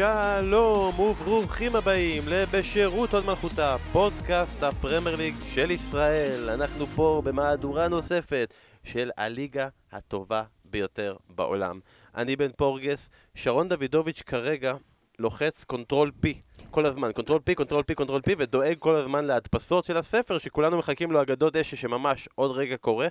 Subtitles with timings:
[0.00, 6.50] שלום וברוכים הבאים לבשירות הוד מלכותה, פודקאסט הפרמייר ליג של ישראל.
[6.50, 11.80] אנחנו פה במהדורה נוספת של הליגה הטובה ביותר בעולם.
[12.14, 14.74] אני בן פורגס, שרון דוידוביץ' כרגע
[15.18, 16.40] לוחץ control P
[16.70, 20.78] כל הזמן, control P, control P, control P, ודואג כל הזמן להדפסות של הספר שכולנו
[20.78, 23.08] מחכים לו אגדות דשא שממש עוד רגע קורה.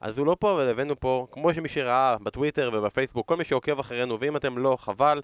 [0.00, 3.78] אז הוא לא פה, אבל הבאנו פה, כמו שמי שראה בטוויטר ובפייסבוק, כל מי שעוקב
[3.78, 5.20] אחרינו, ואם אתם לא, חבל,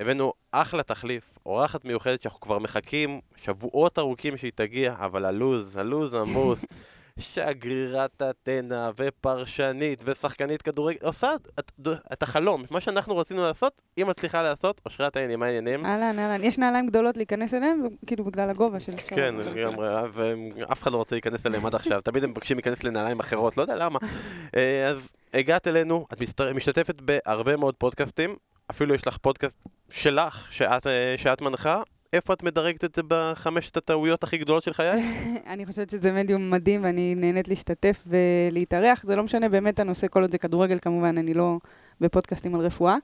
[0.00, 6.14] הבאנו אחלה תחליף, אורחת מיוחדת שאנחנו כבר מחכים שבועות ארוכים שהיא תגיע, אבל הלוז, הלוז
[6.14, 6.64] עמוס.
[7.18, 11.72] שגרירת אתנה ופרשנית ושחקנית כדורגל, עושה את,
[12.12, 15.86] את החלום, מה שאנחנו רצינו לעשות, היא מצליחה לעשות, אושרת העניינים, מה העניינים?
[15.86, 18.92] אהלן, אהלן, יש נעליים גדולות להיכנס אליהם, כאילו בגלל הגובה של...
[18.96, 23.20] כן, לגמרי, ואף אחד לא רוצה להיכנס אליהם עד עכשיו, תמיד הם מבקשים להיכנס לנעליים
[23.20, 23.98] אחרות, לא יודע למה.
[24.56, 26.18] אה, אז הגעת אלינו, את
[26.54, 28.36] משתתפת בהרבה מאוד פודקאסטים,
[28.70, 29.56] אפילו יש לך פודקאסט
[29.90, 34.72] שלך, שאת, אה, שאת מנחה, איפה את מדרגת את זה בחמשת הטעויות הכי גדולות של
[34.72, 35.02] חיי?
[35.52, 39.02] אני חושבת שזה מדיום מדהים ואני נהנית להשתתף ולהתארח.
[39.06, 41.58] זה לא משנה באמת הנושא, כל עוד זה כדורגל כמובן, אני לא
[42.00, 42.96] בפודקאסטים על רפואה,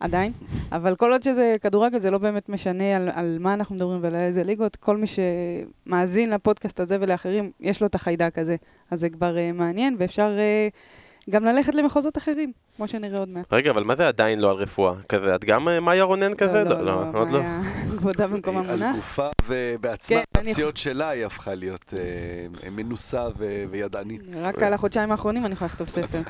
[0.00, 0.32] עדיין.
[0.76, 4.14] אבל כל עוד שזה כדורגל, זה לא באמת משנה על, על מה אנחנו מדברים ועל
[4.14, 4.76] איזה ליגות.
[4.76, 8.56] כל מי שמאזין לפודקאסט הזה ולאחרים, יש לו את החיידק הזה.
[8.90, 10.36] אז זה כבר uh, מעניין, ואפשר...
[10.36, 13.52] Uh, גם ללכת למחוזות אחרים, כמו שנראה עוד מעט.
[13.52, 14.94] רגע, אבל מה זה עדיין לא על רפואה?
[15.08, 16.64] כזה, את גם אה, מאיה רונן כזה?
[16.64, 17.40] לא, לא, לא, עוד לא.
[17.98, 18.82] כבודה במקום המונח.
[18.82, 23.28] על גופה ובעצמה, הפציעות שלה היא הפכה להיות אה, מנוסה
[23.70, 24.22] וידענית.
[24.34, 26.20] רק על החודשיים האחרונים אני יכולה לכתוב ספר.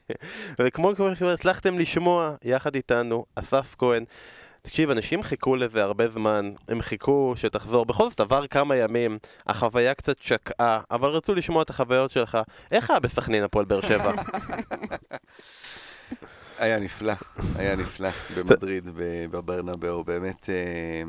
[0.58, 4.04] וכמו שהצלחתם לשמוע יחד איתנו, אסף כהן.
[4.62, 7.86] תקשיב, אנשים חיכו לזה הרבה זמן, הם חיכו שתחזור.
[7.86, 12.38] בכל זאת עבר כמה ימים, החוויה קצת שקעה, אבל רצו לשמוע את החוויות שלך.
[12.70, 14.12] איך היה בסכנין הפועל באר שבע?
[16.58, 17.12] היה נפלא,
[17.56, 18.88] היה נפלא במדריד,
[19.30, 20.50] בברנבאו, באמת...
[20.50, 21.02] אה,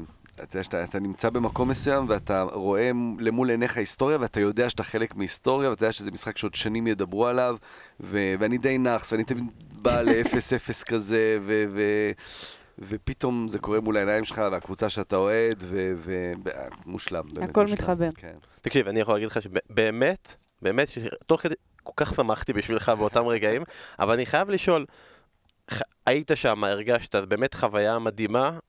[0.44, 5.16] אתה יודע שאתה נמצא במקום מסוים ואתה רואה למול עיניך היסטוריה ואתה יודע שאתה חלק
[5.16, 7.56] מהיסטוריה ואתה יודע שזה משחק שעוד שנים ידברו עליו
[8.00, 12.12] ו- ואני די נאחס ואני תמיד בא ל-0-0 כזה ו- ו-
[12.88, 15.64] ופתאום זה קורה מול העיניים שלך, והקבוצה שאתה אוהד,
[16.86, 17.24] ומושלם.
[17.42, 18.09] הכל מתחבר.
[18.16, 18.36] כן.
[18.62, 20.90] תקשיב, אני יכול להגיד לך שבאמת, באמת,
[21.25, 23.64] תוך כדי, כל כך שמחתי בשבילך באותם רגעים,
[24.00, 24.86] אבל אני חייב לשאול,
[26.06, 28.59] היית שם, הרגשת, באמת חוויה מדהימה.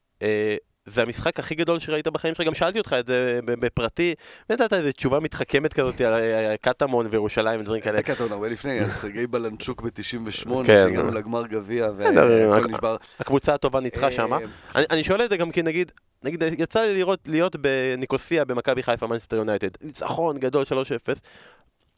[0.88, 4.14] אה, זה המשחק הכי גדול שראית בחיים שלך, גם שאלתי אותך את זה בפרטי,
[4.50, 7.96] ונתת איזו תשובה מתחכמת כזאת על אה, קטמון וירושלים ודברים כאלה.
[7.96, 10.64] זה קטמון הרבה לפני, על סרגי בלנצ'וק ב-98, כן.
[10.64, 12.96] שהגענו לגמר גביע והכל נשבר.
[13.20, 14.38] הקבוצה הטובה ניצחה אה, שמה.
[14.74, 19.06] אני שואל את זה גם כי נגיד, נגיד יצא לי לראות, להיות בניקוסיה במכבי חיפה
[19.06, 21.18] מנסטר יונייטד, ניצחון גדול 3-0.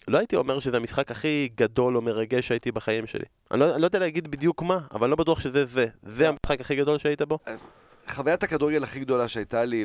[0.08, 3.24] לא הייתי אומר שזה המשחק הכי גדול או מרגש שהייתי בחיים שלי.
[3.50, 5.86] אני לא, אני לא יודע להגיד בדיוק מה, אבל לא בטוח שזה זה.
[6.02, 7.38] זה המשחק הכי גדול שהיית בו?
[8.08, 9.84] חוויית הכדורגל הכי גדולה שהייתה לי,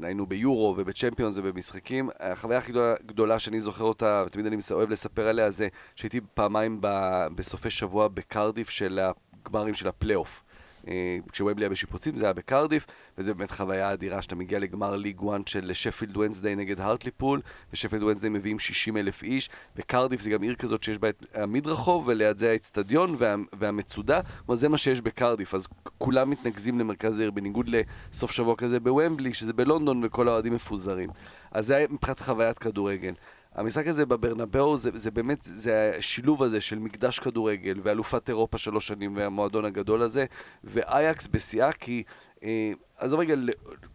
[0.00, 5.26] והיינו ביורו ובצ'מפיונס ובמשחקים, החוויה הכי גדולה, גדולה שאני זוכר אותה, ותמיד אני אוהב לספר
[5.26, 6.88] עליה, זה שהייתי פעמיים ב,
[7.34, 9.00] בסופי שבוע בקרדיף של
[9.44, 10.42] הגמרים של הפלייאוף.
[10.88, 12.86] אה, כשוומבלי היה בשיפוצים, זה היה בקרדיף,
[13.18, 17.40] וזה באמת חוויה אדירה שאתה מגיע לגמר ליג 1 של שפילד ונסדיי נגד הרטליפול,
[17.72, 22.08] ושפילד ונסדיי מביאים 60 אלף איש, וקרדיף זה גם עיר כזאת שיש בה את המדרחוב,
[22.08, 25.66] וליד זה האצטדיון וה, והמצודה, כלומר זה מה שיש בקרדיף, אז
[25.98, 31.10] כולם מתנקזים למרכז העיר, בניגוד לסוף שבוע כזה בוומבלי, שזה בלונדון וכל האוהדים מפוזרים.
[31.50, 33.12] אז זה היה מבחינת חוויית כדורגל.
[33.54, 38.88] המשחק הזה בברנבאו זה, זה באמת, זה השילוב הזה של מקדש כדורגל ואלופת אירופה שלוש
[38.88, 40.24] שנים והמועדון הגדול הזה
[40.64, 42.02] ואייקס בשיאה כי,
[42.44, 43.34] אה, עזוב רגע,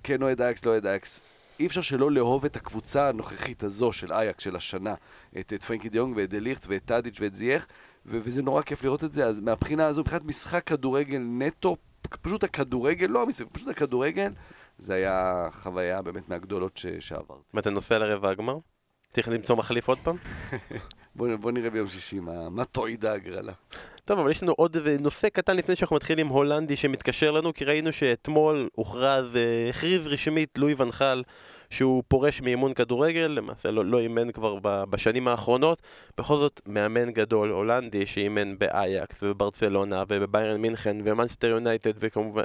[0.03, 1.21] כן אוהד אייקס, לא אוהד אייקס
[1.59, 4.93] אי אפשר שלא לאהוב את הקבוצה הנוכחית הזו של אייקס של השנה
[5.39, 7.67] את, את פרנקי דיונג ואת דליכט ואת טאדיץ' ואת זייח
[8.05, 11.77] ו- וזה נורא כיף לראות את זה אז מהבחינה הזו, מבחינת משחק כדורגל נטו
[12.21, 14.33] פשוט הכדורגל, לא המשחק, פשוט הכדורגל
[14.77, 17.41] זה היה חוויה באמת מהגדולות ש- שעברתי.
[17.53, 18.57] ואתה נוסע לרבע הגמר?
[19.15, 20.15] צריך למצוא מחליף עוד פעם?
[21.15, 23.53] בוא, בוא נראה ביום שישי מה, מה תועיד ההגרלה.
[24.03, 27.93] טוב, אבל יש לנו עוד נושא קטן לפני שאנחנו מתחילים הולנדי שמתקשר לנו, כי ראינו
[27.93, 29.25] שאתמול הוכרז,
[29.69, 31.23] הכריז רשמית לואי ונחל
[31.75, 35.81] שהוא פורש מאימון כדורגל, למעשה לא, לא אימן כבר בשנים האחרונות,
[36.17, 42.43] בכל זאת מאמן גדול הולנדי שאימן באייקס ובברצלונה ובביירן מינכן ומנסטר יונייטד וכמובן,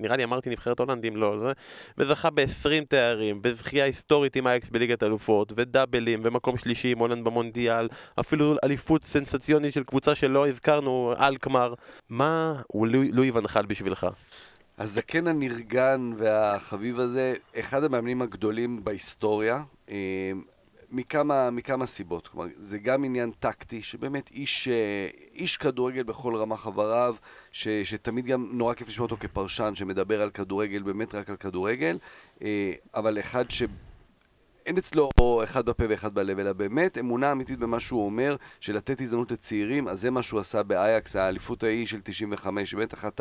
[0.00, 1.52] נראה לי אמרתי נבחרת הולנדים, לא, זה,
[1.98, 7.88] וזכה ב-20 תארים, בזכייה היסטורית עם אייקס בליגת אלופות, ודאבלים, ומקום שלישי עם הולנד במונדיאל,
[8.20, 11.74] אפילו אליפות סנסציונית של קבוצה שלא הזכרנו, אלקמר.
[12.10, 14.06] מה הוא לואי ונחל בשבילך?
[14.78, 19.62] הזקן הנרגן והחביב הזה, אחד המאמנים הגדולים בהיסטוריה.
[19.90, 20.32] אה,
[20.90, 22.28] מכמה, מכמה סיבות.
[22.28, 27.14] כלומר, זה גם עניין טקטי, שבאמת איש, אה, איש כדורגל בכל רמה חבריו,
[27.52, 31.98] ש, שתמיד גם נורא כיף לשמוע אותו כפרשן, שמדבר על כדורגל, באמת רק על כדורגל,
[32.42, 33.62] אה, אבל אחד ש...
[34.68, 35.08] אין אצלו
[35.44, 39.88] אחד בפה ואחד בלב, אלא באמת אמונה אמיתית במה שהוא אומר, של לתת הזדמנות לצעירים,
[39.88, 43.20] אז זה מה שהוא עשה באייקס, האליפות ההיא של 95, באמת אחת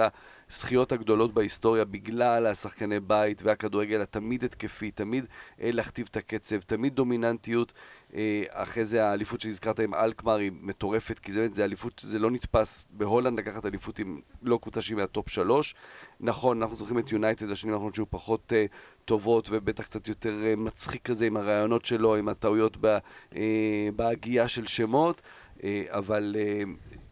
[0.49, 5.25] הזכיות הגדולות בהיסטוריה, בגלל השחקני בית והכדורגל התמיד התקפי, תמיד
[5.61, 7.73] אה, להכתיב את הקצב, תמיד דומיננטיות.
[8.15, 12.19] אה, אחרי זה האליפות שהזכרת עם אלקמר היא מטורפת, כי זה באמת, זה אליפות שזה
[12.19, 15.75] לא נתפס בהולנד לקחת אליפות עם לא קבוצה שהיא מהטופ שלוש.
[16.19, 18.71] נכון, אנחנו זוכרים את יונייטד השנים האחרונות שהיו פחות אה,
[19.07, 22.97] טובות ובטח קצת יותר אה, מצחיק כזה עם הרעיונות שלו, עם הטעויות בה,
[23.31, 23.35] אה,
[23.95, 25.21] בהגייה של שמות,
[25.57, 26.35] אה, אבל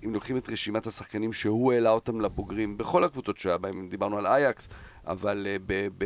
[0.05, 4.25] אם לוקחים את רשימת השחקנים שהוא העלה אותם לבוגרים בכל הקבוצות שהיה בהם, דיברנו על
[4.25, 4.69] אייקס,
[5.07, 5.87] אבל ב...
[5.97, 6.05] ב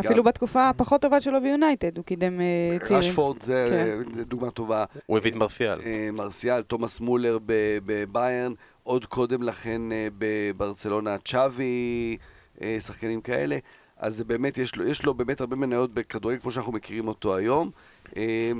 [0.00, 0.24] אפילו גם...
[0.24, 2.40] בתקופה הפחות טובה שלו ביונייטד, הוא קידם
[2.78, 2.98] צעירים.
[2.98, 4.22] רשפורד זה כן.
[4.22, 4.84] דוגמה טובה.
[5.06, 5.80] הוא הביא את מרסיאל.
[6.12, 7.38] מרסיאל, תומאס מולר
[7.86, 8.52] בביירן.
[8.88, 12.16] עוד קודם לכן אה, בברצלונה צ'אבי,
[12.62, 13.58] אה, שחקנים כאלה.
[13.98, 17.36] אז זה באמת, יש לו, יש לו באמת הרבה מניות בכדורגל כמו שאנחנו מכירים אותו
[17.36, 17.70] היום.
[18.16, 18.52] אה,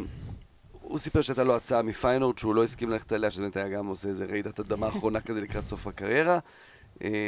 [0.73, 3.87] הוא סיפר שהייתה לו הצעה מפיינורד שהוא לא הסכים ללכת עליה, שזה באמת היה גם
[3.87, 6.39] עושה איזה רעידת אדמה אחרונה כזה לקראת סוף הקריירה.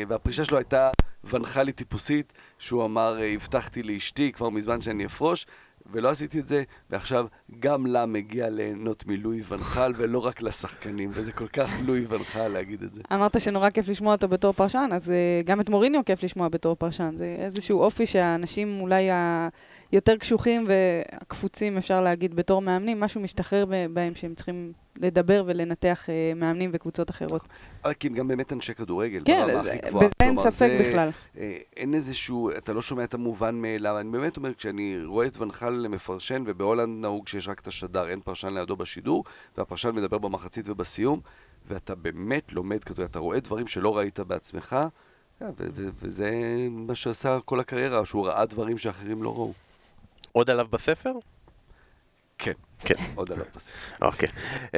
[0.09, 0.91] והפרישה שלו הייתה
[1.25, 5.47] ואן חאלית טיפוסית, שהוא אמר, הבטחתי לאשתי כבר מזמן שאני אפרוש,
[5.93, 7.27] ולא עשיתי את זה, ועכשיו
[7.61, 12.29] גם לה מגיע ליהנות מלואי ואן חאל, ולא רק לשחקנים, וזה כל כך לואי ואן
[12.29, 13.01] חאל להגיד את זה.
[13.13, 16.75] אמרת שנורא כיף לשמוע אותו בתור פרשן, אז uh, גם את מוריניו כיף לשמוע בתור
[16.75, 17.15] פרשן.
[17.17, 19.49] זה איזשהו אופי שהאנשים אולי ה...
[19.93, 26.39] יותר קשוחים וקפוצים, אפשר להגיד, בתור מאמנים, משהו משתחרר בהם שהם צריכים לדבר ולנתח uh,
[26.39, 27.49] מאמנים וקבוצות אחרות.
[28.01, 30.05] כי הם גם באמת אנשי כדורגל, כן, ברמה הכי גבוהה.
[30.05, 31.09] בזה אין ספק זה, בכלל.
[31.39, 33.99] אה, אין איזשהו, אתה לא שומע את המובן מאליו.
[33.99, 38.21] אני באמת אומר, כשאני רואה את ונחל מפרשן, ובהולנד נהוג שיש רק את השדר, אין
[38.21, 39.25] פרשן לידו בשידור,
[39.59, 41.21] והפרשן מדבר במחצית ובסיום,
[41.69, 44.77] ואתה באמת לומד כדורגל, אתה רואה דברים שלא ראית בעצמך,
[45.43, 45.49] אה,
[46.01, 46.31] וזה
[46.71, 49.53] מה שעשה כל הקריירה, שהוא ראה דברים שאחרים לא ראו.
[50.33, 51.13] עוד עליו בספר?
[52.41, 52.53] כן.
[52.85, 52.95] כן.
[53.15, 54.07] עוד עליו בספר.
[54.07, 54.29] אוקיי.
[54.67, 54.71] Uh,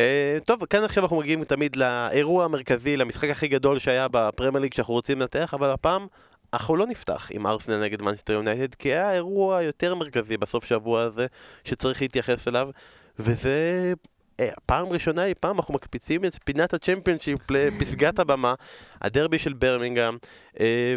[0.45, 4.95] טוב, כאן עכשיו אנחנו מגיעים תמיד לאירוע המרכזי, למשחק הכי גדול שהיה בפרמייר ליג שאנחנו
[4.95, 6.07] רוצים לנתח, אבל הפעם
[6.53, 11.03] אנחנו לא נפתח עם ארסנל נגד מנסטר יונייטד, כי היה אירוע יותר מרכזי בסוף שבוע
[11.03, 11.27] הזה
[11.65, 12.69] שצריך להתייחס אליו,
[13.19, 13.93] וזה
[14.41, 18.55] אה, פעם ראשונה אי פעם אנחנו מקפיצים את פינת הצ'מפיונשיפ לפסגת הבמה,
[19.03, 20.19] הדרבי של ברמינגהם,
[20.61, 20.97] אה,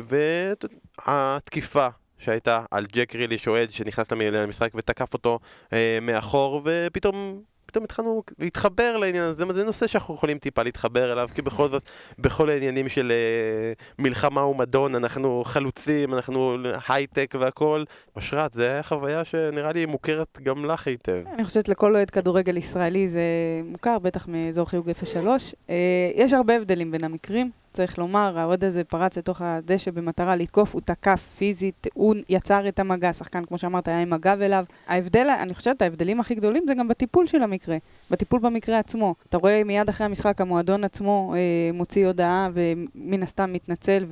[1.07, 5.39] והתקיפה שהייתה על ג'ק רילי שועד שנכנס למשחק ותקף אותו
[5.73, 7.41] אה, מאחור ופתאום
[7.75, 11.89] פתאום התחלנו להתחבר לעניין הזה, זה נושא שאנחנו יכולים טיפה להתחבר אליו, כי בכל זאת,
[12.19, 16.57] בכל העניינים של uh, מלחמה ומדון, אנחנו חלוצים, אנחנו
[16.87, 17.83] הייטק והכל.
[18.15, 21.21] אושרת, זו הייתה חוויה שנראה לי מוכרת גם לך היטב.
[21.33, 23.21] אני חושבת לכל אוהד כדורגל ישראלי זה
[23.63, 25.51] מוכר, בטח מאזור חיוג 03.
[25.51, 25.71] Uh,
[26.15, 27.64] יש הרבה הבדלים בין המקרים.
[27.75, 32.79] צריך לומר, האוהד הזה פרץ לתוך הדשא במטרה לתקוף, הוא תקף פיזית, הוא יצר את
[32.79, 34.65] המגע, שחקן, כמו שאמרת, היה עם הגב אליו.
[34.87, 37.77] ההבדל, אני חושבת, ההבדלים הכי גדולים זה גם בטיפול של המקרה,
[38.11, 39.15] בטיפול במקרה עצמו.
[39.29, 41.39] אתה רואה מיד אחרי המשחק, המועדון עצמו אה,
[41.73, 44.05] מוציא הודעה ומן הסתם מתנצל,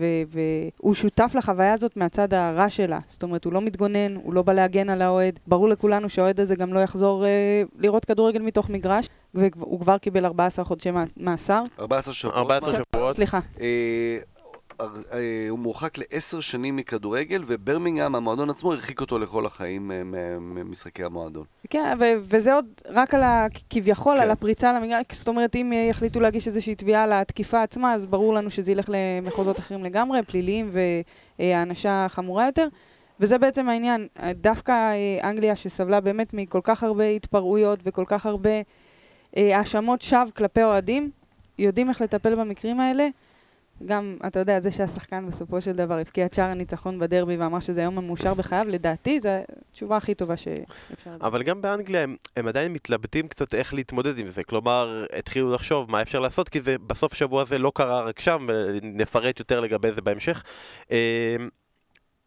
[0.80, 3.00] והוא שותף לחוויה הזאת מהצד הרע שלה.
[3.08, 5.40] זאת אומרת, הוא לא מתגונן, הוא לא בא להגן על האוהד.
[5.48, 9.10] ברור לכולנו שהאוהד הזה גם לא יחזור אה, לראות כדורגל מתוך מגרש.
[9.36, 11.62] והוא כבר קיבל 14 חודשי מאסר.
[11.80, 12.38] 14 שבועות.
[12.38, 13.16] 14 שבועות.
[13.16, 13.40] סליחה.
[13.62, 14.18] אה,
[15.14, 20.04] אה, הוא מורחק לעשר שנים מכדורגל, וברמינגהם, המועדון עצמו, הרחיק אותו לכל החיים אה,
[20.40, 21.44] ממשחקי המועדון.
[21.70, 23.48] כן, וזה עוד רק על ה...
[23.70, 24.30] כביכול, על כן.
[24.30, 25.06] הפריצה למגרש.
[25.12, 28.90] זאת אומרת, אם יחליטו להגיש איזושהי תביעה על התקיפה עצמה, אז ברור לנו שזה ילך
[28.90, 30.70] למחוזות אחרים לגמרי, פליליים
[31.40, 32.68] והענשה חמורה יותר.
[33.20, 34.08] וזה בעצם העניין.
[34.36, 34.74] דווקא
[35.24, 38.50] אנגליה, שסבלה באמת מכל כך הרבה התפרעויות וכל כך הרבה
[39.38, 41.12] האשמות שווא כלפי אוהדים,
[41.60, 43.08] יודעים איך לטפל במקרים האלה.
[43.86, 47.82] גם, אתה יודע, זה שהשחקן בסופו של דבר הבקיע את שער הניצחון בדרבי ואמר שזה
[47.82, 49.30] היום המאושר בחייו, לדעתי זו
[49.70, 51.22] התשובה הכי טובה שאפשר לדעת.
[51.22, 54.44] אבל גם באנגליה הם, הם עדיין מתלבטים קצת איך להתמודד עם זה.
[54.44, 58.48] כלומר, התחילו לחשוב מה אפשר לעשות, כי זה בסוף שבוע הזה לא קרה רק שם,
[58.48, 60.44] ונפרט יותר לגבי זה בהמשך.
[60.92, 60.96] אמ,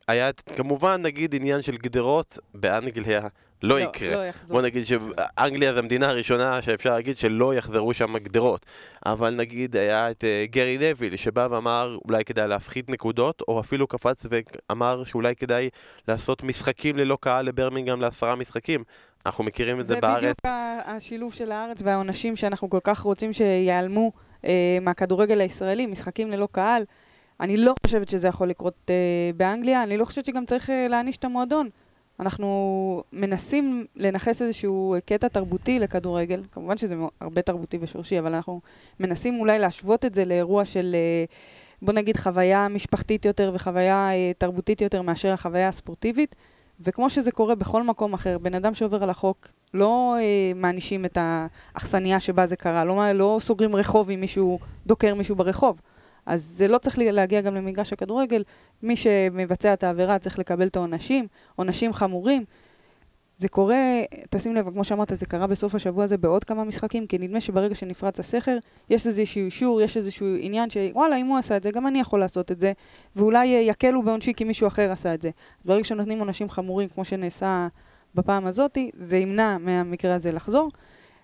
[0.08, 3.28] היה כמובן, נגיד, עניין של גדרות באנגליה.
[3.62, 4.26] לא, לא יקרה.
[4.26, 8.66] לא בוא נגיד שאנגליה זו המדינה הראשונה שאפשר להגיד שלא יחזרו שם גדרות.
[9.06, 13.86] אבל נגיד היה את uh, גרי נביל שבא ואמר אולי כדאי להפחית נקודות, או אפילו
[13.86, 15.68] קפץ ואמר שאולי כדאי
[16.08, 18.84] לעשות משחקים ללא קהל לברמינגהם לעשרה משחקים.
[19.26, 20.22] אנחנו מכירים את זה, זה בארץ.
[20.22, 24.12] זה בדיוק השילוב של הארץ והעונשים שאנחנו כל כך רוצים שיעלמו
[24.44, 26.82] אה, מהכדורגל הישראלי, משחקים ללא קהל.
[27.40, 28.94] אני לא חושבת שזה יכול לקרות אה,
[29.36, 31.68] באנגליה, אני לא חושבת שגם צריך אה, להעניש את המועדון.
[32.20, 38.60] אנחנו מנסים לנכס איזשהו קטע תרבותי לכדורגל, כמובן שזה הרבה תרבותי ושורשי, אבל אנחנו
[39.00, 41.24] מנסים אולי להשוות את זה לאירוע של, אה,
[41.82, 46.36] בוא נגיד, חוויה משפחתית יותר וחוויה אה, תרבותית יותר מאשר החוויה הספורטיבית.
[46.80, 51.18] וכמו שזה קורה בכל מקום אחר, בן אדם שעובר על החוק, לא אה, מענישים את
[51.20, 55.80] האכסניה שבה זה קרה, לא, לא סוגרים רחוב אם מישהו דוקר מישהו ברחוב.
[56.26, 58.42] אז זה לא צריך להגיע גם למגרש הכדורגל.
[58.82, 62.44] מי שמבצע את העבירה צריך לקבל את העונשים, עונשים חמורים.
[63.38, 67.18] זה קורה, תשים לב, כמו שאמרת, זה קרה בסוף השבוע הזה בעוד כמה משחקים, כי
[67.18, 68.58] נדמה שברגע שנפרץ הסכר,
[68.90, 72.20] יש איזשהו אישור, יש איזשהו עניין שוואלה, אם הוא עשה את זה, גם אני יכול
[72.20, 72.72] לעשות את זה,
[73.16, 75.30] ואולי יקלו בעונשי כי מישהו אחר עשה את זה.
[75.60, 77.68] אז ברגע שנותנים עונשים חמורים, כמו שנעשה
[78.14, 80.70] בפעם הזאת, זה ימנע מהמקרה הזה לחזור.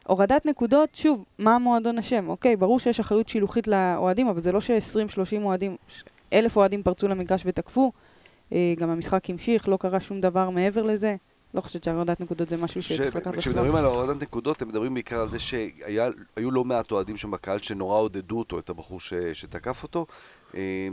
[0.07, 2.29] הורדת נקודות, שוב, מה המועדון אשם?
[2.29, 5.77] אוקיי, ברור שיש אחריות שילוחית לאוהדים, אבל זה לא ש-20-30 אוהדים,
[6.33, 7.93] אלף אוהדים פרצו למגרש ותקפו.
[8.53, 11.17] אה, גם המשחק המשיך, לא קרה שום דבר מעבר לזה.
[11.55, 13.41] לא חושבת שהורדת נקודות זה משהו שצריך לקחת בחשבון.
[13.41, 17.59] כשמדברים על הורדת נקודות, הם מדברים בעיקר על זה שהיו לא מעט אוהדים שם בקהל
[17.59, 20.07] שנורא עודדו אותו, את הבחור ש, שתקף אותו,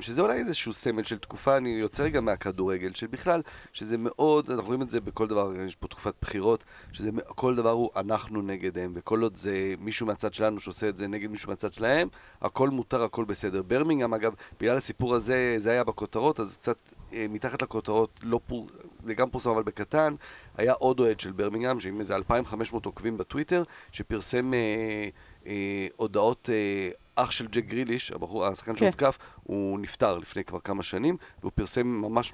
[0.01, 3.42] שזה אולי איזשהו סמל של תקופה, אני יוצא רגע מהכדורגל, שבכלל,
[3.74, 7.70] שזה מאוד, אנחנו רואים את זה בכל דבר, יש פה תקופת בחירות, שזה כל דבר
[7.70, 11.74] הוא אנחנו נגדם, וכל עוד זה מישהו מהצד שלנו שעושה את זה נגד מישהו מהצד
[11.74, 12.08] שלהם,
[12.42, 13.62] הכל מותר, הכל בסדר.
[13.62, 16.78] ברמינגהם, אגב, בגלל הסיפור הזה, זה היה בכותרות, אז קצת
[17.13, 18.68] אה, מתחת לכותרות, לא פור...
[19.06, 20.16] זה גם פורסם אבל בקטן,
[20.58, 25.10] היה עוד אוהד של ברמינגהם, עם איזה 2,500 עוקבים בטוויטר, שפרסם אה,
[25.50, 28.79] אה, הודעות, אה, אח של ג'ק גריליש, הבחור, השחקן כן.
[28.79, 32.34] שהותקף, הוא נפטר לפני כבר כמה שנים, והוא פרסם ממש...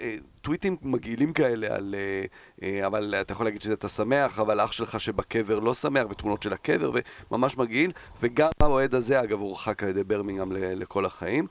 [0.00, 1.94] אה, טוויטים מגעילים כאלה על...
[1.98, 2.24] אה,
[2.62, 6.52] אה, אבל אתה יכול להגיד שאתה שמח, אבל אח שלך שבקבר לא שמח, ותמונות של
[6.52, 6.92] הקבר,
[7.30, 7.92] וממש מגעיל.
[8.22, 11.46] וגם האוהד הזה, אגב, הורחק על ידי ברמינגהם לכל החיים.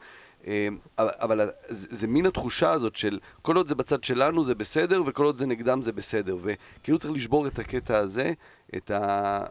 [0.48, 5.26] אמ, אבל זה מין התחושה הזאת של כל עוד זה בצד שלנו זה בסדר, וכל
[5.26, 6.38] עוד זה נגדם זה בסדר.
[6.42, 8.34] וכאילו צריך לשבור את הקטע הזה,
[8.76, 9.44] את ה...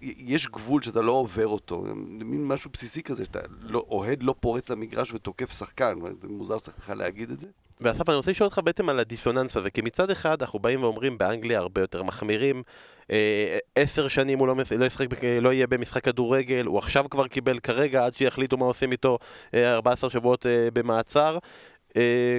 [0.00, 4.70] יש גבול שאתה לא עובר אותו, מין משהו בסיסי כזה, שאתה לא, אוהד לא פורץ
[4.70, 7.46] למגרש ותוקף שחקן, זה מוזר בכלל להגיד את זה.
[7.80, 11.18] ואסף, אני רוצה לשאול אותך בעצם על הדיסוננס הזה, כי מצד אחד אנחנו באים ואומרים
[11.18, 12.62] באנגליה הרבה יותר מחמירים,
[13.10, 15.06] אה, עשר שנים הוא לא, לא, ישחק,
[15.40, 19.18] לא יהיה במשחק כדורגל, הוא עכשיו כבר קיבל כרגע, עד שיחליטו מה עושים איתו,
[19.54, 21.38] 14 אה, שבועות אה, במעצר.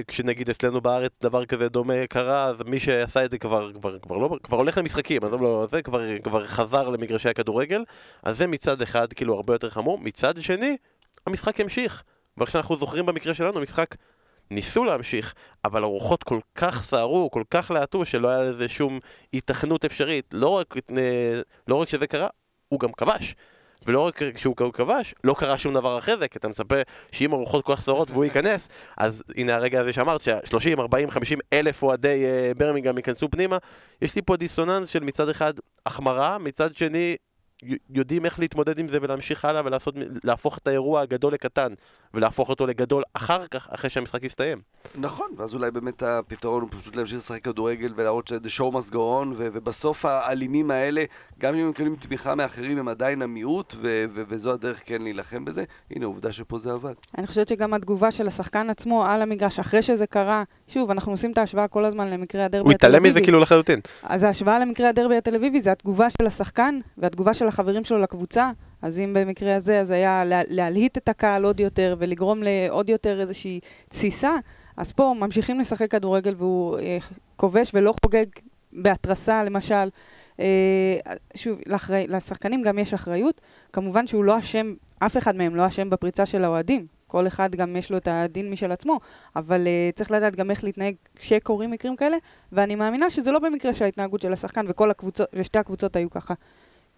[0.06, 4.16] כשנגיד אצלנו בארץ דבר כזה דומה קרה, אז מי שעשה את זה כבר, כבר, כבר,
[4.16, 7.84] לא, כבר הולך למשחקים, אז לא, זה כבר, כבר חזר למגרשי הכדורגל,
[8.22, 10.76] אז זה מצד אחד כאילו הרבה יותר חמור, מצד שני,
[11.26, 12.02] המשחק המשיך.
[12.36, 13.94] ואיך שאנחנו זוכרים במקרה שלנו, משחק
[14.50, 15.34] ניסו להמשיך,
[15.64, 18.98] אבל הרוחות כל כך סערו, כל כך להטו, שלא היה לזה שום
[19.34, 20.30] התכנות אפשרית.
[20.32, 20.74] לא רק,
[21.68, 22.28] לא רק שזה קרה,
[22.68, 23.34] הוא גם כבש.
[23.86, 26.76] ולא רק כשהוא כבש, לא קרה שום דבר אחרי זה, כי אתה מצפה
[27.12, 31.38] שאם הרוחות כל כך סערות והוא ייכנס, אז הנה הרגע הזה שאמרת, שה-30, 40, 50
[31.52, 33.56] אלף אוהדי uh, ברמינגהם ייכנסו פנימה,
[34.02, 35.54] יש לי פה דיסוננס של מצד אחד
[35.86, 37.16] החמרה, מצד שני
[37.90, 41.74] יודעים איך להתמודד עם זה ולהמשיך הלאה ולהפוך את האירוע הגדול לקטן
[42.14, 44.58] ולהפוך אותו לגדול אחר כך, אחרי שהמשחק יסתיים.
[44.98, 48.96] נכון, ואז אולי באמת הפתרון הוא פשוט להמשיך לשחק כדורגל ולהראות ש-the show must go
[48.96, 51.04] on, ובסוף האלימים האלה,
[51.38, 53.74] גם אם הם מקבלים תמיכה מאחרים, הם עדיין המיעוט,
[54.12, 55.64] וזו הדרך כן להילחם בזה.
[55.90, 56.94] הנה, עובדה שפה זה עבד.
[57.18, 61.32] אני חושבת שגם התגובה של השחקן עצמו על המגרש, אחרי שזה קרה, שוב, אנחנו עושים
[61.32, 62.98] את ההשוואה כל הזמן למקרה הדרבי התל אביבי.
[62.98, 63.80] הוא התעלם מזה כאילו לחלוטין.
[64.02, 68.50] אז ההשוואה למקרה הדרבי התל אביבי זה התגובה של השחקן והתגובה של החברים שלו לקבוצה.
[68.82, 73.20] אז אם במקרה הזה, אז היה לה, להלהיט את הקהל עוד יותר ולגרום לעוד יותר
[73.20, 74.32] איזושהי תסיסה,
[74.76, 76.98] אז פה ממשיכים לשחק כדורגל והוא אה,
[77.36, 78.26] כובש ולא חוגג
[78.72, 79.88] בהתרסה, למשל.
[80.40, 80.98] אה,
[81.34, 83.40] שוב, לאחרי, לשחקנים גם יש אחריות.
[83.72, 86.86] כמובן שהוא לא אשם, אף אחד מהם לא אשם בפריצה של האוהדים.
[87.06, 89.00] כל אחד גם יש לו את הדין משל עצמו,
[89.36, 92.16] אבל uh, צריך לדעת גם איך להתנהג כשקורים מקרים כאלה,
[92.52, 96.34] ואני מאמינה שזה לא במקרה של ההתנהגות של השחקן, וכל הקבוצות, ושתי הקבוצות היו ככה.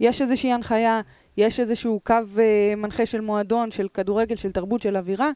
[0.00, 1.00] יש איזושהי הנחיה,
[1.36, 5.30] יש איזשהו קו uh, מנחה של מועדון, של כדורגל, של תרבות, של אווירה,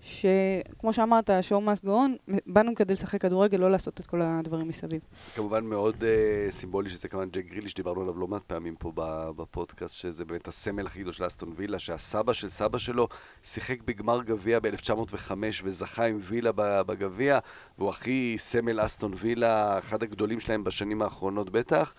[0.00, 4.68] שכמו שאמרת, show must go on, באנו כדי לשחק כדורגל, לא לעשות את כל הדברים
[4.68, 5.00] מסביב.
[5.34, 8.92] כמובן מאוד uh, סימבולי שזה כמובן ג'ק גרילי, שדיברנו עליו לא מעט פעמים פה
[9.36, 13.08] בפודקאסט, שזה באמת הסמל הכי גדול של אסטון וילה, שהסבא של סבא שלו
[13.42, 15.32] שיחק בגמר גביע ב-1905
[15.64, 17.38] וזכה עם וילה בגביע,
[17.78, 21.94] והוא הכי סמל אסטון וילה, אחד הגדולים שלהם בשנים האחרונות בטח.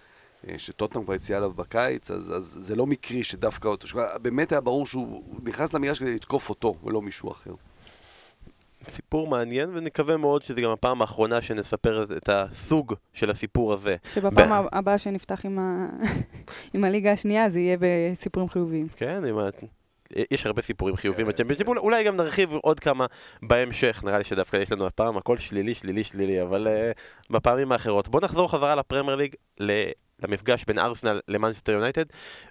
[0.49, 3.87] אה, שטוטנאם כבר הציע עליו בקיץ, אז, אז זה לא מקרי שדווקא אותו,
[4.21, 7.51] באמת היה ברור שהוא נכנס למגרש כדי לתקוף אותו ולא מישהו אחר.
[8.87, 13.95] סיפור מעניין, ונקווה מאוד שזה גם הפעם האחרונה שנספר את הסוג של הסיפור הזה.
[14.13, 14.67] שבפעם ב...
[14.71, 15.87] הבאה שנפתח עם, ה...
[16.73, 18.87] עם הליגה השנייה זה יהיה בסיפורים חיוביים.
[18.95, 19.49] כן, עם ה...
[20.31, 21.67] יש הרבה סיפורים חיובים כן, בצ'מפיונשיפ.
[21.67, 23.05] אולי- גם נרחיב עוד כמה
[23.41, 26.91] בהמשך, נראה לי שדווקא יש לנו הפעם הכל שלילי, שלילי, שלילי, אבל אה,
[27.29, 28.07] בפעמים האחרות.
[28.07, 29.35] בואו נחזור חזרה לפרמייר ליג,
[30.23, 32.05] למפגש בין ארסנל למנצ'סטר יונייטד,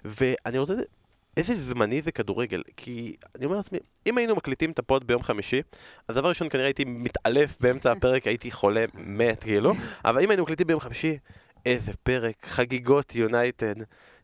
[0.05, 0.73] ואני רוצה...
[1.37, 5.23] איזה זמני זה כדורגל, כי אני אומר לעצמי, אם היינו מקליטים את ה pod ביום
[5.23, 5.61] חמישי,
[6.07, 9.73] אז דבר ראשון כנראה הייתי מתעלף באמצע הפרק, הייתי חולה מת כאילו,
[10.05, 11.17] אבל אם היינו מקליטים ביום חמישי,
[11.65, 13.75] איזה פרק, חגיגות יונייטד,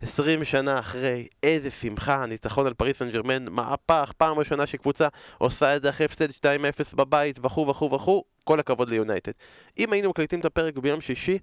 [0.02, 5.08] 20 שנה אחרי, איזה שמחה, ניצחון על פריס סן ג'רמן, מהפך, פעם ראשונה שקבוצה
[5.38, 9.32] עושה את זה אחרי הפסד 2-0 בבית, וכו' וכו' וכו', כל הכבוד ליונייטד.
[9.78, 11.38] אם היינו מקליטים את הפרק ביום שישי,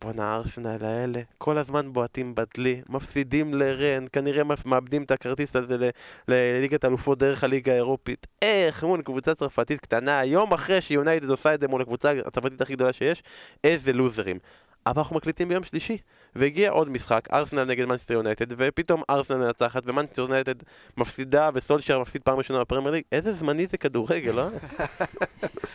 [0.00, 5.90] בואנה הארסנל האלה, כל הזמן בועטים בדלי, מפסידים לרן, כנראה מאבדים את הכרטיס הזה
[6.28, 8.26] לליגת אלופות דרך הליגה האירופית.
[8.42, 12.72] איך מול קבוצה צרפתית קטנה, יום אחרי שיונייטד עושה את זה מול הקבוצה הצרפתית הכי
[12.72, 13.22] גדולה שיש,
[13.64, 14.38] איזה לוזרים.
[14.86, 15.98] אבל אנחנו מקליטים ביום שלישי,
[16.36, 20.54] והגיע עוד משחק, ארסנל נגד מנצ'סטר יונייטד, ופתאום ארסנל מנצחת, ומנצ'סטר יונייטד
[20.96, 23.02] מפסידה, וסולשייר מפסיד פעם ראשונה בפרמייר ליג.
[23.12, 24.48] איזה זמני זה כדורגל, לא?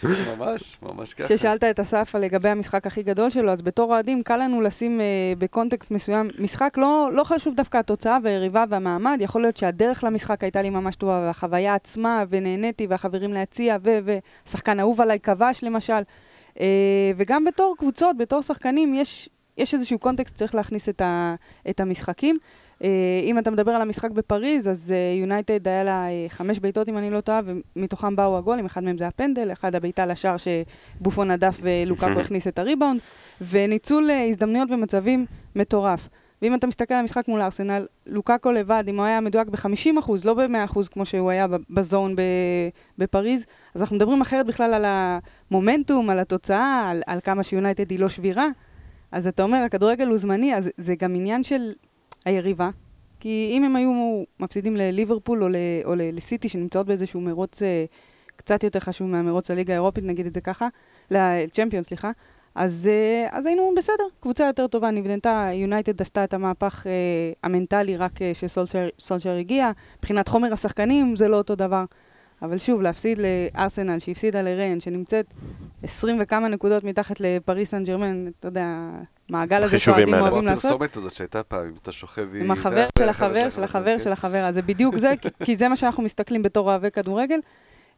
[0.38, 1.28] ממש, ממש ככה.
[1.28, 5.06] כששאלת את אסף לגבי המשחק הכי גדול שלו, אז בתור אוהדים קל לנו לשים אה,
[5.38, 10.62] בקונטקסט מסוים משחק, לא, לא חשוב דווקא התוצאה והיריבה והמעמד, יכול להיות שהדרך למשחק הייתה
[10.62, 16.02] לי ממש טובה, והחוויה עצמה, ונהניתי, והחברים להציע, ו- ושחקן אהוב עליי כבש למשל.
[16.60, 21.36] אה, וגם בתור קבוצות, בתור שחקנים, יש, יש איזשהו קונטקסט שצריך להכניס את, ה,
[21.70, 22.38] את המשחקים.
[22.84, 22.90] אה,
[23.24, 27.10] אם אתה מדבר על המשחק בפריז, אז יונייטד היה לה אה, חמש בעיטות, אם אני
[27.10, 27.42] לא טועה,
[27.76, 32.60] ומתוכם באו הגולים, אחד מהם זה הפנדל, אחד הבעיטה לשער שבופון הדף ולוקקו הכניס את
[32.60, 33.02] הריבאונד,
[33.42, 36.10] וניצול אה, הזדמנויות ומצבים מטורף.
[36.42, 40.34] ואם אתה מסתכל על המשחק מול ארסנל, לוקקו לבד, אם הוא היה מדויק ב-50%, לא
[40.34, 42.16] ב-100% כמו שהוא היה בזון
[42.98, 43.46] בפריז,
[43.76, 48.10] אז אנחנו מדברים אחרת בכלל על המומנטום, על התוצאה, על, על כמה שיונייטד היא לא
[48.10, 48.48] שבירה.
[49.14, 51.74] אז אתה אומר, הכדורגל הוא זמני, אז זה גם עניין של
[52.26, 52.70] היריבה.
[53.20, 55.56] כי אם הם היו מפסידים לליברפול או, ל-
[55.86, 57.86] או לסיטי, שנמצאות באיזשהו מרוץ אה,
[58.36, 60.68] קצת יותר חשוב מהמרוץ לליגה האירופית, נגיד את זה ככה,
[61.12, 62.12] לצ'מפיון, סליחה,
[62.56, 66.92] אז, אה, אז היינו בסדר, קבוצה יותר טובה, נבנתה, יונייטד עשתה את המהפך אה,
[67.44, 71.84] המנטלי רק אה, שסולשר הגיע, מבחינת חומר השחקנים זה לא אותו דבר.
[72.44, 73.20] אבל שוב, להפסיד
[73.56, 75.26] לארסנל, שהפסידה לריין, שנמצאת
[75.84, 78.68] 20 וכמה נקודות מתחת לפריס סן ג'רמן, אתה יודע,
[79.30, 80.26] מעגל הזה החישובים שאוהדים האלה.
[80.28, 80.72] כמו אוהבים לעשות.
[80.72, 82.36] הפרסומת הזאת שהייתה פעם, אם אתה שוכב...
[82.36, 85.76] עם החבר של החבר של החבר של החבר, אז זה בדיוק זה, כי- זה מה
[85.78, 87.40] שאנחנו מסתכלים בתור אוהבי כדורגל.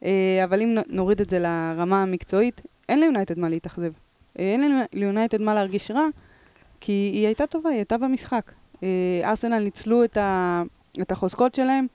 [0.05, 3.91] אה, אבל אם נוריד את זה לרמה המקצועית, אין ליונייטד מה להתאכזב.
[4.39, 6.07] אה, אין ליונייטד מה להרגיש רע,
[6.79, 8.51] כי היא הייתה טובה, היא הייתה במשחק.
[8.83, 8.87] אה,
[9.23, 10.03] ארסנל ניצלו
[11.01, 11.87] את החוזקות שלהם.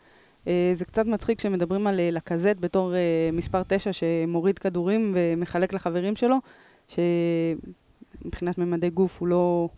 [0.51, 2.99] אה, זה קצת מצחיק כשמדברים על אה, לקזט בתור אה,
[3.33, 6.37] מספר 9 שמוריד כדורים ומחלק לחברים שלו,
[6.89, 9.69] שמבחינת ממדי גוף הוא לא,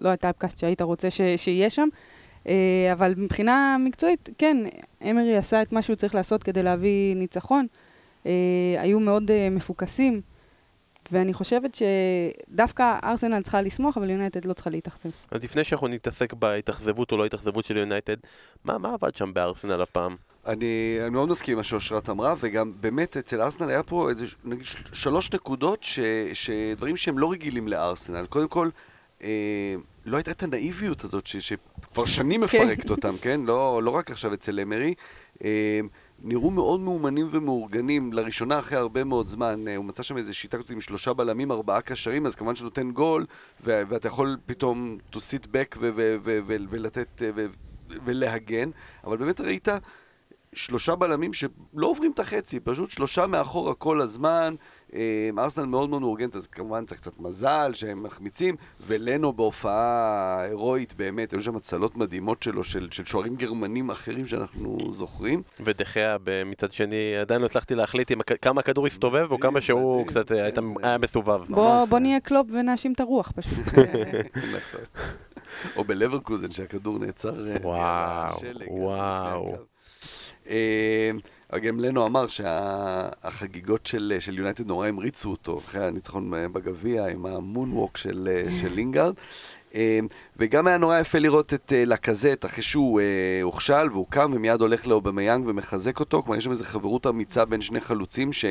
[0.00, 1.88] לא הטייפקאסט שהיית רוצה ש, שיהיה שם.
[2.92, 4.56] אבל מבחינה מקצועית, כן,
[5.10, 7.66] אמרי עשה את מה שהוא צריך לעשות כדי להביא ניצחון.
[8.78, 10.20] היו מאוד מפוקסים,
[11.12, 15.08] ואני חושבת שדווקא ארסנל צריכה לשמוח, אבל יונייטד לא צריכה להתאכזב.
[15.30, 18.16] אז לפני שאנחנו נתעסק בהתאכזבות או לא התאכזבות של יונייטד,
[18.64, 20.16] מה מה עבד שם בארסנל הפעם?
[20.46, 24.24] אני, אני מאוד מסכים עם מה שאושרת אמרה, וגם באמת אצל ארסנל היה פה איזה,
[24.44, 26.00] נגיד, של- שלוש נקודות, ש,
[26.32, 28.26] שדברים שהם לא רגילים לארסנל.
[28.26, 28.68] קודם כל,
[29.22, 29.74] אה,
[30.06, 33.40] לא הייתה את הנאיביות הזאת, ש, שכבר שנים מפרקת אותם, כן?
[33.44, 34.94] לא, לא רק עכשיו אצל אמרי.
[35.44, 35.80] אה,
[36.22, 39.68] נראו מאוד מאומנים ומאורגנים, לראשונה אחרי הרבה מאוד זמן.
[39.68, 42.90] אה, הוא מצא שם איזו שיטה כזאת עם שלושה בלמים, ארבעה קשרים, אז כמובן שנותן
[42.90, 43.26] גול,
[43.64, 47.46] ו- ואתה יכול פתאום to sit back ו- ו- ו- ו- ולתת, אה, ו-
[48.04, 48.70] ולהגן,
[49.04, 49.68] אבל באמת ראית
[50.52, 54.54] שלושה בלמים שלא עוברים את החצי, פשוט שלושה מאחורה כל הזמן.
[54.94, 58.54] אה, ארסנל מאוד מאוד מאורגנת, אז כמובן צריך קצת מזל שהם מחמיצים,
[58.86, 60.00] ולנו בהופעה
[60.40, 65.42] הירואית באמת, היו שם הצלות מדהימות שלו, של, של שוערים גרמנים אחרים שאנחנו זוכרים.
[65.60, 69.92] ודחיה מצד שני, עדיין לא הצלחתי להחליט אם הכ- כמה הכדור הסתובב או כמה שהוא
[69.94, 70.06] מדהים.
[70.08, 70.48] קצת אה,
[70.82, 71.44] היה מסובב.
[71.48, 72.02] בוא, ממש, בוא אה.
[72.02, 73.58] נהיה קלופ ונאשים את הרוח פשוט.
[74.56, 74.80] נכון.
[75.76, 78.34] או בלברקוזן שהכדור נעצר אה, וואו,
[78.70, 79.56] וואו.
[81.52, 81.58] לפני הקו.
[81.58, 86.48] אה, אבל גם לנו אמר שהחגיגות של של יונייטד נורא המריצו אותו אחרי הניצחון אה,
[86.48, 89.14] בגביע עם ה moonwalk של אה, של לינגארד.
[89.74, 90.00] אה,
[90.36, 94.60] וגם היה נורא יפה לראות את אה, לקזט אחרי שהוא אה, הוכשל והוא קם ומיד
[94.60, 96.22] הולך לאובמיאנג ומחזק אותו.
[96.22, 98.44] כלומר, יש שם איזו חברות אמיצה בין שני חלוצים ש...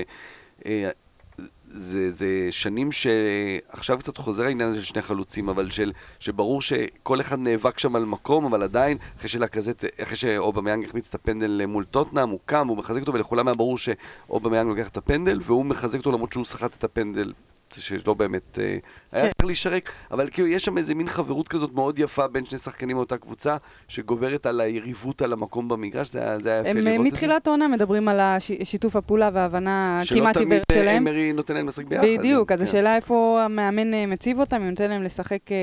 [1.70, 7.22] זה, זה שנים שעכשיו קצת חוזר העניין הזה של שני חלוצים, אבל של, שברור שכל
[7.22, 11.86] אחד נאבק שם על מקום, אבל עדיין, אחרי שלקזט, אחרי שאובמיאנג החמיץ את הפנדל מול
[11.86, 15.98] טוטנאם, הוא קם, הוא מחזק אותו, ולכולם היה ברור שאובמיאנג לוקח את הפנדל, והוא מחזק
[15.98, 17.34] אותו למרות שהוא סחט את הפנדל
[17.74, 18.78] שלא באמת אה,
[19.12, 19.32] היה כן.
[19.38, 22.96] צריך להישרק, אבל כאילו יש שם איזה מין חברות כזאת מאוד יפה בין שני שחקנים
[22.96, 26.88] מאותה קבוצה, שגוברת על היריבות על המקום במגרש, זה היה זה היה יפה הם לראות
[26.88, 27.08] אה, את זה.
[27.08, 28.20] מתחילת העונה מדברים על
[28.64, 31.08] שיתוף הפעולה וההבנה שלא כמעט תמיד עיוורת אה, שלהם.
[31.08, 32.06] אמרי נותן להם לשחק ביחד.
[32.18, 32.66] בדיוק, אז כן.
[32.66, 35.58] השאלה איפה המאמן אה, מציב אותם, אם נותן להם לשחק אה,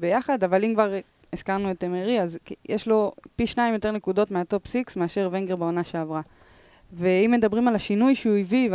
[0.00, 0.94] ביחד, אבל אם כבר
[1.32, 2.38] הזכרנו את אמרי, אז
[2.68, 6.20] יש לו פי שניים יותר נקודות מה top six מאשר ונגר בעונה שעברה.
[6.92, 8.70] ואם מדברים על השינוי שהוא הביא,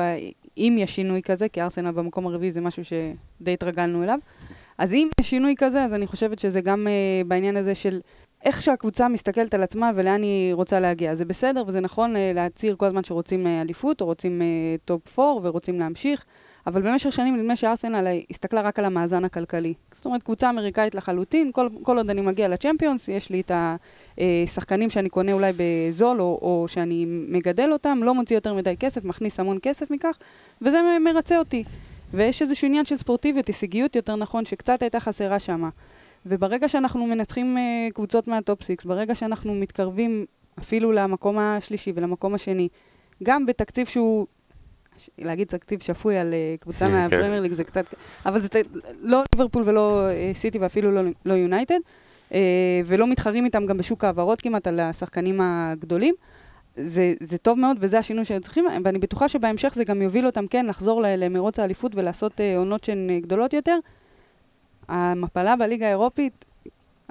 [0.58, 4.20] ואם יש שינוי כזה, כי ארסנל במקום הרביעי זה משהו שדי התרגלנו אליו,
[4.78, 8.00] אז אם יש שינוי כזה, אז אני חושבת שזה גם uh, בעניין הזה של
[8.46, 11.16] איך שהקבוצה מסתכלת על עצמה ולאן היא רוצה להגיע.
[11.16, 15.20] זה בסדר וזה נכון uh, להצהיר כל הזמן שרוצים uh, אליפות, או רוצים uh, top
[15.20, 16.26] 4 ורוצים להמשיך,
[16.68, 19.74] אבל במשך שנים נדמה שארסנל אה, הסתכלה רק על המאזן הכלכלי.
[19.94, 23.52] זאת אומרת, קבוצה אמריקאית לחלוטין, כל, כל עוד אני מגיע לצ'מפיונס, יש לי את
[24.18, 29.06] השחקנים שאני קונה אולי בזול, או, או שאני מגדל אותם, לא מוציא יותר מדי כסף,
[29.06, 30.18] מכניס המון כסף מכך,
[30.62, 31.64] וזה מרצה אותי.
[32.14, 35.70] ויש איזשהו עניין של ספורטיביות, הישגיות יותר נכון, שקצת הייתה חסרה שם.
[36.26, 40.26] וברגע שאנחנו מנצחים uh, קבוצות מה top six, ברגע שאנחנו מתקרבים
[40.60, 42.68] אפילו למקום השלישי ולמקום השני,
[43.24, 44.28] גם בתקציב שהוא,
[45.18, 46.92] להגיד תקציב שפוי על uh, קבוצה כן.
[46.92, 47.94] מהפרמייר ליג זה קצת,
[48.26, 48.50] אבל זה
[49.02, 51.80] לא ליברפול ולא uh, סיטי ואפילו לא- לא יונייטד,
[52.30, 52.34] uh,
[52.86, 56.16] ולא מתחרים איתם גם בשוק ההעברות כמעט על השחקנים הגדולים.
[56.82, 60.48] זה, זה טוב מאוד, וזה השינוי שהם צריכים, ואני בטוחה שבהמשך זה גם יוביל אותם,
[60.48, 63.78] כן, לחזור למרוץ האליפות ולעשות אה, עונות שהן אה, גדולות יותר.
[64.88, 66.46] המפלה בליגה האירופית,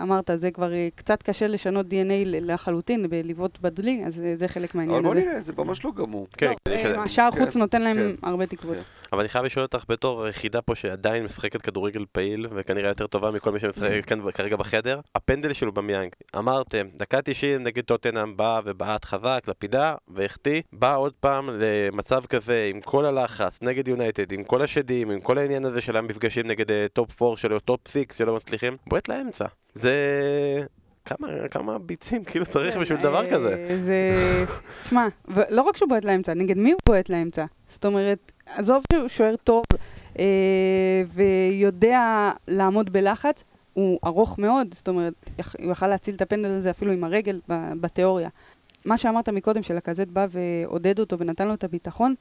[0.02, 1.92] אמרת, זה כבר אה, קצת קשה לשנות DNA
[2.24, 5.20] לחלוטין, בלבעוט בדלי, אז אה, זה חלק אבל מהעניין בוא הזה.
[5.20, 6.26] נראה, זה ממש לא גמור.
[6.36, 8.26] כן, לא, אה, ש- השער כן, חוץ נותן להם כן.
[8.26, 8.76] הרבה תקוות.
[9.12, 13.30] אבל אני חייב לשאול אותך בתור היחידה פה שעדיין משחקת כדורגל פעיל, וכנראה יותר טובה
[13.30, 16.10] מכל מי שמשחק כאן כרגע בחדר, הפנדל של אובמיאנג.
[16.38, 22.70] אמרתם, דקה 90 נגד טוטנאם בא ובעט חזק לפינה, והחטיא, בא עוד פעם למצב כזה
[22.74, 26.70] עם כל הלחץ, נגד יונייטד, עם כל השדים, עם כל העניין הזה של המפגשים נגד
[26.70, 29.44] אה, top 4 שלו, top 6 שלא מצליחים, בועט לאמצע.
[29.74, 29.94] זה...
[31.04, 33.76] כמה, כמה ביצים כאילו צריך כן, בשביל דבר אה, כזה?
[33.78, 34.14] זה...
[34.80, 35.06] תשמע,
[35.48, 37.44] לא רק שהוא בועט לאמצע, נגד מי הוא בועט לאמצע?
[37.68, 39.64] זאת אומרת, עזוב שהוא שוער טוב
[40.18, 40.24] אה,
[41.08, 45.14] ויודע לעמוד בלחץ, הוא ארוך מאוד, זאת אומרת,
[45.58, 47.40] הוא יכל להציל את הפנדל הזה אפילו עם הרגל
[47.80, 48.28] בתיאוריה.
[48.84, 52.14] מה שאמרת מקודם, שלקזט בא ועודד אותו ונתן לו את הביטחון,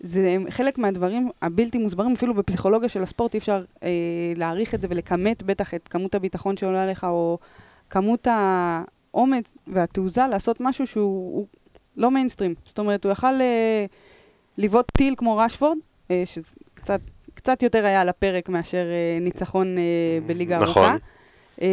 [0.00, 3.88] זה חלק מהדברים הבלתי מוסברים, אפילו בפסיכולוגיה של הספורט אי אפשר אה,
[4.36, 7.38] להעריך את זה ולכמת בטח את כמות הביטחון שעולה לך, או
[7.90, 11.46] כמות האומץ והתעוזה לעשות משהו שהוא הוא
[11.96, 12.54] לא מיינסטרים.
[12.66, 13.86] זאת אומרת, הוא יכל אה,
[14.60, 15.78] לבעוט טיל כמו רשפורד,
[16.10, 17.00] אה, שקצת
[17.34, 19.82] קצת יותר היה על הפרק מאשר אה, ניצחון אה,
[20.26, 20.82] בליגה נכון.
[20.82, 20.96] ארוכה.
[21.62, 21.66] אה,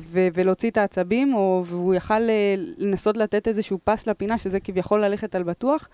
[0.00, 5.04] ו- ולהוציא את העצבים, או, והוא יכל אה, לנסות לתת איזשהו פס לפינה, שזה כביכול
[5.04, 5.88] ללכת על בטוח.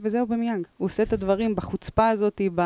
[0.00, 0.66] וזהו במיאנג.
[0.78, 2.60] הוא עושה את הדברים בחוצפה הזאת, ב...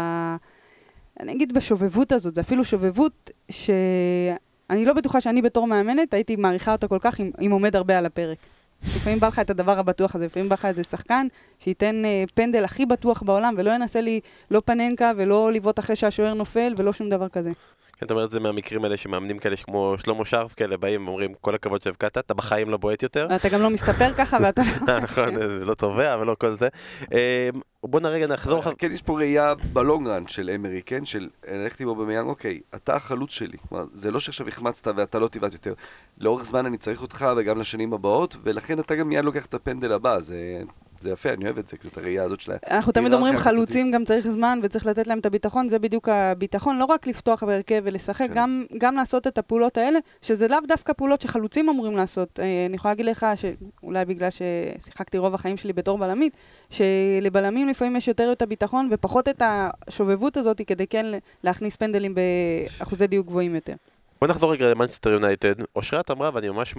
[1.20, 6.72] אני אגיד בשובבות הזאת, זה אפילו שובבות שאני לא בטוחה שאני בתור מאמנת הייתי מעריכה
[6.72, 8.38] אותה כל כך אם, אם עומד הרבה על הפרק.
[8.82, 11.26] לפעמים בא לך את הדבר הבטוח הזה, לפעמים בא לך איזה שחקן
[11.58, 16.34] שייתן אה, פנדל הכי בטוח בעולם ולא ינסה לי לא פננקה ולא לבעוט אחרי שהשוער
[16.34, 17.50] נופל ולא שום דבר כזה.
[17.98, 21.34] כן, אתה אומר את זה מהמקרים האלה שמאמנים כאלה כמו שלמה שרף כאלה באים ואומרים
[21.40, 23.26] כל הכבוד שהבקעת, אתה בחיים לא בועט יותר.
[23.30, 25.00] ואתה גם לא מסתפר ככה ואתה לא...
[25.00, 26.68] נכון, זה לא צובע ולא כל זה.
[27.12, 27.48] אה,
[27.82, 28.70] בוא נרגע נחזור לך.
[28.78, 31.04] כן, יש פה ראייה בלונגרן של אמרי, כן?
[31.04, 33.58] של ללכת עם אובמיאנג, אוקיי, אתה החלוץ שלי.
[33.68, 35.74] כלומר, זה לא שעכשיו החמצת ואתה לא תבעט יותר.
[36.18, 39.92] לאורך זמן אני צריך אותך וגם לשנים הבאות, ולכן אתה גם מיד לוקח את הפנדל
[39.92, 40.18] הבא.
[40.18, 40.62] זה,
[41.00, 42.56] זה יפה, אני אוהב את זה, את הראייה הזאת של ה...
[42.70, 43.36] אנחנו תמיד אומרים.
[43.38, 47.42] חלוצים גם צריך זמן וצריך לתת להם את הביטחון, זה בדיוק הביטחון, לא רק לפתוח
[47.42, 48.34] בהרכב ולשחק, כן.
[48.34, 52.40] גם, גם לעשות את הפעולות האלה, שזה לאו דווקא פעולות שחלוצים אמורים לעשות.
[52.40, 56.36] אה, אני יכולה להגיד לך, שאולי בגלל ששיחקתי רוב החיים שלי בתור בלמית,
[56.70, 61.06] שלבלמים לפעמים יש יותר את הביטחון ופחות את השובבות הזאת כדי כן
[61.44, 63.74] להכניס פנדלים באחוזי דיוק גבוהים יותר.
[64.20, 65.54] בוא נחזור רגע למאנסטר יונייטד.
[65.76, 66.74] אושרת אמרה, ואני ממש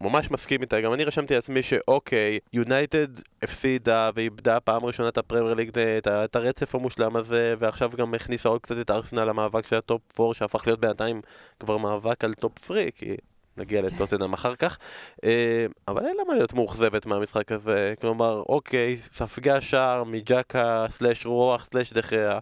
[0.00, 3.06] ממש מסכים איתה, גם אני רשמתי לעצמי שאוקיי, יונייטד
[3.42, 8.14] הפסידה ואיבדה פעם ראשונה את הפרמייר ליג, את, ה- את הרצף המושלם הזה, ועכשיו גם
[8.14, 11.20] הכניסה עוד קצת את ארסנל למאבק של ה top 4, שהפך להיות בינתיים
[11.60, 13.16] כבר מאבק על top 3, כי
[13.56, 14.78] נגיע לטוטנאם אחר כך.
[15.24, 21.26] אה, אבל אין לה מה להיות מאוכזבת מהמשחק הזה, כלומר, אוקיי, ספגה שער מצ'אקה slash
[21.26, 22.38] רוח slash דחייה.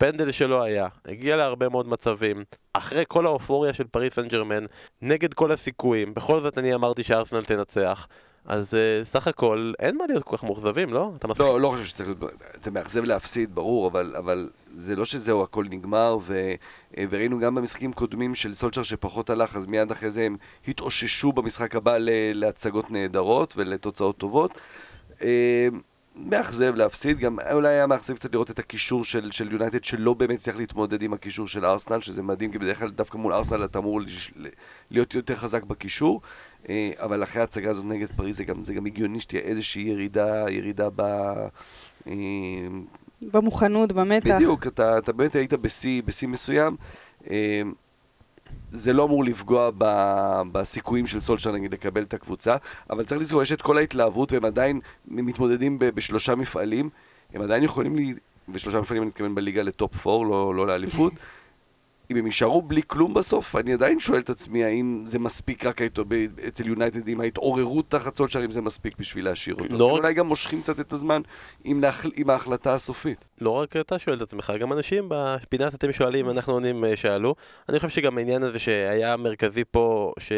[0.00, 2.44] פנדל שלא היה, הגיע להרבה מאוד מצבים.
[2.72, 4.64] אחרי כל האופוריה של פריס סן ג'רמן,
[5.02, 8.06] נגד כל הסיכויים, בכל זאת אני אמרתי שארסנל תנצח.
[8.44, 11.12] אז uh, סך הכל, אין מה להיות כל כך מאוכזבים, לא?
[11.16, 11.46] אתה מסכים?
[11.46, 12.32] לא, לא חושב שצריך להיות...
[12.54, 16.52] זה מאכזב להפסיד, ברור, אבל, אבל זה לא שזהו, הכל נגמר, ו,
[17.10, 20.36] וראינו גם במשחקים קודמים של סולצ'ר שפחות הלך, אז מיד אחרי זה הם
[20.68, 21.96] התאוששו במשחק הבא
[22.34, 24.58] להצגות נהדרות ולתוצאות טובות.
[26.16, 30.14] אה, מאכזב להפסיד, גם אולי היה מאכזב קצת לראות את הקישור של, של יונייטד שלא
[30.14, 33.64] באמת צריך להתמודד עם הקישור של ארסנל, שזה מדהים, כי בדרך כלל דווקא מול ארסנל
[33.64, 34.00] אתה אמור
[34.90, 36.20] להיות יותר חזק בקישור,
[36.68, 40.44] אה, אבל אחרי ההצגה הזאת נגד פריז זה גם, זה גם הגיוני שתהיה איזושהי ירידה,
[40.50, 41.00] ירידה ב...
[42.06, 42.12] אה,
[43.22, 44.34] במוכנות, במתח.
[44.34, 46.76] בדיוק, אתה, אתה באמת היית בשיא, בשיא מסוים.
[48.70, 49.84] זה לא אמור לפגוע ב,
[50.52, 52.56] בסיכויים של סולשר נגיד לקבל את הקבוצה,
[52.90, 56.88] אבל צריך לזכור, יש את כל ההתלהבות והם עדיין מתמודדים ב, בשלושה מפעלים,
[57.34, 58.14] הם עדיין יכולים, לי,
[58.48, 61.12] בשלושה מפעלים אני מתכוון בליגה לטופ 4, לא, לא לאליפות.
[62.10, 65.80] אם הם יישארו בלי כלום בסוף, אני עדיין שואל את עצמי האם זה מספיק רק
[66.48, 69.76] אצל יונייטד, עם ההתעוררות תחת סולשר, אם זה מספיק בשביל להשאיר אותו.
[69.78, 69.92] לא רק...
[69.92, 71.22] אולי גם מושכים קצת את הזמן
[71.64, 72.06] עם, להח...
[72.14, 73.24] עם ההחלטה הסופית.
[73.40, 77.34] לא רק אתה שואל את עצמך, גם אנשים בפינת אתם שואלים, אנחנו עונים אה, שאלו.
[77.68, 80.32] אני חושב שגם העניין הזה שהיה מרכזי פה, ש...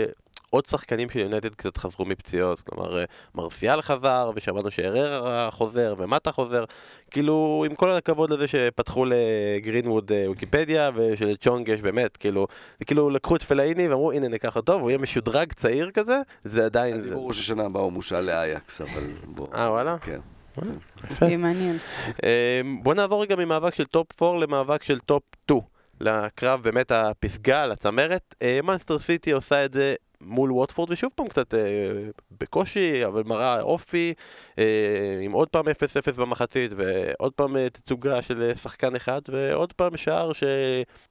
[0.52, 6.32] עוד שחקנים של יונטד קצת חזרו מפציעות, כלומר אה, מרפיאל חזר, ושמענו שארר חוזר, ומטה
[6.32, 6.64] חוזר,
[7.10, 12.46] כאילו עם כל הכבוד לזה שפתחו לגרינווד אה, ויקיפדיה, ושלצ'ונג יש באמת, כאילו,
[12.86, 16.96] כאילו לקחו את פלאיני ואמרו הנה ניקח אותו, הוא יהיה משודרג צעיר כזה, זה עדיין...
[16.98, 19.46] אני ברור ששנה הבאה הוא מושל לאייקס, אבל בוא...
[19.54, 19.98] אה וואלה?
[19.98, 20.20] כן.
[21.10, 21.36] יפה.
[21.36, 21.78] מעניין.
[22.24, 25.60] אה, בוא נעבור רגע ממאבק של טופ 4 למאבק של טופ 2.
[26.00, 28.34] לקרב באמת הפסגה, לצמרת.
[28.62, 31.60] מנסטר סיטי עושה את זה מול ווטפורד, ושוב פעם קצת אה,
[32.40, 34.14] בקושי, אבל מראה אופי,
[34.58, 39.72] אה, עם עוד פעם 0-0 במחצית, ועוד פעם אה, תצוגה של אה, שחקן אחד, ועוד
[39.72, 40.32] פעם שער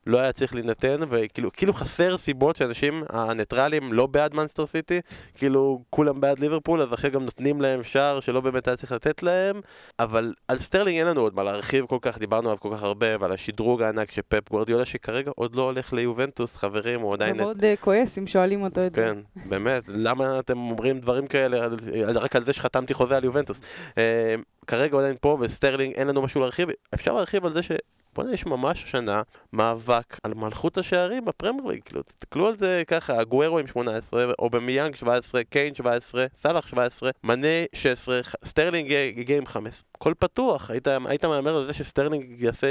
[0.06, 5.02] שלא היה צריך להינתן, וכאילו כאילו חסר סיבות שאנשים הניטרלים לא בעד מנסטר סיטי,
[5.34, 9.24] כאילו כולם בעד ליברפול, אז אחרי גם נותנים להם שער שלא באמת היה צריך לתת
[9.24, 9.62] להם,
[10.00, 13.08] אבל על סטרלינג אין לנו עוד מה להרחיב כל כך, דיברנו עליו כל כך הרבה,
[13.20, 17.32] ועל השדרוג הענק של פפ גוורדיולה, שכרגע עוד לא הולך ליובנטוס, חברים, הוא עדיין...
[17.32, 19.02] הוא מאוד כועס אם שואלים אותו את זה.
[19.02, 19.18] כן,
[19.50, 21.68] באמת, למה אתם אומרים דברים כאלה
[22.16, 23.60] רק על זה שחתמתי חוזה על יובנטוס?
[23.98, 24.36] אה,
[24.68, 27.72] כרגע עדיין פה, וסטרלינג אין לנו משהו להרחיב, אפשר להרחיב על זה ש...
[28.16, 29.22] בוא'נה, יש ממש השנה
[29.54, 34.96] מאבק על מלכות השערים בפרמייר ליג, כאילו, תסתכלו על זה ככה, אגוארו עם 18, אובמיאנג
[34.96, 39.84] 17, קיין 17, סאלח 17, מנה 16, סטרלינג הגיע עם 5.
[40.02, 42.68] הכל פתוח, היית, היית מהמר על זה שסטרלינג יעשה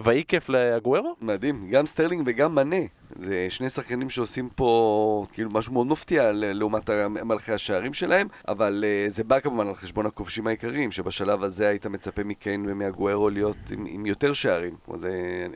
[0.00, 1.16] ויקף לאגוארו?
[1.20, 2.76] מדהים, גם סטרלינג וגם מנה.
[3.18, 6.90] זה שני שחקנים שעושים פה כאילו משהו מאוד מפתיע לעומת
[7.24, 11.86] מלכי השערים שלהם, אבל uh, זה בא כמובן על חשבון הכובשים העיקריים, שבשלב הזה היית
[11.86, 14.76] מצפה מקיין ומאגוארו להיות עם, עם יותר שערים.
[14.94, 15.08] זה,
[15.46, 15.54] אני,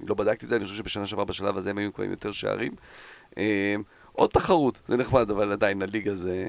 [0.00, 2.10] אני לא בדקתי את זה, אני חושב שבשנה שעברה בשלב הזה הם היו כבר עם
[2.10, 2.72] יותר שערים.
[3.30, 3.38] Uh,
[4.12, 6.48] עוד תחרות, זה נחמד, אבל עדיין הליגה זה...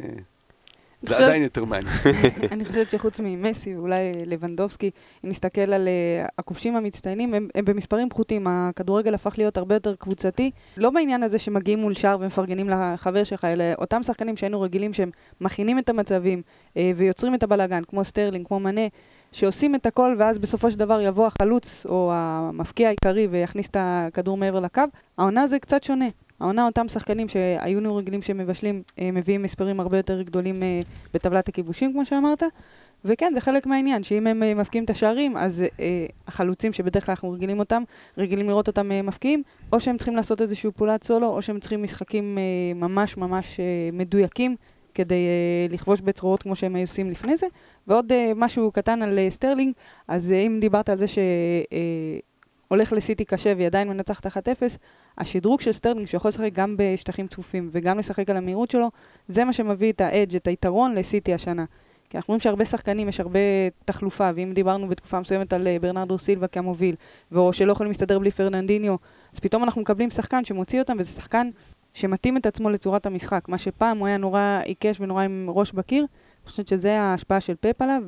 [1.01, 1.93] זה עדיין יותר מעניין.
[2.51, 4.91] אני חושבת שחוץ ממסי ואולי לבנדובסקי,
[5.25, 8.47] אם נסתכל על אה, הכובשים המצטיינים, הם, הם במספרים פחותים.
[8.47, 10.51] הכדורגל הפך להיות הרבה יותר קבוצתי.
[10.77, 15.11] לא בעניין הזה שמגיעים מול שער ומפרגנים לחבר שלך, אלא אותם שחקנים שהיינו רגילים שהם
[15.41, 16.41] מכינים את המצבים
[16.77, 18.87] אה, ויוצרים את הבלאגן, כמו סטרלינג, כמו מנה.
[19.31, 24.37] שעושים את הכל, ואז בסופו של דבר יבוא החלוץ או המבקיע העיקרי ויכניס את הכדור
[24.37, 24.81] מעבר לקו.
[25.17, 26.05] העונה זה קצת שונה.
[26.39, 30.79] העונה אותם שחקנים שהיו רגילים שהם מבשלים, אה, מביאים מספרים הרבה יותר גדולים אה,
[31.13, 32.43] בטבלת הכיבושים, כמו שאמרת.
[33.05, 35.63] וכן, זה חלק מהעניין, שאם הם אה, מבקיעים את השערים, אז
[36.27, 37.83] החלוצים שבדרך כלל אנחנו רגילים אותם,
[38.17, 42.37] רגילים לראות אותם מבקיעים, או שהם צריכים לעשות איזשהו פעולת סולו, או שהם צריכים משחקים
[42.75, 43.59] ממש ממש
[43.93, 44.55] מדויקים,
[44.97, 47.47] כדי אה, לכבוש בצרורות כמו שהם היו עושים לפני זה.
[47.87, 49.73] ועוד אה, משהו קטן על אה, סטרלינג,
[50.07, 51.17] אז אה, אם דיברת על זה ש...
[51.71, 52.19] אה,
[52.71, 54.29] לסיטי קשה והיא עדיין מנצחת 1-0,
[55.17, 58.91] השדרוג של סטרלינג, שיכול לשחק גם בשטחים צפופים וגם לשחק על המהירות שלו,
[59.27, 61.65] זה מה שמביא את ה edge, את היתרון לסיטי השנה.
[62.09, 63.39] כי אנחנו רואים שהרבה שחקנים, יש הרבה
[63.85, 66.95] תחלופה, ואם דיברנו בתקופה מסוימת על אה, ברנרדו סילבה כמוביל,
[67.35, 68.95] או שלא יכולים להסתדר בלי פרננדיניו,
[69.33, 71.49] אז פתאום אנחנו מקבלים שחקן שמוציא אותם, וזה שחקן
[71.93, 73.49] שמתאים את עצמו לצורת המשחק.
[73.49, 77.53] מה שפעם הוא היה נורא עיקש ונורא עם ראש בקיר, אני חושבת שזה ההשפעה של
[77.59, 78.03] פפ עליו.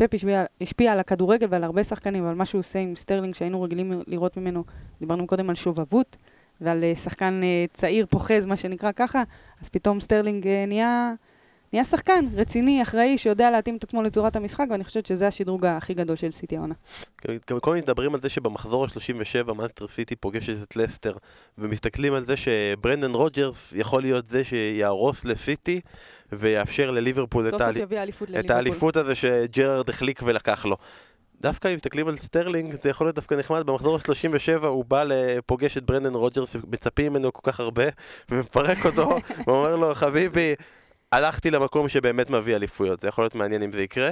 [0.00, 3.62] פפ השפיע, השפיע על הכדורגל ועל הרבה שחקנים, ועל מה שהוא עושה עם סטרלינג שהיינו
[3.62, 4.64] רגילים לראות ממנו.
[5.00, 6.16] דיברנו קודם על שובבות
[6.60, 9.22] ועל uh, שחקן uh, צעיר פוחז, מה שנקרא ככה,
[9.62, 11.12] אז פתאום סטרלינג uh, נהיה,
[11.72, 15.94] נהיה שחקן רציני, אחראי, שיודע להתאים את עצמו לצורת המשחק, ואני חושבת שזה השדרוג הכי
[15.94, 16.74] גדול של סיטי העונה.
[17.60, 21.16] כל מיני מדברים על זה שבמחזור ה-37 מנצ'סטר סיטי פוגשת את לסטר,
[21.58, 25.80] ומסתכלים על זה שברנדן רוג'רס יכול להיות זה שיהרוס לסיטי.
[26.32, 27.74] ויאפשר לליברפול את, האל...
[28.40, 30.76] את האליפות הזה שג'רארד החליק ולקח לו.
[31.40, 35.76] דווקא אם מסתכלים על סטרלינג, זה יכול להיות דווקא נחמד, במחזור ה-37 הוא בא לפוגש
[35.76, 37.84] את ברנדן רוג'רס, מצפים ממנו כל כך הרבה,
[38.30, 40.54] ומפרק אותו, ואומר לו, חביבי,
[41.12, 44.10] הלכתי למקום שבאמת מביא אליפויות, זה יכול להיות מעניין אם זה יקרה.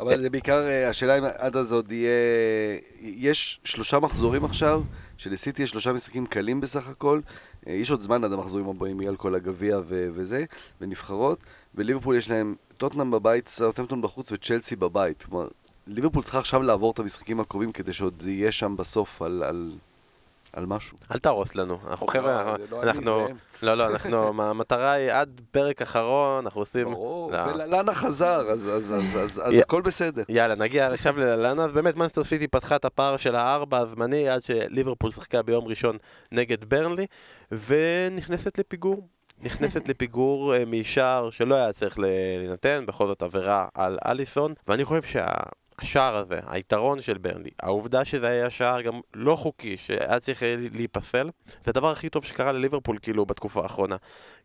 [0.00, 2.10] אבל זה בעיקר, אה, השאלה אם עד אז עוד יהיה...
[3.00, 4.82] יש שלושה מחזורים עכשיו,
[5.16, 7.20] שלסיטי יש שלושה משחקים קלים בסך הכל.
[7.66, 10.44] אה, יש עוד זמן עד המחזורים הבאים, יהיה על כל הגביע וזה,
[10.80, 11.44] ונבחרות.
[11.74, 15.22] בליברפול יש להם טוטנאם בבית, סרטמפטון בחוץ וצ'לסי בבית.
[15.22, 15.48] כלומר,
[15.86, 19.72] ליברפול צריכה עכשיו לעבור את המשחקים הקרובים כדי שעוד יהיה שם בסוף על, על,
[20.52, 20.98] על משהו.
[21.14, 23.28] אל תהרוס לנו, אנחנו לא, חבר'ה, לא אנחנו.
[23.62, 27.38] לא, לא, אנחנו, המטרה היא עד פרק אחרון, אנחנו עושים, ברור, לא.
[27.38, 30.22] וללנה חזר, אז, אז, אז, אז, אז יא- הכל בסדר.
[30.28, 34.42] יאללה, נגיע עכשיו ללנה, אז באמת מנסטר סיטי פתחה את הפער של הארבע הזמני עד
[34.42, 35.96] שליברפול שיחקה ביום ראשון
[36.32, 37.06] נגד ברנלי,
[37.52, 39.08] ונכנסת לפיגור.
[39.42, 45.02] נכנסת לפיגור אה, משער שלא היה צריך להינתן, בכל זאת עבירה על אליסון, ואני חושב
[45.82, 51.30] שהשער הזה, היתרון של ברנלי, העובדה שזה היה שער גם לא חוקי, שהיה צריך להיפסל,
[51.46, 53.96] זה הדבר הכי טוב שקרה לליברפול כאילו בתקופה האחרונה.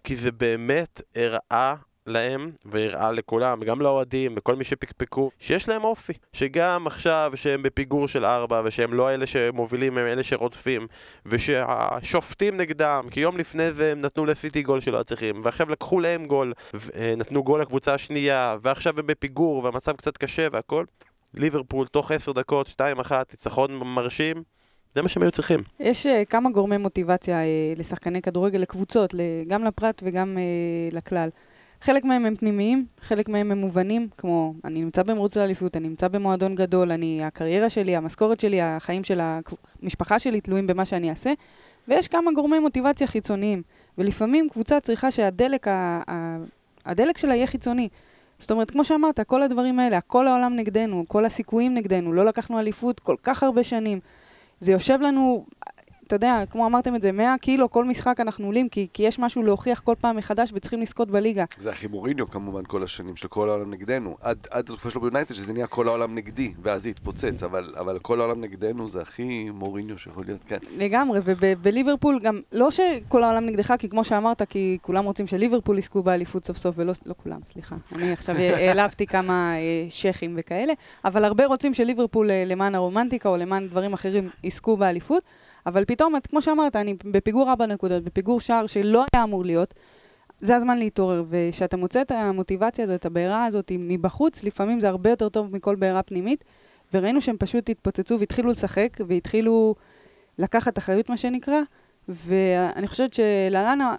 [0.03, 1.75] כי זה באמת הראה
[2.07, 6.13] להם, והראה לכולם, גם לאוהדים וכל מי שפקפקו, שיש להם אופי.
[6.33, 10.87] שגם עכשיו שהם בפיגור של ארבע, ושהם לא אלה שמובילים, הם אלה שרודפים,
[11.25, 16.25] ושהשופטים נגדם, כי יום לפני זה הם נתנו לסיטי גול שלא צריכים, ועכשיו לקחו להם
[16.25, 16.53] גול,
[17.17, 20.85] נתנו גול לקבוצה השנייה, ועכשיו הם בפיגור, והמצב קצת קשה והכל.
[21.37, 24.43] ליברפול, תוך עשר דקות, שתיים אחת, ניצחון מרשים,
[24.93, 25.63] זה מה שהם היו צריכים.
[25.79, 29.15] יש uh, כמה גורמי מוטיבציה uh, לשחקני כדורגל, לקבוצות,
[29.47, 31.29] גם לפרט וגם uh, לכלל.
[31.81, 36.07] חלק מהם הם פנימיים, חלק מהם הם מובנים, כמו אני נמצא במרוץ לאליפות, אני נמצא
[36.07, 41.33] במועדון גדול, אני, הקריירה שלי, המשכורת שלי, החיים של המשפחה שלי תלויים במה שאני אעשה,
[41.87, 43.61] ויש כמה גורמי מוטיבציה חיצוניים,
[43.97, 46.37] ולפעמים קבוצה צריכה שהדלק ה, ה,
[46.85, 47.89] הדלק שלה יהיה חיצוני.
[48.39, 52.59] זאת אומרת, כמו שאמרת, כל הדברים האלה, כל העולם נגדנו, כל הסיכויים נגדנו, לא לקחנו
[52.59, 53.99] אליפות כל כך הרבה שנים.
[54.59, 55.45] זה יושב לנו,
[56.07, 59.19] אתה יודע, כמו אמרתם את זה, 100 קילו כל משחק אנחנו עולים, כי, כי יש
[59.19, 61.45] משהו להוכיח כל פעם מחדש וצריכים לזכות בליגה.
[61.57, 64.17] זה הכי מוריניו כמובן כל השנים, של כל העולם נגדנו.
[64.21, 67.99] עד, עד התקופה שלו ביונייטד, שזה נהיה כל העולם נגדי, ואז זה התפוצץ, אבל, אבל
[67.99, 70.57] כל העולם נגדנו זה הכי מוריניו שיכול להיות, כן.
[70.77, 76.03] לגמרי, ובליברפול גם, לא שכל העולם נגדך, כי כמו שאמרת, כי כולם רוצים שליברפול יזכו
[76.03, 77.75] באליפות סוף סוף, ולא לא כולם, סליחה.
[77.95, 80.73] אני עכשיו העלבתי כמה אה, שייחים וכאלה,
[81.05, 85.23] אבל הרבה רוצים שליברפול אה, למען הרומנטיקה או למען דברים אחרים יזכו באליפות,
[85.65, 89.73] אבל פתאום, את- כמו שאמרת, אני בפיגור ארבע נקודות, בפיגור שער שלא היה אמור להיות,
[90.39, 95.09] זה הזמן להתעורר, וכשאתה מוצא את המוטיבציה הזאת, את הבעירה הזאת מבחוץ, לפעמים זה הרבה
[95.09, 96.43] יותר טוב מכל בעירה פנימית,
[96.93, 99.75] וראינו שהם פשוט התפוצצו והתחילו לשחק, והתחילו
[100.37, 101.59] לקחת אחריות, מה שנקרא,
[102.09, 103.95] ואני חושבת שללנה,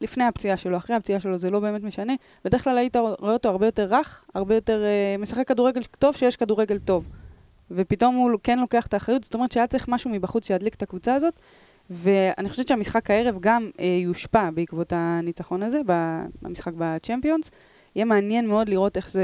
[0.00, 2.12] לפני הפציעה שלו, אחרי הפציעה שלו, זה לא באמת משנה.
[2.44, 6.36] בדרך כלל היית רואה אותו הרבה יותר רך, הרבה יותר uh, משחק כדורגל טוב, שיש
[6.36, 7.04] כדורגל טוב.
[7.70, 11.14] ופתאום הוא כן לוקח את האחריות, זאת אומרת שהיה צריך משהו מבחוץ שידליק את הקבוצה
[11.14, 11.40] הזאת,
[11.90, 15.80] ואני חושבת שהמשחק הערב גם uh, יושפע בעקבות הניצחון הזה,
[16.42, 17.50] במשחק בצ'מפיונס.
[17.98, 19.22] יהיה מעניין מאוד לראות איך זה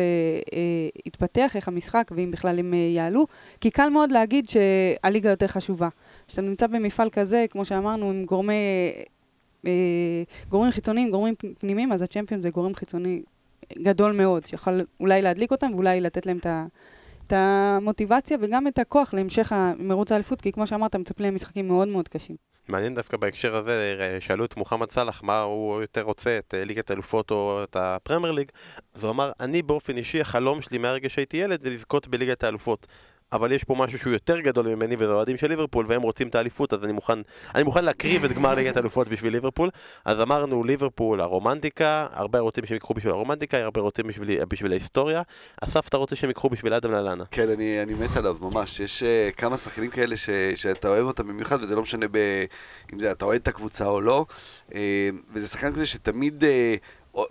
[0.52, 3.26] אה, יתפתח, איך המשחק, ואם בכלל הם אה, יעלו,
[3.61, 5.88] כי קל מאוד להגיד שהליגה יותר חשובה.
[6.28, 8.54] כשאתה נמצא במפעל כזה, כמו שאמרנו, עם גורמי,
[9.66, 9.72] אה,
[10.48, 13.22] גורמים חיצוניים, גורמים פנימיים, אז הצ'מפיון זה גורם חיצוני
[13.78, 16.66] גדול מאוד, שיכול אולי להדליק אותם ואולי לתת להם את ה...
[17.26, 21.88] את המוטיבציה וגם את הכוח להמשך מרוץ האליפות, כי כמו שאמרת, מצפים להם משחקים מאוד
[21.88, 22.37] מאוד קשים.
[22.68, 26.64] מעניין דווקא בהקשר הזה, אה, שאלו את מוחמד סאלח מה הוא יותר רוצה, את אה,
[26.64, 28.50] ליגת האלופות או את הפרמייר ליג,
[28.94, 32.87] אז הוא אמר, אני באופן אישי, החלום שלי מהרגע שהייתי ילד זה לזכות בליגת האלופות.
[33.35, 36.35] אבל יש פה משהו שהוא יותר גדול ממני וזה אוהדים של ליברפול והם רוצים את
[36.35, 37.18] האליפות אז אני מוכן,
[37.55, 39.70] אני מוכן להקריב את גמר ליגת האלופות בשביל ליברפול
[40.05, 45.23] אז אמרנו ליברפול הרומנטיקה הרבה רוצים שהם ייקחו בשביל הרומנטיקה הרבה רוצים בשביל, בשביל ההיסטוריה
[45.61, 48.81] אסף אתה רוצה שהם ייקחו בשביל אדם ללאנה כן, אני, אני מת עליו, ממש.
[48.81, 52.16] יש uh, כמה שחקנים כאלה ש, שאתה אוהב אותם במיוחד, וזה לא משנה ב,
[52.92, 54.27] אם זה אתה אוהד את הקבוצה או לא.
[54.70, 54.75] Uh,
[55.33, 56.47] וזה שחקן כזה שתמיד uh,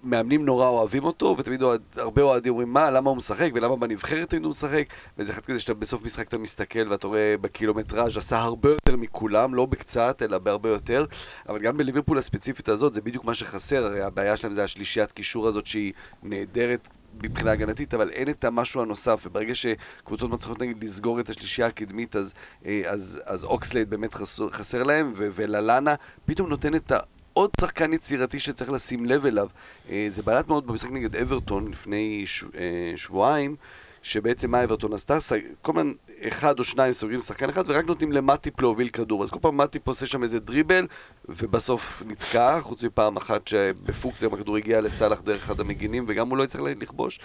[0.04, 4.34] מאמנים נורא אוהבים אותו, ותמיד אוהד, הרבה אוהדים אומרים, מה, למה הוא משחק, ולמה בנבחרת
[4.34, 4.86] הוא משחק.
[5.17, 9.56] וזה אחד כזה שאתה בסוף משחק אתה מסתכל, ואתה רואה בקילומטראז' עשה הרבה יותר מכולם,
[9.56, 11.06] לא בקצת, אלא בהרבה יותר.
[11.50, 15.48] אבל גם בליברפול הספציפית הזאת, זה בדיוק מה שחסר, הרי הבעיה שלהם זה השלישיית קישור
[15.48, 15.93] הזאת שהיא
[16.24, 16.89] נהדרת
[17.24, 22.15] מבחינה הגנתית, אבל אין את המשהו הנוסף, וברגע שקבוצות מצליחות נגיד לסגור את השלישייה הקדמית,
[22.15, 22.34] אז,
[22.65, 26.91] אה, אז, אז אוקסלייד באמת חסר, חסר להם, וללאנה פתאום נותן את.
[27.34, 29.48] עוד שחקן יצירתי שצריך לשים לב אליו.
[29.89, 32.26] אה, זה בלט מאוד במשחק נגד אברטון לפני.
[32.56, 33.56] אה, שבועיים,
[34.02, 35.17] שבעצם מה אברטון עשתה?
[35.62, 35.91] כל הזמן
[36.28, 39.24] אחד או שניים סוגרים שחקן אחד ורק נותנים למטיפ להוביל כדור.
[39.24, 40.88] אז כל פעם מטיפ עושה שם איזה דריבל
[41.30, 46.38] ובסוף נתקע, חוץ מפעם אחת שבפוקס גם הכדור הגיע לסאלח דרך אחד המגינים וגם הוא
[46.38, 47.19] לא יצטרך לכבוש.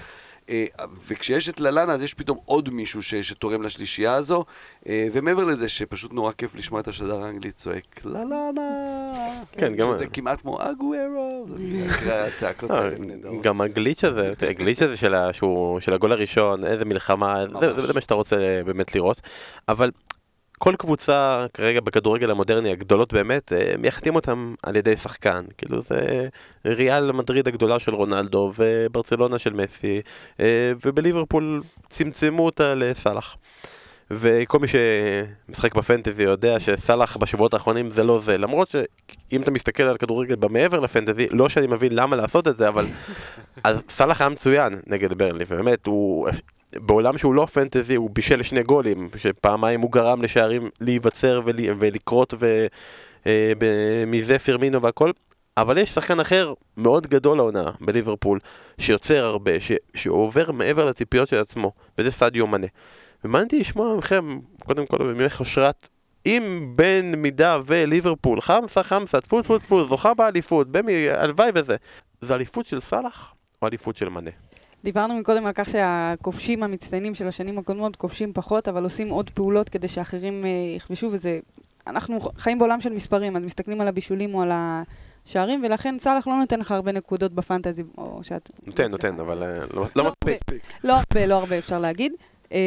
[0.49, 0.65] אה,
[1.09, 4.45] וכשיש את ללאנה, אז יש פתאום עוד מישהו ש, שתורם לשלישייה הזו,
[4.89, 8.61] אה, ומעבר לזה שפשוט נורא כיף לשמוע את השדר האנגלי צועק ללאנה,
[9.53, 9.93] כן, גם...
[9.95, 12.97] שזה כמעט כמו אגוארו, זה נקרא הצעקות לא, האלה.
[13.43, 14.97] גם הגליץ' הזה, הגליץ' הזה
[15.81, 17.45] של הגול הראשון, איזה מלחמה.
[17.79, 19.21] זה מה שאתה רוצה באמת לראות.
[19.69, 19.91] אבל
[20.59, 25.45] כל קבוצה כרגע בכדורגל המודרני, הגדולות באמת, אה, מייחדים אותם על ידי שחקן.
[25.59, 26.29] כאילו זה
[26.67, 30.01] ריאל מדריד הגדולה של רונלדו, וברצלונה של מסי,
[30.41, 33.37] אה, ובליברפול צמצמו אותה לסאלח.
[34.11, 38.39] וכל מי שמשחק בפנטזי יודע שסאלח בשבועות האחרונים זה לא זה.
[38.39, 42.69] למרות שאם אתה מסתכל על כדורגל במעבר לפנטזי, לא שאני מבין למה לעשות את זה,
[42.69, 42.87] אבל
[43.89, 46.29] סאלח היה מצוין נגד ברנלי, ובאמת הוא...
[46.83, 51.57] בעולם שהוא לא פנטזי, הוא בישל שני גולים, שפעמיים הוא גרם לשערים להיווצר ול...
[51.79, 52.67] ולקרות ו...
[53.27, 55.11] אה, ב- מזה פירמינו והכל.
[55.57, 58.39] אבל יש שחקן אחר מאוד גדול העונה בליברפול,
[58.79, 59.73] שיוצר הרבה, ש...
[59.95, 62.67] שעובר מעבר לציפיות של עצמו, וזה סעדיו מנה.
[63.25, 65.89] ומעניין אותי לשמוע מכם, קודם כל ממך אושרת,
[66.27, 71.77] אם בין מידה וליברפול, חמסה חמסה, טפו טפו טפו, זוכה באליפות, במי, הלוואי וזה,
[72.21, 74.31] זה אליפות של סאלח או אליפות של מנה?
[74.85, 79.69] דיברנו מקודם על כך שהכובשים המצטיינים של השנים הקודמות כובשים פחות, אבל עושים עוד פעולות
[79.69, 81.39] כדי שאחרים אה, יכבשו, וזה...
[81.87, 86.37] אנחנו חיים בעולם של מספרים, אז מסתכלים על הבישולים או על השערים, ולכן סאלח לא
[86.37, 88.51] נותן לך הרבה נקודות בפנטזי, או שאת...
[88.67, 90.63] נותן, נותן, אבל אה, לא- לא מספיק.
[90.85, 92.13] לא הרבה, לא הרבה אפשר להגיד.
[92.53, 92.59] אה,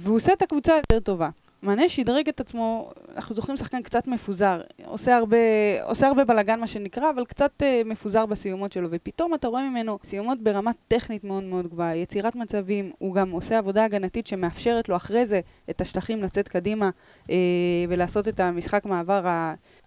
[0.00, 1.28] והוא עושה את הקבוצה יותר טובה.
[1.66, 5.36] מנה שדרג את עצמו, אנחנו זוכרים שחקן קצת מפוזר, עושה הרבה,
[5.82, 9.98] עושה הרבה בלאגן מה שנקרא, אבל קצת אה, מפוזר בסיומות שלו, ופתאום אתה רואה ממנו
[10.04, 14.96] סיומות ברמה טכנית מאוד מאוד גבוהה, יצירת מצבים, הוא גם עושה עבודה הגנתית שמאפשרת לו
[14.96, 15.40] אחרי זה
[15.70, 16.90] את השטחים לצאת קדימה
[17.30, 17.36] אה,
[17.88, 19.22] ולעשות את המשחק מעבר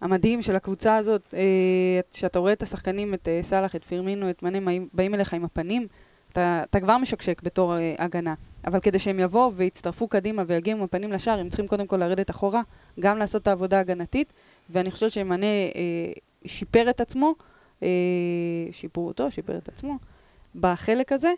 [0.02, 4.44] המדהים של הקבוצה הזאת, אה, שאתה רואה את השחקנים, את אה, סאלח, את פירמינו, את
[4.44, 4.60] מנה,
[4.94, 5.88] באים אליך עם הפנים,
[6.32, 8.34] אתה, אתה כבר משקשק בתור אה, הגנה.
[8.66, 12.30] אבל כדי שהם יבואו ויצטרפו קדימה ויגיעו עם הפנים לשער, הם צריכים קודם כל לרדת
[12.30, 12.62] אחורה,
[12.99, 14.34] גם לעשות את העבודה ההגנתית,
[14.70, 16.12] ואני חושבת שמנה אה,
[16.45, 17.34] שיפר את עצמו,
[17.84, 17.88] אה,
[18.72, 19.97] שיפרו אותו, שיפר את עצמו,
[20.55, 21.32] בחלק הזה.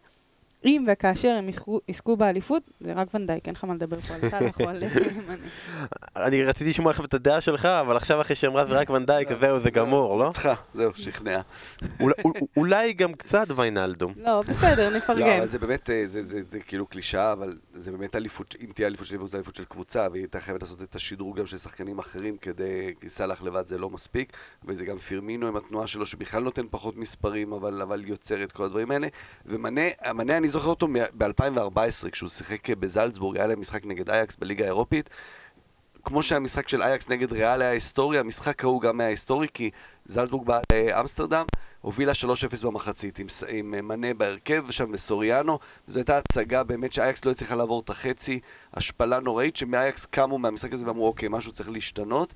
[0.66, 1.50] אם וכאשר הם
[1.88, 4.84] יזכו, באליפות, זה רק ונדייק, אין לך מה לדבר פה על סאלח או על
[5.28, 5.36] מנה.
[6.28, 9.60] אני רציתי לשמוע עכשיו את הדעה שלך, אבל עכשיו אחרי שאמרה זה רק ונדייק, זהו,
[9.60, 10.30] זה גמור, לא?
[10.34, 11.42] צריכה, זהו, שכנע.
[12.58, 14.14] אולי- גם קצת ויינלדום.
[14.18, 15.38] לא, בסדר, לא, נפרגן.
[15.40, 18.88] אבל זה באמת, אה, זה, זה, זה כאילו קלישאה, אבל זה באמת אליפות, אם תהיה
[18.88, 21.58] אליפות של ליברפול, זה אליפות של קבוצה, והיא הייתה חייבת לעשות את השדרוג גם של
[21.58, 24.34] שחקנים אחרים, כדי, כי סאלח לבד זה לא מספיק,
[24.66, 28.92] וזה גם פירמינו עם התנועה שלו, שבכלל נותן פחות מספרים, אבל, יוצר את כל הדברים
[28.92, 29.08] האלה.
[29.46, 29.82] ומנה,
[30.52, 30.88] זוכר אותו
[31.18, 35.10] ב-2014, כשהוא שיחק בזלצבורג, היה להם משחק נגד אייקס בליגה האירופית.
[36.04, 39.70] כמו שהמשחק של אייקס נגד ריאל היה היסטורי, המשחק ההוא גם היה היסטורי, כי
[40.06, 41.46] זלצבורג באה לאמסטרדם,
[41.82, 42.12] הובילה
[42.62, 47.32] 3-0 במחצית, עם, עם אה, מנה בהרכב, שם וסוריאנו, זו הייתה הצגה באמת שאייקס לא
[47.32, 48.40] הצליחה לעבור את החצי,
[48.74, 52.34] השפלה נוראית, שמאייקס קמו מהמשחק הזה ואמרו, אוקיי, משהו צריך להשתנות.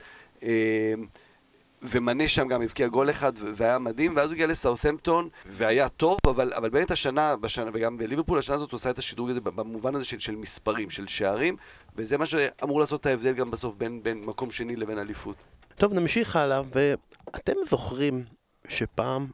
[1.82, 6.18] ומנה שם גם הבקיע גול אחד ו- והיה מדהים, ואז הוא הגיע לסאות'מפטון והיה טוב,
[6.28, 9.96] אבל, אבל באמת השנה, בשנה, וגם בליברפול, השנה הזאת הוא עושה את השדרוג הזה במובן
[9.96, 11.56] הזה של, של מספרים, של שערים,
[11.96, 15.44] וזה מה שאמור לעשות את ההבדל גם בסוף בין, בין מקום שני לבין אליפות.
[15.76, 18.24] טוב, נמשיך הלאה, ואתם זוכרים
[18.68, 19.28] שפעם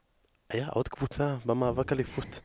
[0.49, 2.41] היה עוד קבוצה במאבק אליפות.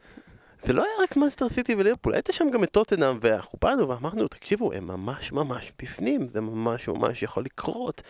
[0.65, 4.29] זה לא היה רק מנצ'סטר סיטי וליברפול, הייתה שם גם את טוטנאם, ואנחנו באנו ואמרנו,
[4.29, 8.03] תקשיבו, הם ממש ממש בפנים, זה ממש ממש יכול לקרות.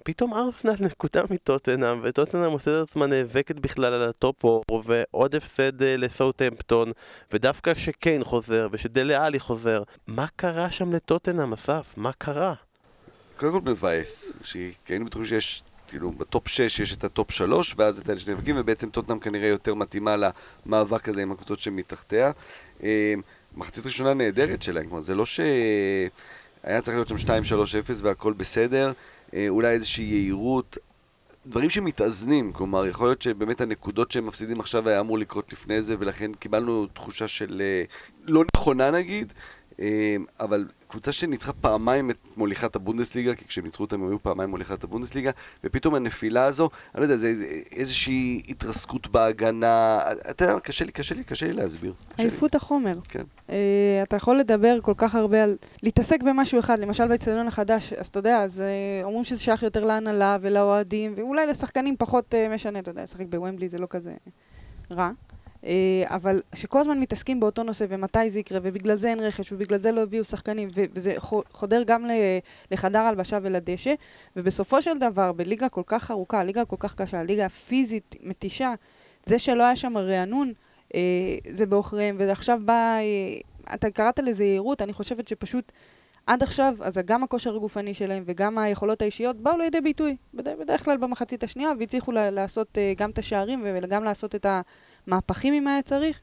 [0.00, 5.34] ופתאום ארסנל נקודה מטוטנאם, וטוטנאם עושה את עצמה נאבקת בכלל על ה top 4, ועוד
[5.34, 6.90] הפסד אה, לסאוטהמפטון,
[7.32, 9.82] ודווקא שקיין חוזר, ושדלה אלי חוזר.
[10.06, 11.94] מה קרה שם לטוטנאם, אסף?
[11.96, 12.54] מה קרה?
[13.36, 17.30] קודם כל מבאס, כי היינו בטוחים שיש, כאילו, ב top 6 יש את ה top
[17.30, 20.16] 3, ואז את אלה שנאבקים, ובעצם טוטנאם כנראה יותר מתאימה
[20.66, 22.30] למאבק הזה עם הקבוצות שמתחתיה.
[22.82, 23.14] אה,
[23.56, 28.92] מחצית ראשונה נהדרת שלהם, כלומר, זה לא שהיה צריך להיות שם 2-3-0 והכל בסדר,
[29.48, 30.78] אולי איזושהי יהירות.
[31.46, 35.96] דברים שמתאזנים, כלומר, יכול להיות שבאמת הנקודות שהם מפסידים עכשיו היה אמור לקרות לפני זה,
[35.98, 37.82] ולכן קיבלנו תחושה של אה,
[38.26, 39.59] לא נכונה נגיד, אה,
[40.40, 44.84] אבל קבוצה שניצחה פעמיים את מוליכת הבונדסליגה, כי כשהם ניצחו אותם הם היו פעמיים מוליכת
[44.84, 45.30] הבונדסליגה,
[45.64, 47.34] ופתאום הנפילה הזו, אני לא יודע, זה
[47.72, 50.00] איזושהי התרסקות בהגנה,
[50.30, 51.94] אתה יודע, קשה לי, קשה לי, קשה לי להסביר.
[52.16, 52.98] עייפות החומר.
[53.08, 53.24] כן.
[53.48, 53.52] Uh,
[54.02, 55.56] אתה יכול לדבר כל כך הרבה על...
[55.82, 59.84] להתעסק במשהו אחד, למשל באצטדיון החדש, אז אתה יודע, אז uh, אומרים שזה שייך יותר
[59.84, 64.12] להנהלה ולאוהדים, ואולי לשחקנים פחות uh, משנה, אתה יודע, לשחק בוומבלי זה לא כזה
[64.90, 65.10] רע.
[65.62, 65.66] Uh,
[66.04, 69.92] אבל שכל הזמן מתעסקים באותו נושא, ומתי זה יקרה, ובגלל זה אין רכש, ובגלל זה
[69.92, 72.06] לא הביאו שחקנים, וזה חו- חודר גם
[72.70, 73.94] לחדר הלבשה ולדשא,
[74.36, 78.74] ובסופו של דבר, בליגה כל כך ארוכה, ליגה כל כך קשה, ליגה פיזית מתישה,
[79.26, 80.52] זה שלא היה שם רענון,
[80.94, 81.00] אה,
[81.50, 85.72] זה בעוכריהם, ועכשיו בא, אה, אתה קראת לזה יהירות, אני חושבת שפשוט
[86.26, 90.96] עד עכשיו, אז גם הכושר הגופני שלהם וגם היכולות האישיות באו לידי ביטוי, בדרך, כלל
[90.96, 94.46] במחצית השנייה, והצליחו לעשות אה, גם את השערים וגם לעשות את
[95.06, 96.20] המהפכים אם היה צריך.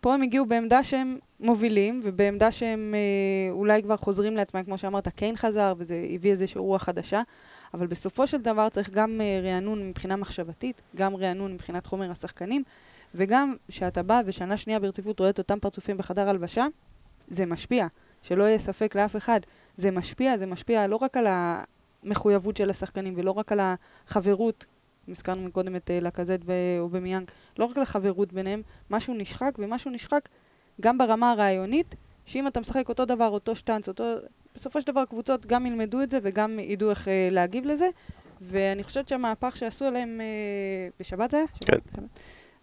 [0.00, 5.08] פה הם הגיעו בעמדה שהם מובילים, ובעמדה שהם אה, אולי כבר חוזרים לעצמם, כמו שאמרת,
[5.08, 7.22] קיין חזר, וזה הביא איזושהי רוח חדשה,
[7.74, 12.62] אבל בסופו של דבר צריך גם אה, רענון מבחינה מחשבתית, גם רענון מבחינת חומר השחקנים,
[13.14, 16.66] וגם שאתה בא ושנה שנייה ברציפות רואה את אותם פרצופים בחדר הלבשה,
[17.28, 17.86] זה משפיע.
[18.22, 19.40] שלא יהיה ספק לאף אחד.
[19.76, 21.26] זה משפיע, זה משפיע לא רק על
[22.04, 24.66] המחויבות של השחקנים ולא רק על החברות,
[25.12, 30.28] הזכרנו קודם את אה, לקזט ואובמיאנג, לא רק על החברות ביניהם, משהו נשחק, ומשהו נשחק
[30.80, 31.94] גם ברמה הרעיונית,
[32.26, 34.04] שאם אתה משחק אותו דבר, אותו שטאנץ, אותו...
[34.54, 37.88] בסופו של דבר קבוצות גם ילמדו את זה וגם ידעו איך אה, להגיב לזה.
[38.40, 41.46] ואני חושבת שהמהפך שעשו עליהם אה, בשבת זה היה?
[41.46, 41.56] כן.
[41.66, 42.10] שבת?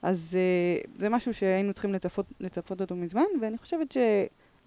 [0.02, 3.98] אז אה, זה משהו שהיינו צריכים לצפות, לצפות אותו מזמן, ואני חושבת ש...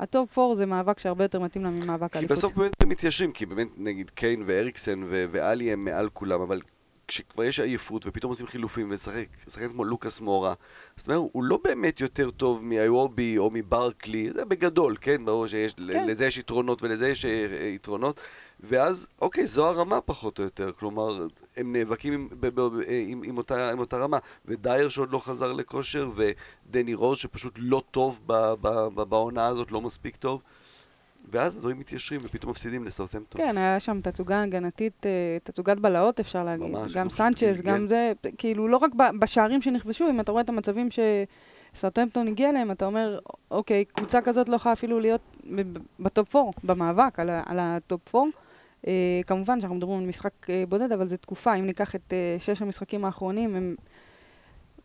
[0.01, 2.37] ה top 4 זה מאבק שהרבה יותר מתאים לה ממאבק האליפות.
[2.37, 6.61] כי בסוף באמת הם מתיישרים, כי באמת נגיד קיין ואריקסן ואלי הם מעל כולם, אבל
[7.09, 10.55] כשכבר יש עייפות ופתאום עושים חילופים ושחק, שחקן כמו לוקאס מורה,
[10.97, 15.25] זאת אומרת, הוא לא באמת יותר טוב מאיובי או מברקלי, זה בגדול, כן?
[15.25, 16.07] ברור שיש, כן.
[16.07, 18.21] לזה יש יתרונות ולזה יש אה, יתרונות,
[18.61, 23.23] ואז, אוקיי, זו הרמה פחות או יותר, כלומר, הם נאבקים עם, ב, ב, ב, עם,
[23.25, 28.21] עם, אותה, עם אותה רמה, ודייר שעוד לא חזר לכושר, ודני רוז שפשוט לא טוב
[29.09, 30.43] בעונה הזאת, לא מספיק טוב.
[31.31, 33.41] ואז הדברים מתיישרים ופתאום מפסידים לסאוטהמפטון.
[33.41, 35.11] כן, היה שם תצוגה הגנתית, אה,
[35.43, 36.67] תצוגת בלהות אפשר להגיד.
[36.67, 36.97] ממש.
[36.97, 42.29] גם סנצ'ז, גם זה, כאילו לא רק בשערים שנכבשו, אם אתה רואה את המצבים שסאוטהמפטון
[42.29, 43.19] הגיע אליהם, אתה אומר,
[43.51, 45.37] אוקיי, קבוצה כזאת לא יכולה אפילו להיות
[46.01, 48.29] ב top 4, במאבק על, על ה top 4.
[48.83, 48.89] Uh,
[49.27, 52.63] כמובן שאנחנו מדברים על משחק uh, בודד, אבל זו תקופה, אם ניקח את uh, שש
[52.63, 53.75] המשחקים האחרונים, הם...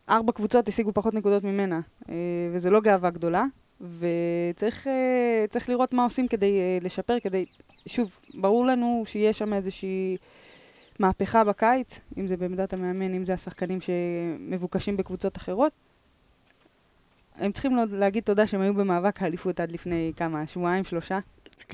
[0.08, 2.08] ארבע קבוצות השיגו פחות נקודות ממנה, uh,
[2.52, 3.44] וזו לא גאווה גדולה.
[3.80, 7.44] וצריך uh, לראות מה עושים כדי uh, לשפר, כדי...
[7.86, 10.16] שוב, ברור לנו שיש שם איזושהי
[10.98, 15.72] מהפכה בקיץ, אם זה בעמדת המאמן, אם זה השחקנים שמבוקשים בקבוצות אחרות.
[17.34, 21.18] הם צריכים להגיד תודה שהם היו במאבק האליפות עד לפני כמה, שבועיים, שלושה?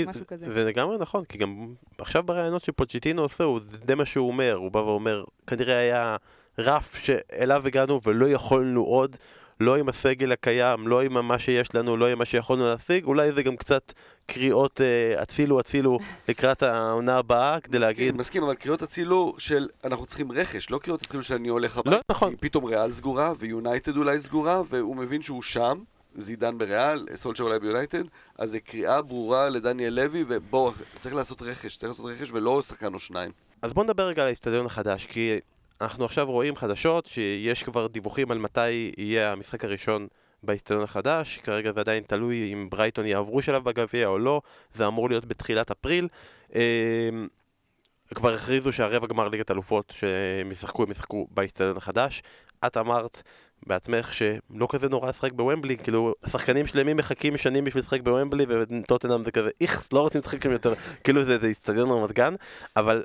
[0.06, 0.52] משהו כזה.
[0.52, 4.70] זה לגמרי נכון, כי גם עכשיו בראיונות שפוצ'יטינו עושה, זה די מה שהוא אומר, הוא
[4.70, 6.16] בא ואומר, כנראה היה
[6.58, 9.16] רף שאליו הגענו ולא יכולנו עוד.
[9.60, 13.32] לא עם הסגל הקיים, לא עם מה שיש לנו, לא עם מה שיכולנו להשיג, אולי
[13.32, 13.92] זה גם קצת
[14.26, 15.98] קריאות אה, הצילו הצילו
[16.28, 18.16] לקראת העונה הבאה, כדי מסכים, להגיד...
[18.16, 21.96] מסכים, אבל קריאות הצילו של אנחנו צריכים רכש, לא קריאות הצילו של אני הולך הביתה.
[21.96, 22.34] לא, נכון.
[22.40, 25.78] פתאום ריאל סגורה, ויונייטד אולי סגורה, והוא מבין שהוא שם.
[26.16, 28.02] זידן בריאל, סולצ'ר אולי ביונייטד,
[28.38, 32.94] אז זה קריאה ברורה לדניאל לוי, ובואו, צריך לעשות רכש, צריך לעשות רכש ולא שחקן
[32.94, 33.32] או שניים.
[33.62, 35.40] אז בואו נדבר רגע על האצטדיון החדש, כי
[35.80, 40.06] אנחנו עכשיו רואים חדשות שיש כבר דיווחים על מתי יהיה המשחק הראשון
[40.42, 44.40] באיצטדיון החדש, כרגע זה עדיין תלוי אם ברייטון יעברו שלב בגביע או לא,
[44.74, 46.08] זה אמור להיות בתחילת אפריל.
[46.54, 46.60] אמ,
[48.14, 52.22] כבר הכריזו שהרבע גמר ליגת אלופות שהם ישחקו, הם ישחקו באיצטדיון החדש.
[52.66, 53.22] את אמרת
[53.66, 59.24] בעצמך שלא כזה נורא לשחק בוומבלי, כאילו שחקנים שלמים מחכים שנים בשביל לשחק בוומבלי וטוטנאם
[59.24, 60.74] זה כזה איכס, לא רוצים לשחק שם יותר,
[61.04, 62.34] כאילו זה איצטדיון רמת גן,
[62.76, 63.04] אבל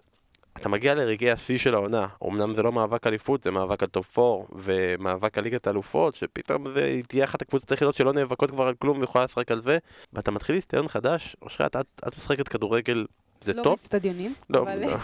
[0.58, 4.20] אתה מגיע לרגעי השיא של העונה, אמנם זה לא מאבק אליפות, זה מאבק על top
[4.20, 8.74] 4 ומאבק על ליגת האלופות, שפתאום זה תהיה אחת הקבוצות היחידות שלא נאבקות כבר על
[8.74, 9.78] כלום ויכולה לשחק על זה,
[10.14, 13.06] ואתה מתחיל אצטדיון חדש, אושרת, את, את משחקת כדורגל,
[13.42, 13.72] זה לא טוב?
[13.72, 14.80] לא באצטדיונים, לא, אבל...
[14.86, 14.88] לא.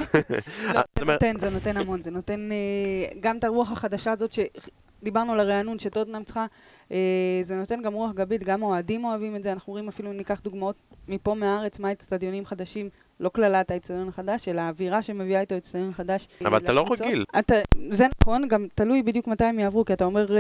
[0.76, 5.34] לא, זה נותן, זה נותן המון, זה נותן uh, גם את הרוח החדשה הזאת, שדיברנו
[5.34, 6.46] על הרענון שטוטנאם צריכה,
[6.90, 6.94] uh,
[7.42, 10.76] זה נותן גם רוח גבית, גם האוהדים אוהבים את זה, אנחנו רואים אפילו, ניקח דוגמאות
[11.08, 12.90] מפה מהארץ, מה אצטדיונים חדשים
[13.22, 16.28] לא קללת האצטדיון החדש, אלא האווירה שמביאה איתו אצטדיון החדש.
[16.46, 17.26] אבל אתה לא רגיל.
[17.40, 17.56] אתה,
[17.90, 20.32] זה נכון, גם תלוי בדיוק מתי הם יעברו, כי אתה אומר uh,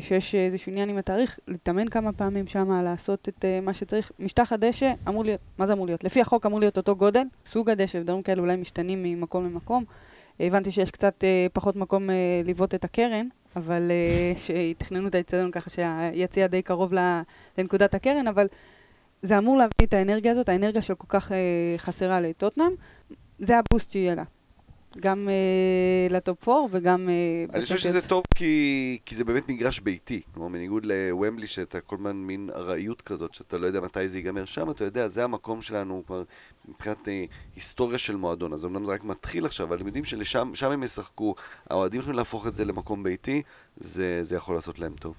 [0.00, 4.12] שיש איזשהו עניין עם התאריך, להתאמן כמה פעמים שם, לעשות את uh, מה שצריך.
[4.18, 6.04] משטח הדשא אמור להיות, מה זה אמור להיות?
[6.04, 9.84] לפי החוק אמור להיות אותו גודל, סוג הדשא ודברים כאלה אולי משתנים ממקום למקום.
[10.40, 13.90] הבנתי שיש קצת uh, פחות מקום uh, לבעוט את הקרן, אבל
[14.34, 16.92] uh, שיתכננו את האצטדיון ככה שהיציע די קרוב
[17.58, 18.46] לנקודת הקרן, אבל
[19.22, 22.72] זה אמור להביא את האנרגיה הזאת, האנרגיה שכל כך אה, חסרה לטוטנאם,
[23.38, 24.24] זה הבוסט שיהיה לה.
[25.00, 27.08] גם אה, לטופ 4 וגם...
[27.08, 30.20] אה, אני חושב שזה טוב כי, כי זה באמת מגרש ביתי.
[30.34, 34.44] כלומר, בניגוד לוומבלי, שאתה כל הזמן מין ארעיות כזאת, שאתה לא יודע מתי זה ייגמר
[34.44, 36.22] שם, אתה יודע, זה המקום שלנו כבר
[36.68, 38.52] מבחינת אה, היסטוריה של מועדון.
[38.52, 41.34] אז אמנם זה רק מתחיל עכשיו, אבל הם יודעים שלשם הם ישחקו,
[41.70, 43.42] האוהדים יכולים להפוך את זה למקום ביתי,
[43.76, 45.14] זה, זה יכול לעשות להם טוב.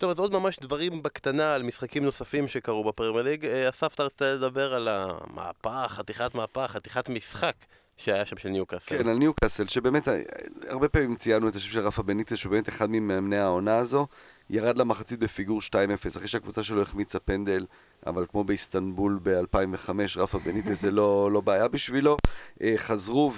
[0.00, 3.44] טוב, אז עוד ממש דברים בקטנה על משחקים נוספים שקרו בפרמייר ליג.
[3.44, 7.54] אה, אסף, אתה רצית לדבר על המהפך, חתיכת מהפך, חתיכת משחק
[7.96, 8.98] שהיה שם של ניוקאסל.
[8.98, 10.22] כן, על ניוקאסל, שבאמת, אה,
[10.68, 14.06] הרבה פעמים ציינו את השם של רפה בניטס, שהוא באמת אחד ממאמני העונה הזו.
[14.50, 17.66] ירד למחצית בפיגור 2-0, אחרי שהקבוצה שלו החמיצה פנדל,
[18.06, 22.16] אבל כמו באיסטנבול ב-2005, רפה בניטס זה לא, לא בעיה בשבילו.
[22.62, 23.32] אה, חזרו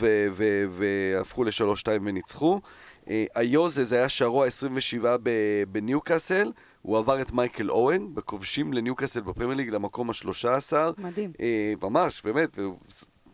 [0.71, 2.61] והפכו ל-3-2 וניצחו.
[3.11, 5.05] אה, היוזה, זה היה שערו ה-27
[5.73, 6.53] בניוקאסל.
[6.83, 10.73] הוא עבר את מייקל אוהן, בכובשים לניוקאסל בפרמייר ליג למקום ה-13.
[10.99, 11.33] מדהים.
[11.41, 12.59] אה, ממש, באמת,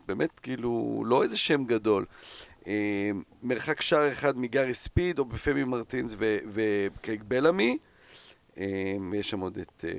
[0.07, 2.05] באמת, כאילו, לא איזה שם גדול.
[2.67, 3.11] אה,
[3.43, 6.15] מרחק שער אחד מגארי ספיד, או בפמי מרטינס
[6.53, 7.77] וקייק בלעמי.
[8.57, 9.91] אה, ויש שם עוד את אה,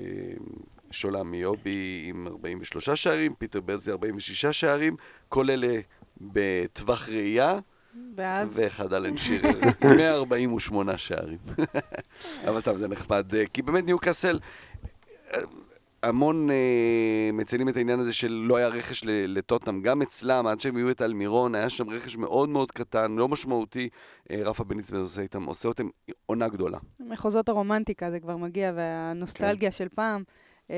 [0.91, 4.97] שולם מיובי עם 43 שערים, פיטר ברזי 46 שערים,
[5.29, 5.81] כל אלה
[6.21, 7.59] בטווח ראייה.
[8.17, 8.53] ואז?
[8.55, 9.51] ואחד אלן שירר,
[9.85, 11.39] 148 שערים.
[12.49, 14.39] אבל סתם, זה נחמד, כי באמת ניוקאסל,
[16.03, 20.77] המון אה, מציינים את העניין הזה של לא היה רכש לטוטנאם, גם אצלם, עד שהם
[20.77, 23.89] היו את אלמירון, היה שם רכש מאוד מאוד קטן, לא משמעותי.
[24.31, 25.89] אה, רפה בניצמן עושה איתם, עושה אותם
[26.27, 26.79] עונה גדולה.
[27.01, 29.77] מחוזות הרומנטיקה זה כבר מגיע, והנוסטלגיה כן.
[29.77, 30.23] של פעם.
[30.71, 30.77] אה,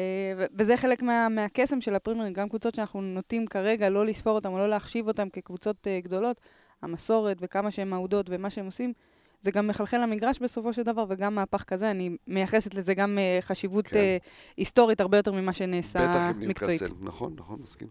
[0.59, 4.59] וזה חלק מה, מהקסם של הפרימייר, גם קבוצות שאנחנו נוטים כרגע לא לספור אותן או
[4.59, 6.41] לא להחשיב אותן כקבוצות אה, גדולות,
[6.83, 8.93] המסורת וכמה שהן אהודות ומה שהם עושים,
[9.41, 13.45] זה גם מחלחל למגרש בסופו של דבר, וגם מהפך כזה, אני מייחסת לזה גם uh,
[13.45, 13.99] חשיבות כן.
[13.99, 16.17] uh, היסטורית הרבה יותר ממה שנעשה מקצועית.
[16.17, 17.89] בטח עם ניוקאסל, נכון, נכון, מסכים.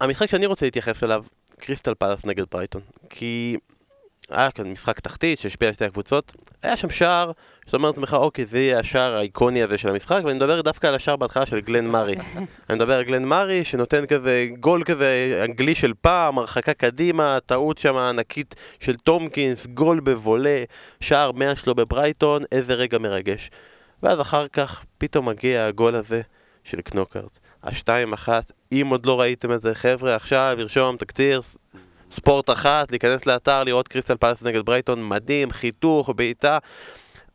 [0.00, 1.24] המשחק שאני רוצה להתייחס אליו,
[1.58, 3.56] קריסטל פלאס נגד ברייטון, כי
[4.32, 7.32] היה כאן משחק תחתית שהשפיע על שתי הקבוצות, היה שם שער,
[7.66, 10.94] שאתה אומר לעצמך, אוקיי, זה יהיה השער האיקוני הזה של המשחק, ואני מדבר דווקא על
[10.94, 12.14] השער בהתחלה של גלן מארי.
[12.70, 17.78] אני מדבר על גלן מארי, שנותן כזה גול כזה אנגלי של פעם, הרחקה קדימה, טעות
[17.78, 20.64] שם ענקית של טומקינס, גול בבולה,
[21.00, 23.50] שער 100 שלו בברייטון, איזה רגע מרגש.
[24.02, 26.20] ואז אחר כך, פתאום מגיע הגול הזה
[26.64, 27.38] של קנוקרט.
[27.62, 31.40] השתיים אחת, אם עוד לא ראיתם את זה, חבר'ה, עכשיו לרשום תקציר,
[32.12, 36.58] ספורט אחת, להיכנס לאתר, לראות קריסטל פלס נגד ברייטון, מדהים, חיתוך, בעיטה,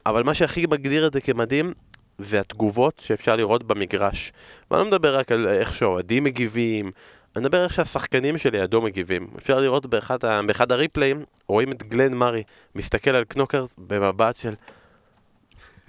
[0.06, 1.74] אבל מה שהכי מגדיר את זה כמדהים,
[2.18, 4.32] זה התגובות שאפשר לראות במגרש.
[4.72, 6.92] ואני לא מדבר רק על איך שהאוהדים מגיבים,
[7.36, 9.28] אני מדבר איך שהשחקנים שלידו מגיבים.
[9.38, 10.18] אפשר לראות באחד.
[10.48, 12.44] באחד הריפליים, רואים את גלן מארי
[12.76, 14.54] מסתכל על קנוקר במבט של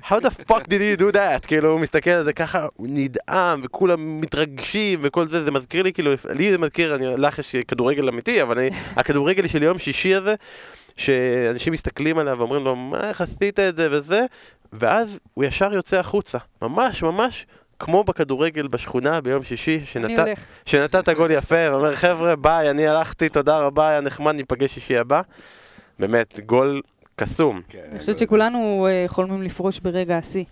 [0.03, 1.47] How the fuck did you do that?
[1.47, 5.93] כאילו, הוא מסתכל על זה ככה, הוא נדהם, וכולם מתרגשים, וכל זה, זה מזכיר לי,
[5.93, 10.15] כאילו, לי זה מזכיר, אני, לך יש כדורגל אמיתי, אבל אני, הכדורגל של יום שישי
[10.15, 10.35] הזה,
[10.97, 14.27] שאנשים מסתכלים עליו ואומרים לו, מה, איך עשית את זה וזה,
[14.73, 16.39] ואז הוא ישר יוצא החוצה.
[16.63, 17.47] ממש, ממש.
[17.79, 20.11] כמו בכדורגל בשכונה ביום שישי, שנת...
[20.67, 25.21] שנתת גול יפה, ואומר, חבר'ה, ביי, אני הלכתי, תודה רבה, היה נחמד, ניפגש שישי הבא.
[25.99, 26.81] באמת, גול
[27.19, 27.61] קסום.
[27.69, 30.45] כן, אני חושבת שכולנו אה, חולמים לפרוש ברגע השיא.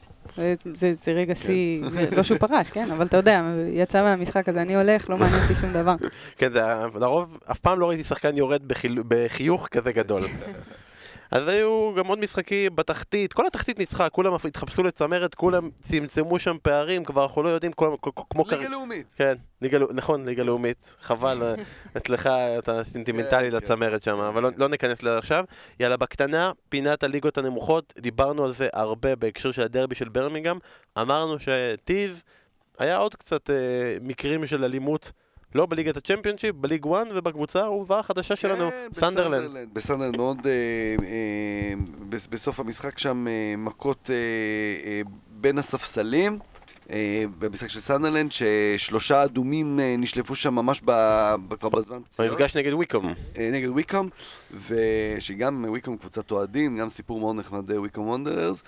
[0.74, 1.40] זה, זה רגע כן.
[1.40, 1.82] שיא,
[2.16, 2.90] לא שהוא פרש, כן?
[2.90, 3.42] אבל אתה יודע,
[3.72, 5.94] יצא מהמשחק הזה, אני הולך, לא מעניין אותי שום דבר.
[6.38, 6.60] כן, זה,
[6.94, 8.62] לרוב, אף פעם לא ראיתי שחקן יורד
[9.08, 10.26] בחיוך כזה גדול.
[11.30, 16.56] אז היו גם עוד משחקים בתחתית, כל התחתית ניצחה, כולם התחפשו לצמרת, כולם צמצמו שם
[16.62, 17.94] פערים, כבר אנחנו לא יודעים, כל,
[18.30, 18.44] כמו...
[18.50, 19.14] ליגה לאומית.
[19.16, 20.96] כן, ליגה, נכון, ליגה לאומית.
[21.00, 21.54] חבל, אה,
[21.96, 22.26] אצלך
[22.58, 25.44] אתה סנטימנטלי כן, לצמרת שם, אבל לא, לא ניכנס לזה עכשיו.
[25.80, 30.58] יאללה, בקטנה, פינת הליגות הנמוכות, דיברנו על זה הרבה בהקשר של הדרבי של ברמיגם,
[30.98, 32.22] אמרנו שטוב,
[32.78, 33.54] היה עוד קצת אה,
[34.00, 35.12] מקרים של אלימות.
[35.55, 39.68] לא בליגת הצ'מפיונשיפ, בליג 1 ובקבוצה האהובה החדשה שלנו, כן, סנדרלנד.
[39.72, 40.53] בסנדרלנד, מאוד, אה,
[41.07, 41.74] אה,
[42.30, 44.11] בסוף המשחק שם אה, מכות
[45.30, 46.38] בין הספסלים.
[46.91, 51.37] אה, במשחק של סנדרלנד, ששלושה אדומים אה, נשלפו שם ממש כבר
[51.72, 52.30] בזמן פציעות.
[52.30, 53.14] במפגש נגד ויקום.
[53.37, 54.09] אה, נגד ויקום,
[54.68, 58.62] ושגם ויקום קבוצת אוהדים, גם סיפור מאוד נחמד, ויקום וונדרס,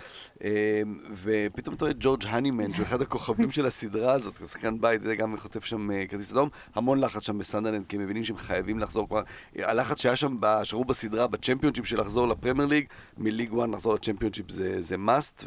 [1.22, 5.64] ופתאום אתה רואה ג'ורג' הנימן, שהוא אחד הכוכבים של הסדרה הזאת, כשחקן בית, וגם חוטף
[5.64, 9.22] שם כרטיס אדום, המון לחץ שם בסנדרלנד, כי הם מבינים שהם חייבים לחזור כבר,
[9.56, 12.84] הלחץ שהיה שם, שראו בסדרה, בצ'מפיונשיפ של לחזור לפרמייר ליג,
[13.18, 14.46] מליג 1 לחזור לצ'מפיונשיפ
[14.80, 15.44] זה מאסט,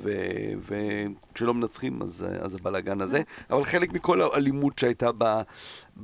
[0.67, 5.41] וכשלא מנצחים אז הבלאגן הזה, אבל חלק מכל האלימות שהייתה ב,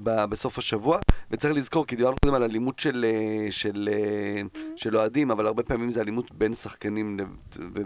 [0.03, 0.99] ב, בסוף השבוע,
[1.31, 3.05] וצריך לזכור, כי דיברנו קודם על אלימות של,
[3.49, 3.89] של,
[4.75, 7.17] של אוהדים, אבל הרבה פעמים זה אלימות בין שחקנים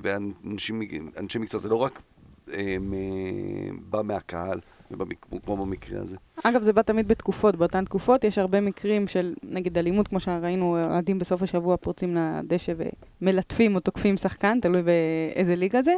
[0.01, 0.73] ואנשי
[1.39, 2.01] מקצוע, זה לא רק
[2.53, 2.77] אה,
[3.89, 4.59] בא מהקהל.
[5.45, 6.15] כמו במקרה הזה.
[6.43, 7.55] אגב, זה בא תמיד בתקופות.
[7.55, 12.73] באותן תקופות יש הרבה מקרים של, נגיד, אלימות, כמו שראינו, אוהדים בסוף השבוע פורצים לדשא
[13.21, 15.93] ומלטפים או תוקפים שחקן, תלוי באיזה ליגה זה.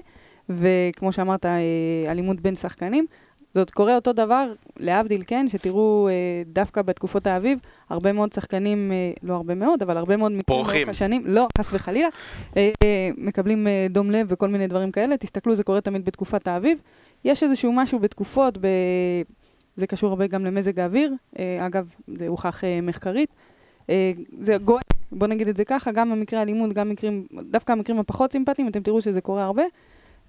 [0.49, 1.61] וכמו שאמרת, אה,
[2.07, 3.05] אלימות בין שחקנים.
[3.53, 6.13] זאת קורה אותו דבר, להבדיל, כן, שתראו אה,
[6.45, 10.89] דווקא בתקופות האביב, הרבה מאוד שחקנים, אה, לא הרבה מאוד, אבל הרבה מאוד מקרים לאורך
[10.89, 12.07] השנים, לא, חס וחלילה,
[13.17, 15.17] מקבלים דום לב וכל מיני דברים כאלה.
[15.17, 16.77] תסתכלו, זה קורה תמיד בתקופת האביב.
[17.25, 18.67] יש איזשהו משהו בתקופות, ב...
[19.75, 23.29] זה קשור הרבה גם למזג האוויר, אה, אגב, זה הוכח אה, מחקרית.
[23.89, 24.81] אה, זה גואה,
[25.11, 28.81] בוא נגיד את זה ככה, גם במקרה אלימות, גם מקרים, דווקא המקרים הפחות סימפטיים, אתם
[28.81, 29.63] תראו שזה קורה הרבה.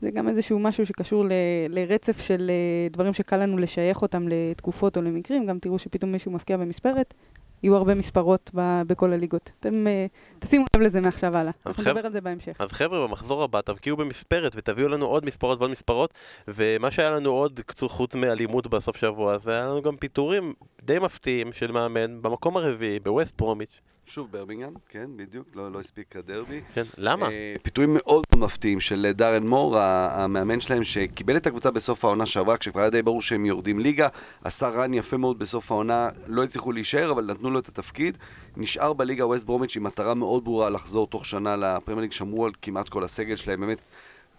[0.05, 1.33] זה גם איזשהו משהו שקשור ל,
[1.69, 6.31] לרצף של אה, דברים שקל לנו לשייך אותם לתקופות או למקרים, גם תראו שפתאום מישהו
[6.31, 7.15] מפקיע במספרת,
[7.63, 9.51] יהיו הרבה מספרות ב, בכל הליגות.
[9.61, 11.53] אתם uh, תשימו לב לזה מעכשיו הלאה.
[11.67, 12.57] אנחנו חב- נדבר על זה בהמשך.
[12.59, 16.15] אז חבר'ה, במחזור הבא תבקיעו במספרת ותביאו לנו עוד מספרות ועוד מספרות
[16.49, 21.53] ומה שהיה לנו עוד חוץ מאלימות בסוף שבוע זה היה לנו גם פיטורים די מפתיעים
[21.53, 26.61] של מאמן במקום הרביעי בווסט פרומיץ' שוב ברמינגהאם, כן, בדיוק, לא, לא הספיק הדרבי.
[26.75, 27.29] כן, למה?
[27.29, 32.57] אה, פיטורים מאוד מפתיעים של דארן מור, המאמן שלהם, שקיבל את הקבוצה בסוף העונה שעברה,
[32.57, 34.09] כשכבר היה די ברור שהם יורדים ליגה,
[34.45, 38.19] עשה רן יפה מאוד בסוף העונה, לא הצליחו להישאר, אבל נתנו לו את התפקיד.
[38.57, 42.53] נשאר בליגה ווסט ברומיץ' עם מטרה מאוד ברורה לחזור תוך שנה לפרמייר ליג, שמרו על
[42.63, 43.79] כמעט כל הסגל שלהם, באמת,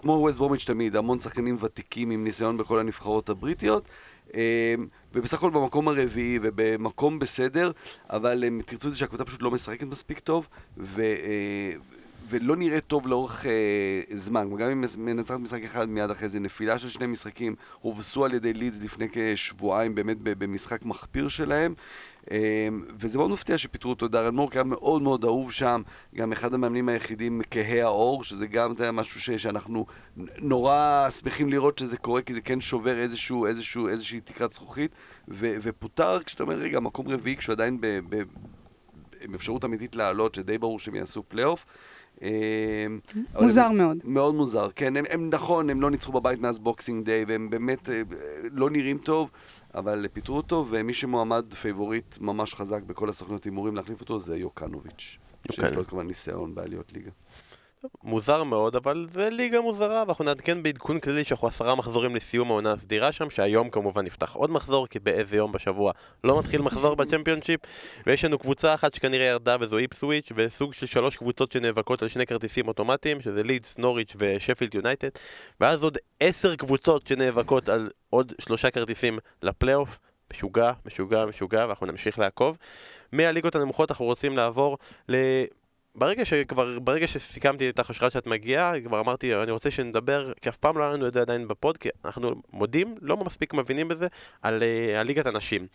[0.01, 3.88] כמו ווסט ברומיץ' תמיד, המון שחקנים ותיקים עם ניסיון בכל הנבחרות הבריטיות.
[4.36, 4.75] אה,
[5.13, 7.71] ובסך הכל במקום הרביעי ובמקום בסדר,
[8.09, 11.71] אבל הם תרצו את זה שהקבוצה פשוט לא משחקת מספיק טוב, ו, אה,
[12.29, 13.51] ולא נראה טוב לאורך אה,
[14.13, 14.49] זמן.
[14.57, 18.53] גם אם מנצחת משחק אחד מיד אחרי זה, נפילה של שני משחקים, הובסו על ידי
[18.53, 21.73] לידס לפני כשבועיים באמת במשחק מחפיר שלהם.
[22.32, 22.67] אה,
[22.99, 25.82] וזה מאוד מפתיע שפיטרו אותו דארן מור, היה מאוד מאוד אהוב שם,
[26.15, 29.86] גם אחד המאמנים היחידים כהי העור, שזה גם אתה משהו ש, שאנחנו
[30.38, 34.91] נורא שמחים לראות שזה קורה, כי זה כן שובר איזשהו, איזשהו, איזושהי תקרת זכוכית,
[35.28, 38.23] ו, ופוטר כשאתה אומר, רגע, מקום רביעי, כשהוא עדיין ב, ב,
[39.21, 41.65] עם אפשרות אמיתית לעלות, שדי ברור שהם יעשו פלייאוף.
[42.22, 43.97] אבל מוזר הם- מאוד.
[44.03, 47.89] מאוד מוזר, כן, הם, הם נכון, הם לא ניצחו בבית מאז בוקסינג דיי, והם באמת
[47.89, 48.01] אה,
[48.51, 49.30] לא נראים טוב,
[49.76, 55.18] אבל פיטרו אותו, ומי שמועמד פייבוריט ממש חזק בכל הסוכנות הימורים להחליף אותו זה יוקנוביץ'.
[55.51, 57.11] שיש יוקנ- לו כמובן ניסיון בעליות ליגה.
[58.03, 62.71] מוזר מאוד, אבל זה ליגה מוזרה, ואנחנו נעדכן בעדכון כללי שאנחנו עשרה מחזורים לסיום העונה
[62.71, 65.91] הסדירה שם, שהיום כמובן נפתח עוד מחזור, כי באיזה יום בשבוע
[66.23, 67.59] לא מתחיל מחזור בצ'מפיונשיפ,
[68.07, 72.25] ויש לנו קבוצה אחת שכנראה ירדה וזו איפסוויץ', וסוג של שלוש קבוצות שנאבקות על שני
[72.25, 75.09] כרטיסים אוטומטיים, שזה לידס, נוריץ' ושפילד יונייטד,
[75.61, 79.99] ואז עוד עשר קבוצות שנאבקות על עוד שלושה כרטיסים לפלייאוף.
[80.33, 82.57] משוגע, משוגע, משוגע, ואנחנו נמשיך לעקוב.
[83.11, 84.77] מהליגות הנמוכות אנחנו רוצים לעבור
[85.09, 85.15] ל...
[85.95, 90.57] ברגע שכבר, ברגע שסיכמתי את החשכה שאת מגיעה, כבר אמרתי, אני רוצה שנדבר, כי אף
[90.57, 94.07] פעם לא היה לנו את זה עדיין בפוד, כי אנחנו מודים, לא מספיק מבינים בזה,
[94.41, 95.67] על, uh, על ליגת הנשים.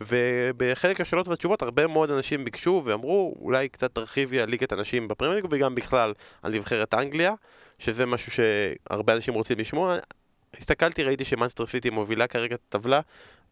[0.00, 5.36] ובחלק השאלות והתשובות הרבה מאוד אנשים ביקשו ואמרו, אולי קצת תרחיבי על ליגת הנשים בפרמייר
[5.36, 6.12] ליג וגם בכלל
[6.42, 7.34] על נבחרת אנגליה,
[7.78, 9.96] שזה משהו שהרבה אנשים רוצים לשמוע.
[10.58, 13.00] הסתכלתי, ראיתי שמאנסטר סיטי מובילה כרגע את הטבלה.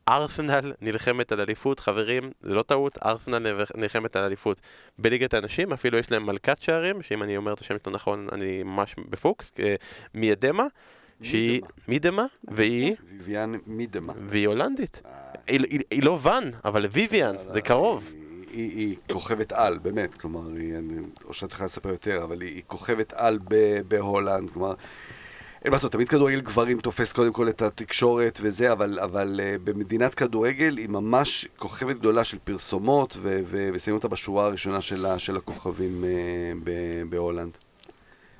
[0.08, 4.60] ארסנל נלחמת על אליפות, חברים, זה לא טעות, ארסנל נלחמת על אליפות.
[4.98, 8.62] בליגת הנשים, אפילו יש להם מלכת שערים, שאם אני אומר את השם שלו נכון, אני
[8.62, 9.74] ממש בפוקס, אה,
[10.14, 10.66] מידמה,
[11.22, 12.96] שהיא מידמה, והיא,
[13.26, 14.12] ויvian מידמה.
[14.20, 15.02] והיא הולנדית.
[15.06, 15.10] אה,
[15.90, 18.12] היא, לא ואן, אבל ויויאן, זה קרוב.
[18.50, 20.72] היא, היא, כוכבת על, באמת, כלומר, אני,
[21.24, 23.38] או שאת יכולה לספר יותר, אבל היא, כוכבת על
[23.88, 24.74] בהולנד, כלומר,
[25.66, 29.58] אין מה לעשות, תמיד כדורגל גברים תופס קודם כל את התקשורת וזה, אבל, אבל uh,
[29.64, 35.06] במדינת כדורגל היא ממש כוכבת גדולה של פרסומות, ו, ו, ושמים אותה בשורה הראשונה של,
[35.06, 36.70] ה- של הכוכבים uh, ב,
[37.08, 37.50] בהולנד.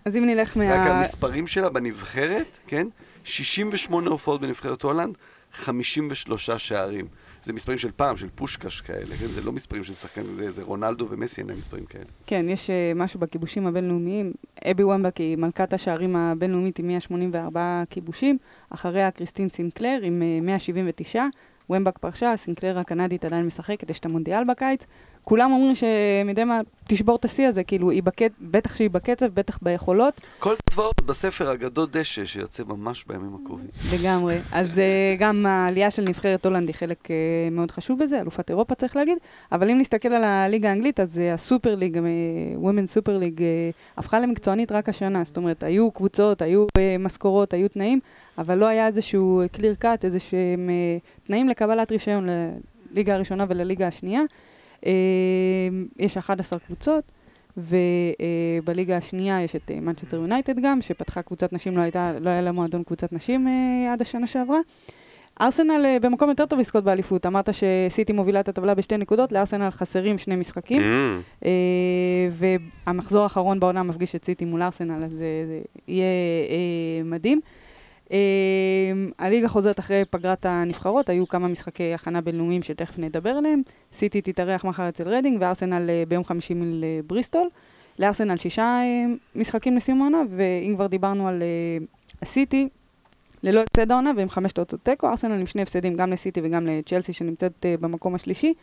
[0.04, 0.98] אז אם נלך רק מה...
[0.98, 2.86] המספרים שלה בנבחרת, כן?
[3.24, 5.16] 68 הופעות בנבחרת הולנד,
[5.52, 7.06] 53 שערים.
[7.46, 9.26] זה מספרים של פעם, של פושקש כאלה, כן?
[9.26, 12.04] זה לא מספרים של שחקן, זה, זה רונלדו ומסי, אין להם מספרים כאלה.
[12.26, 14.32] כן, יש אה, משהו בכיבושים הבינלאומיים.
[14.70, 18.38] אבי וומבאק היא מלכת השערים הבינלאומית עם 184 כיבושים,
[18.70, 21.24] אחריה קריסטין סינקלר עם אה, 179.
[21.70, 24.84] וומבאק פרשה, סינקלר הקנדית עדיין משחקת, יש את המונדיאל בקיץ.
[25.28, 28.32] כולם אומרים שמידמה תשבור את השיא הזה, כאילו, היא בקצ...
[28.40, 33.68] בטח שהיא בקצב, בטח ביכולות, קולצבאות בספר אגדות דשא, שיוצא ממש בימים הקרובים.
[33.94, 34.38] לגמרי.
[34.52, 37.10] אז uh, גם העלייה של נבחרת הולנד היא חלק uh,
[37.54, 39.18] מאוד חשוב בזה, אלופת אירופה צריך להגיד,
[39.52, 42.00] אבל אם נסתכל על הליגה האנגלית, אז uh, הסופר ליג,
[42.62, 43.40] Women's סופר ליג,
[43.96, 45.24] הפכה למקצוענית רק השנה.
[45.24, 46.66] זאת אומרת, היו קבוצות, היו
[46.98, 48.00] משכורות, היו תנאים,
[48.38, 50.70] אבל לא היה איזשהו clear cut, איזשהם
[51.26, 52.28] תנאים לקבלת רישיון
[52.92, 54.22] לליגה הראשונה ולליגה השנייה.
[54.86, 54.88] Uh,
[55.98, 57.12] יש 11 קבוצות.
[57.56, 62.52] ובליגה השנייה יש את מנצ'סטר יונייטד גם, שפתחה קבוצת נשים, לא, הייתה, לא היה לה
[62.52, 64.58] מועדון קבוצת נשים אה, עד השנה שעברה.
[65.40, 69.70] ארסנל אה, במקום יותר טוב לזכות באליפות, אמרת שסיטי מובילה את הטבלה בשתי נקודות, לארסנל
[69.70, 71.50] חסרים שני משחקים, Mm, אה,
[72.86, 76.04] והמחזור האחרון בעונה מפגיש את סיטי מול ארסנל, אז זה, זה יהיה
[76.50, 77.40] אה, מדהים.
[78.12, 78.18] אה,
[79.18, 83.62] הליגה חוזרת אחרי פגרת הנבחרות, היו כמה משחקי הכנה בינלאומיים שתכף נדבר עליהם.
[83.92, 87.48] סיטי תתארח מחר אצל רדינג, וארסנל אה, ביום חמישי מול אה, בריסטול.
[87.98, 89.04] לארסנל שישה אה,
[89.34, 91.42] משחקים לסיום העונה, ואם כבר דיברנו על
[92.22, 92.68] הסיטי,
[93.42, 97.12] ללא הפסד העונה ועם חמש תוצאות תיקו, ארסנל עם שני הפסדים גם לסיטי וגם לצ'לסי
[97.12, 98.54] שנמצאת במקום השלישי,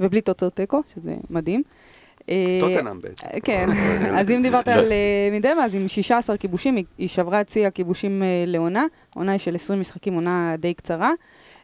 [0.00, 1.62] ובלי תוצאות תיקו, שזה מדהים.
[2.30, 3.26] אה, טוטנאם בעצם.
[3.34, 3.68] אה, כן,
[4.18, 8.22] אז אם דיברת על אה, מידמה, אז עם 16 כיבושים, היא- שברה את שיא הכיבושים
[8.22, 11.12] אה, לעונה, עונה של 20 משחקים, עונה די קצרה.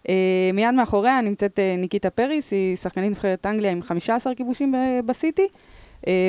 [0.08, 0.14] אה,
[0.54, 4.74] מיד מאחוריה נמצאת אה, ניקיטה פריס, היא שחקנית נבחרת אנגליה עם 15 כיבושים
[5.06, 5.48] בסיטי, אה,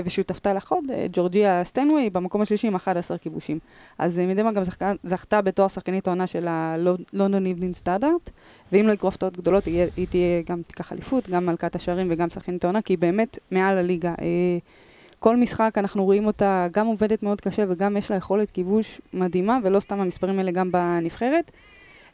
[0.06, 3.60] ושותפתה לחוד, אה, ג'ורג'יה סטנווי, במקום השלישי עם 11 כיבושים.
[3.98, 8.30] אז אה, מידמה גם זכתה, זכתה בתואר שחקנית העונה של הלונדון איבנין סטנדרט,
[8.72, 12.30] ואם לא יקרו הפתעות גדולות, היא, היא תהיה גם תיקח אליפות, גם מלכת השערים וגם
[12.30, 14.10] שחקנית העונה, כי היא באמת מעל הליגה.
[14.10, 14.58] אה,
[15.20, 19.60] כל משחק אנחנו רואים אותה גם עובדת מאוד קשה וגם יש לה יכולת כיבוש מדהימה,
[19.64, 21.52] ולא סתם המספרים האלה גם בנבחרת.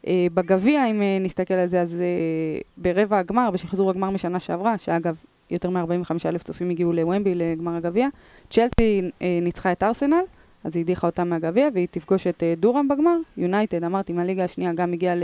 [0.07, 4.77] אה, בגביע, אם אה, נסתכל על זה, אז אה, ברבע הגמר, בשחזור הגמר משנה שעברה,
[4.77, 5.15] שאגב,
[5.49, 8.07] יותר מ-45 אלף צופים הגיעו לוומבי לגמר הגביע,
[8.49, 10.23] צ'לסי אה, ניצחה את ארסנל,
[10.63, 13.17] אז היא הדיחה אותה מהגביע, והיא תפגוש את אה, דורם בגמר.
[13.37, 15.15] יונייטד, אמרתי, מהליגה השנייה גם הגיעה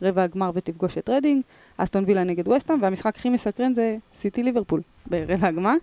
[0.00, 1.42] לרבע הגמר ותפגוש את רדינג,
[1.76, 5.76] אסטון וילה נגד וסטאם, והמשחק הכי מסקרן זה סיטי ליברפול ברבע הגמר.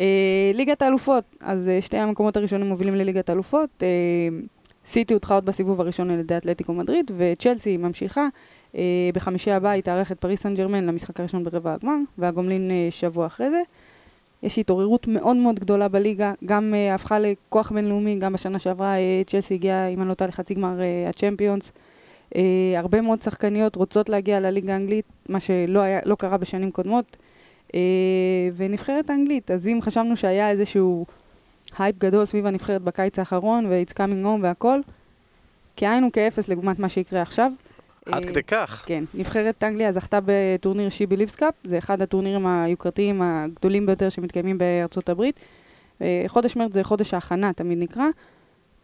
[0.00, 3.70] אה, ליגת האלופות, אז אה, שתי המקומות הראשונים מובילים לליגת האלופות.
[3.82, 3.88] אה,
[4.86, 8.28] סיטי הודחה עוד בסיבוב הראשון על ידי אתלטיקו מדריד, וצ'לסי ממשיכה.
[8.76, 12.88] אה, בחמישי הבא היא תארח את פריס סן ג'רמן למשחק הראשון ברבע הגמר, והגומלין אה,
[12.90, 13.62] שבוע אחרי זה.
[14.42, 19.22] יש התעוררות מאוד מאוד גדולה בליגה, גם אה, הפכה לכוח בינלאומי, גם בשנה שעברה אה,
[19.26, 21.72] צ'לסי הגיעה, אם אני לא טועה, לחצי גמר אה, הצ'מפיונס.
[22.36, 22.42] אה,
[22.76, 27.16] הרבה מאוד שחקניות רוצות להגיע לליגה האנגלית, מה שלא היה, לא קרה בשנים קודמות.
[27.74, 27.80] אה,
[28.56, 31.06] ונבחרת האנגלית, אז אם חשבנו שהיה איזשהו
[31.78, 34.80] הייפ גדול סביב הנבחרת בקיץ האחרון, ו-it's coming home והכל,
[35.76, 37.52] כאין וכאפס לעומת מה שיקרה עכשיו.
[38.06, 38.82] עד אה, כדי כך.
[38.86, 44.58] כן, נבחרת אנגליה זכתה בטורניר She Believes Cup, זה אחד הטורנירים היוקרתיים הגדולים ביותר שמתקיימים
[44.58, 45.40] בארצות הברית.
[46.02, 48.04] אה, חודש מרץ זה חודש ההכנה, תמיד נקרא.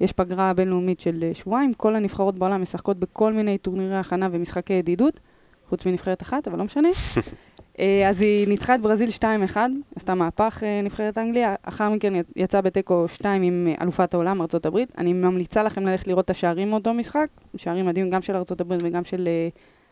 [0.00, 4.72] יש פגרה בינלאומית של אה, שבועיים, כל הנבחרות בעולם משחקות בכל מיני טורנירי הכנה ומשחקי
[4.72, 5.20] ידידות,
[5.68, 6.88] חוץ מנבחרת אחת, אבל לא משנה.
[7.80, 9.10] אה, אז היא ניצחה את ברזיל
[9.54, 9.56] 2-1,
[9.96, 14.92] עשתה מהפך אה, נבחרת אנגליה, אחר מכן יצאה בתיקו 2 עם אה, אלופת העולם, הברית.
[14.98, 19.04] אני ממליצה לכם ללכת לראות את השערים מאותו משחק, שערים מדהים גם של הברית וגם
[19.04, 19.28] של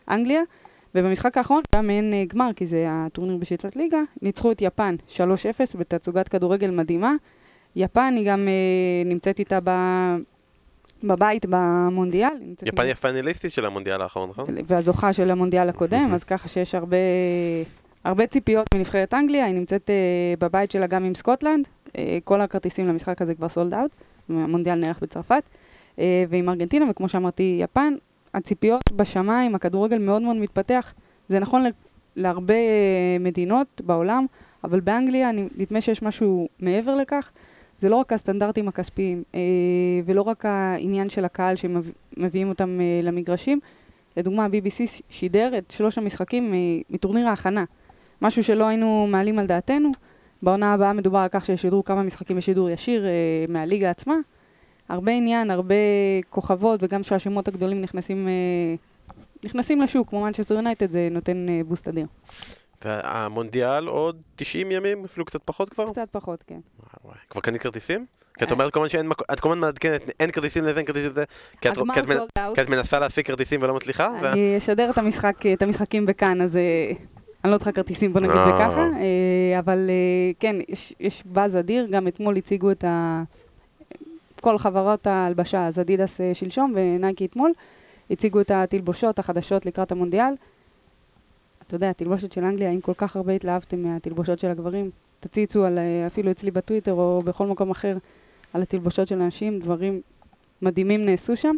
[0.09, 0.41] אנגליה.
[0.95, 5.19] ובמשחק האחרון, גם אה, גמר, כי זה הטורניר בשיטת ליגה, ניצחו את יפן 3-0
[5.77, 7.13] בתצוגת כדורגל מדהימה.
[7.75, 9.59] יפן היא גם אה, נמצאת איתה.
[11.03, 12.33] בבית במונדיאל.
[12.65, 14.45] יפן היא הפיינליסטית של המונדיאל האחרון, נכון?
[14.67, 16.97] והזוכה של המונדיאל הקודם, אז ככה שיש הרבה,
[18.03, 21.91] הרבה ציפיות מנבחרת אנגליה, היא נמצאת uh, בבית שלה גם עם סקוטלנד, uh,
[22.23, 23.91] כל הכרטיסים למשחק הזה כבר sold out,
[24.29, 25.43] המונדיאל נערך בצרפת,
[25.95, 27.93] uh, ועם ארגנטינה, וכמו שאמרתי, יפן,
[28.33, 30.93] הציפיות בשמיים, הכדורגל מאוד מאוד מתפתח,
[31.27, 31.63] זה נכון
[32.15, 32.53] להרבה
[33.19, 34.25] מדינות בעולם,
[34.63, 37.31] אבל באנגליה נדמה שיש משהו מעבר לכך.
[37.79, 39.39] זה לא רק הסטנדרטים הכספיים, אה,
[40.05, 43.59] ולא רק העניין של הקהל שמביאים אותם אה, למגרשים,
[44.17, 47.63] לדוגמה, ה-BBC שידר את שלוש המשחקים מ- מטורניר ההכנה.
[48.21, 49.91] משהו שלא היינו מעלים על דעתנו.
[50.41, 53.11] בעונה הבאה מדובר על כך שישודרו כמה משחקים בשידור ישיר אה,
[53.49, 54.15] מהליגה עצמה.
[54.89, 55.75] הרבה עניין, הרבה
[56.29, 58.33] כוכבות, וגם שהשמות הגדולים נכנסים, אה,
[59.43, 62.05] נכנסים לשוק, כמו מנצ'סטר יונייטד, זה נותן אה, בוסט אדיר.
[62.85, 65.89] והמונדיאל עוד 90 ימים, אפילו קצת פחות כבר?
[65.91, 66.59] קצת פחות, כן.
[67.03, 67.15] וואי.
[67.29, 68.05] כבר קנית כרטיסים?
[68.37, 68.53] כי את אה.
[68.53, 71.23] אומרת כל הזמן שאין מקום, את כל הזמן מעדכנת, אין כרטיסים לזה, אין כרטיסים לזה,
[71.61, 72.55] כי את- כי את.
[72.55, 74.09] כי את מנסה להשיג כרטיסים ולא מצליחה?
[74.31, 76.91] אני אשדר את המשחק, את המשחקים בכאן, אז אה,
[77.43, 78.57] אני לא צריכה כרטיסים, בוא נגיד זה אה.
[78.69, 78.87] ככה.
[79.59, 79.89] אבל
[80.39, 83.23] כן, יש, יש באז אדיר, גם אתמול הציגו את ה...
[84.41, 87.51] כל חברות ההלבשה, אז אדידס שלשום ונייקי אתמול,
[88.11, 90.33] הציגו את התלבושות החדשות לקראת המונדיאל.
[91.67, 94.89] אתה יודע, התלבושת של אנגליה, אם כל כך הרבה התלהבתם מהתלבושות של הגברים,
[95.19, 97.97] תציצו על, אה, אפילו אצלי בטוויטר או בכל מקום אחר,
[98.53, 100.01] על התלבושות של הנשים, דברים
[100.61, 101.55] מדהימים נעשו שם.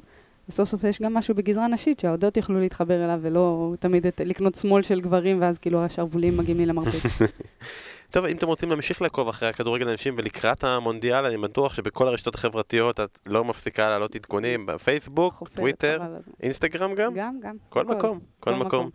[0.49, 4.55] וסוף סוף יש גם משהו בגזרה נשית שההודות יוכלו להתחבר אליו, ולא תמיד את, לקנות
[4.55, 7.09] שמאל של גברים, ואז כאילו השרוולים מגיעים לי למרפק.
[8.11, 12.35] טוב, אם אתם רוצים להמשיך לעקוב אחרי הכדורגל הנשים ולקראת המונדיאל, אני בטוח שבכל הרשתות
[12.35, 16.01] החברתיות את לא מפסיקה להעלות עדכונים בפייסבוק, טוויטר.
[16.43, 17.13] אינסטגרם גם?
[17.13, 17.55] גם, גם.
[17.69, 17.95] כל הכל.
[17.95, 18.65] מקום, כל כל מקום.
[18.65, 18.89] מקום.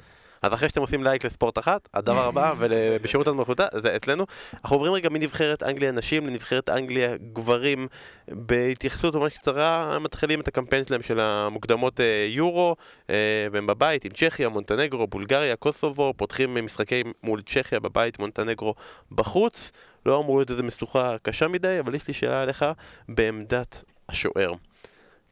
[0.45, 4.27] אז אחרי שאתם עושים לייק לספורט אחת, הדבר הבא, ובשירות המלכותה, זה אצלנו.
[4.55, 7.89] אנחנו עוברים רגע מנבחרת אנגליה נשים לנבחרת אנגליה גברים.
[8.29, 12.77] בהתייחסות ממש קצרה, הם מתחילים את הקמפיין שלהם של המוקדמות אה, יורו,
[13.11, 18.75] אה, והם בבית עם צ'כיה, מונטנגרו, בולגריה, קוסובו, פותחים משחקים מול צ'כיה בבית, מונטנגרו
[19.13, 19.73] בחוץ.
[20.07, 22.65] לא אמור להיות איזו משוכה קשה מדי, אבל יש לי שאלה אליך
[23.09, 24.53] בעמדת השוער.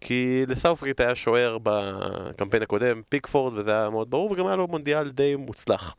[0.05, 5.09] כי לסאופריט היה שוער בקמפיין הקודם, פיקפורד, וזה היה מאוד ברור, וגם היה לו מונדיאל
[5.09, 5.97] די מוצלח.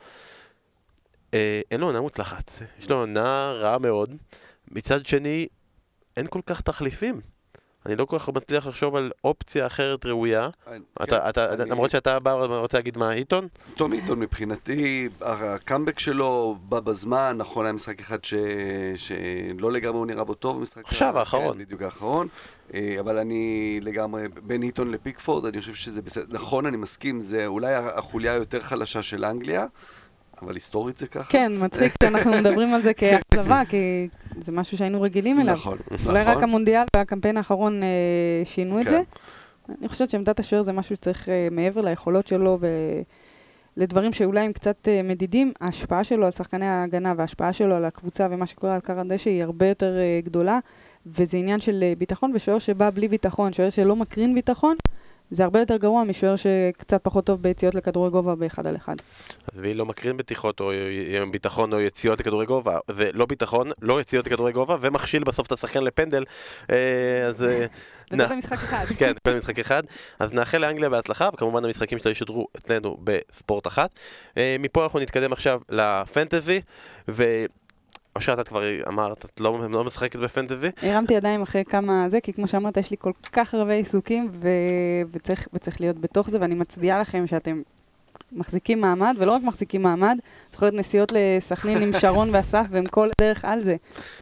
[1.33, 4.15] אה, אין לו עונה מוצלחת, יש לו עונה רעה מאוד.
[4.71, 5.47] מצד שני,
[6.17, 7.21] אין כל כך תחליפים.
[7.85, 10.49] אני לא כל כך מצליח לחשוב על אופציה אחרת ראויה.
[10.65, 10.81] כן,
[11.67, 13.47] למרות שאתה בא רוצה להגיד מה, היטון?
[13.75, 18.17] תום היטון מבחינתי, הקאמבק שלו בא בזמן, נכון היה משחק אחד.
[18.95, 20.85] שלא לגמרי הוא נראה בו טוב, משחק...
[20.85, 21.53] עכשיו, האחרון.
[21.53, 22.27] כן, בדיוק האחרון.
[22.73, 26.25] אה, אבל אני לגמרי, בין היטון לפיקפורד, אני חושב שזה בסדר.
[26.29, 29.65] נכון, אני מסכים, זה אולי החוליה היותר חלשה של אנגליה,
[30.41, 31.23] אבל היסטורית זה ככה.
[31.23, 34.07] כן, מצחיק שאנחנו מדברים על זה כאכזבה, כי
[34.39, 35.53] זה משהו שהיינו רגילים אליו.
[35.53, 36.43] נכון, אולי רק נכון.
[36.43, 37.87] המונדיאל והקמפיין האחרון אה,
[38.45, 38.89] שינו את כן.
[38.89, 39.01] זה.
[39.79, 42.59] אני חושבת שעמדת השוער זה משהו שצריך, אה, מעבר ליכולות שלו
[43.77, 48.27] ולדברים שאולי הם קצת אה, מדידים, ההשפעה שלו על שחקני ההגנה וההשפעה שלו על הקבוצה
[48.31, 50.59] ומה שקורה על קר הדשא היא הרבה יותר אה, גדולה,
[51.05, 54.75] וזה עניין של אה, ביטחון, ושוער שבא בלי ביטחון, שוער שלא מקרין ביטחון,
[55.31, 58.95] זה הרבה יותר גרוע משוער שקצת פחות טוב ביציאות לכדורי גובה באחד על אחד.
[59.55, 60.71] והיא לא מקרין בטיחות או
[61.31, 65.51] ביטחון או יציאות לכדורי גובה, זה לא ביטחון, לא יציאות לכדורי גובה, ומכשיל בסוף את
[65.51, 66.23] השחקן לפנדל,
[66.69, 67.43] אה, אז...
[67.43, 67.65] אה,
[68.11, 68.27] וזה.
[68.27, 68.85] במשחק אחד.
[68.99, 69.83] כן, כל משחק אחד.
[70.19, 73.89] אז נאחל לאנגליה בהצלחה, וכמובן המשחקים שלה ישודרו אצלנו בספורט אחת.
[74.59, 76.61] מפה אנחנו נתקדם עכשיו לפנטזי,
[77.07, 77.45] ו...
[78.15, 80.67] אושרת, את כבר אמרת, את לא, לא משחקת בפנטזי?
[80.81, 84.47] הרמתי ידיים אחרי כמה זה, כי כמו שאמרת, יש לי כל כך הרבה עיסוקים, ו...
[85.11, 87.61] וצריך, וצריך להיות בתוך זה, ואני מצדיעה לכם שאתם
[88.31, 90.17] מחזיקים מעמד, ולא רק מחזיקים מעמד,
[90.51, 93.75] זוכרת נסיעות לסכנין עם שרון ואסף, והם כל הדרך על זה.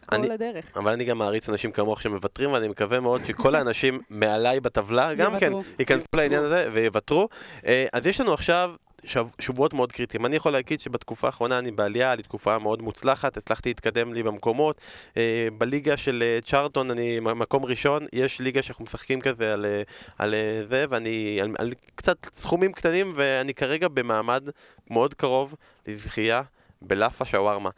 [0.06, 0.76] כל אני- הדרך.
[0.76, 5.38] אבל אני גם מעריץ אנשים כמוך שמוותרים, ואני מקווה מאוד שכל האנשים מעליי בטבלה גם
[5.38, 5.72] כן יוותרו.
[5.78, 7.28] ייכנסו לעניין הזה ויוותרו.
[7.66, 8.70] אה, אז יש לנו עכשיו
[9.04, 10.26] שב- שבועות מאוד קריטיים.
[10.26, 14.22] אני יכול להגיד שבתקופה האחרונה אני בעלייה, היה לי תקופה מאוד מוצלחת, הצלחתי להתקדם לי
[14.22, 14.80] במקומות.
[15.16, 19.82] אה, בליגה של אה, צ'ארטון אני מקום ראשון, יש ליגה שאנחנו משחקים כזה על, אה,
[20.18, 24.48] על אה, זה, ואני על, על קצת סכומים קטנים, ואני כרגע במעמד
[24.90, 25.54] מאוד קרוב
[25.86, 26.42] לזכייה.
[26.86, 27.70] בלאפה שווארמה.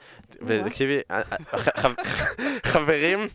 [0.43, 1.01] ותקשיבי,
[2.73, 3.29] חברים,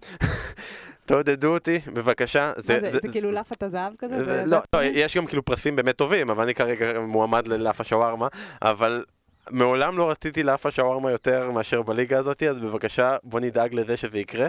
[1.10, 2.52] תעודדו אותי, בבקשה.
[2.56, 4.18] מה זה, זה כאילו לאפת הזהב כזה?
[4.18, 7.84] זה- זה- לא, לא, יש גם כאילו פרסים באמת טובים, אבל אני כרגע מועמד ללאפה
[7.84, 8.28] שווארמה,
[8.62, 9.06] אבל
[9.50, 14.20] מעולם לא רציתי לאפה שווארמה יותר מאשר בליגה הזאת, אז בבקשה בוא נדאג לזה שזה
[14.20, 14.48] יקרה.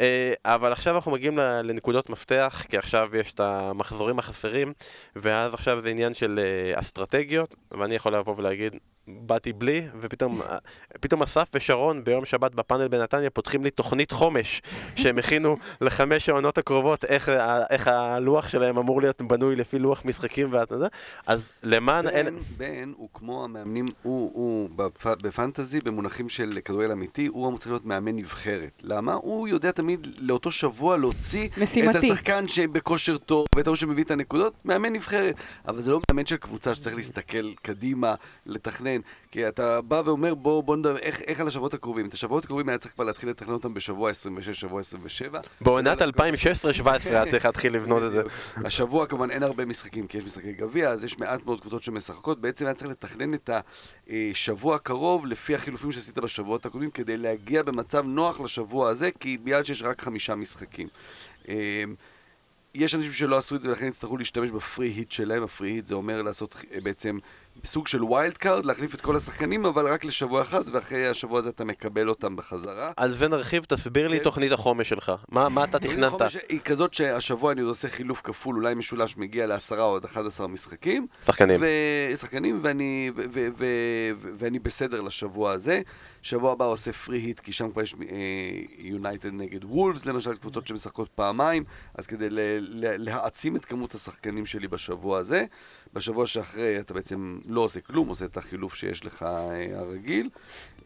[0.00, 4.72] אה, אבל עכשיו אנחנו מגיעים לנקודות מפתח, כי עכשיו יש את המחזורים החסרים,
[5.16, 8.72] ואז עכשיו זה עניין של אה, אסטרטגיות, ואני יכול לבוא ולהגיד,
[9.08, 10.40] באתי בלי, ופתאום
[11.00, 14.62] פתאום אסף ושרון ביום שבת בפאנל בנתניה פותחים לי תוכנית חומש
[14.96, 17.28] שהם הכינו לחמש העונות הקרובות, איך,
[17.70, 20.88] איך הלוח שלהם אמור להיות בנוי לפי לוח משחקים ואתה יודע,
[21.26, 22.38] אז למען בן, אין...
[22.56, 27.70] בן הוא כמו המאמנים, הוא, הוא בפ, בפנטזי, במונחים של כדורגל אמיתי, הוא אמור צריך
[27.70, 28.82] להיות מאמן נבחרת.
[28.82, 29.14] למה?
[29.14, 31.98] הוא יודע תמיד לאותו שבוע להוציא משימתי.
[31.98, 35.34] את השחקן שבכושר טוב, ואת ההוא שמביא את הנקודות, מאמן נבחרת.
[35.68, 38.14] אבל זה לא מאמן של קבוצה שצריך להסתכל קדימה,
[38.46, 38.97] לתכנן.
[39.30, 42.06] כי אתה בא ואומר, בוא, בוא נדבר, איך, איך על השבועות הקרובים?
[42.06, 45.40] את השבועות הקרובים היה צריך כבר להתחיל לתכנן אותם בשבוע 26, שבוע 27.
[45.60, 48.22] בעונת אבל- 2016-2017 היה צריך להתחיל לבנות את זה.
[48.56, 52.40] השבוע כמובן אין הרבה משחקים, כי יש משחקי גביע, אז יש מעט מאוד קבוצות שמשחקות.
[52.40, 53.50] בעצם היה צריך לתכנן את
[54.08, 59.64] השבוע הקרוב לפי החילופים שעשית בשבועות הקודמים, כדי להגיע במצב נוח לשבוע הזה, כי בגלל
[59.64, 60.88] שיש רק חמישה משחקים.
[61.48, 61.84] אה,
[62.74, 65.70] יש אנשים שלא עשו את זה ולכן יצטרכו להשתמש ב free hit שלהם, ה free
[65.70, 67.18] hit זה אומר לעשות בעצם
[67.64, 71.48] סוג של wild card, להחליף את כל השחקנים, אבל רק לשבוע אחד, ואחרי השבוע הזה
[71.50, 72.92] אתה מקבל אותם בחזרה.
[72.96, 74.24] על זה נרחיב, תסביר לי כן.
[74.24, 75.12] תוכנית החומש שלך.
[75.28, 76.04] מה מה אתה תכננת?
[76.12, 80.46] החומש היא כזאת שהשבוע אני עושה חילוף כפול, אולי משולש מגיע לעשרה או עד 11
[80.48, 81.06] משחקים.
[81.26, 81.60] שחקנים.
[82.12, 83.64] ושחקנים, ואני, ו- ו- ו-
[84.20, 85.80] ו- ואני בסדר לשבוע הזה.
[86.22, 87.94] שבוע הבא עושה free hit, כי שם כבר יש
[88.78, 91.64] יונייטד נגד וולפס, למשל, קבוצות שמשחקות פעמיים,
[91.94, 92.28] אז כדי
[92.98, 95.44] להעצים את כמות השחקנים שלי בשבוע הזה.
[95.92, 100.28] בשבוע שאחרי אתה בעצם לא עושה כלום, עושה את החילוף שיש לך אה, הרגיל.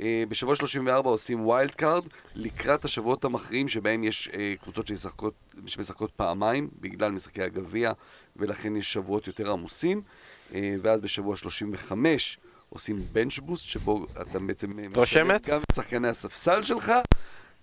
[0.00, 2.04] אה, בשבוע 34 עושים wild card
[2.34, 5.34] לקראת השבועות המכריעים שבהם יש אה, קבוצות שמשחקות,
[5.66, 7.92] שמשחקות פעמיים בגלל משחקי הגביע
[8.36, 10.02] ולכן יש שבועות יותר עמוסים
[10.54, 12.38] אה, ואז בשבוע 35
[12.72, 15.48] עושים bench boost שבו אתה בעצם אה, משלם רושמת?
[15.48, 16.92] גם את שחקני הספסל שלך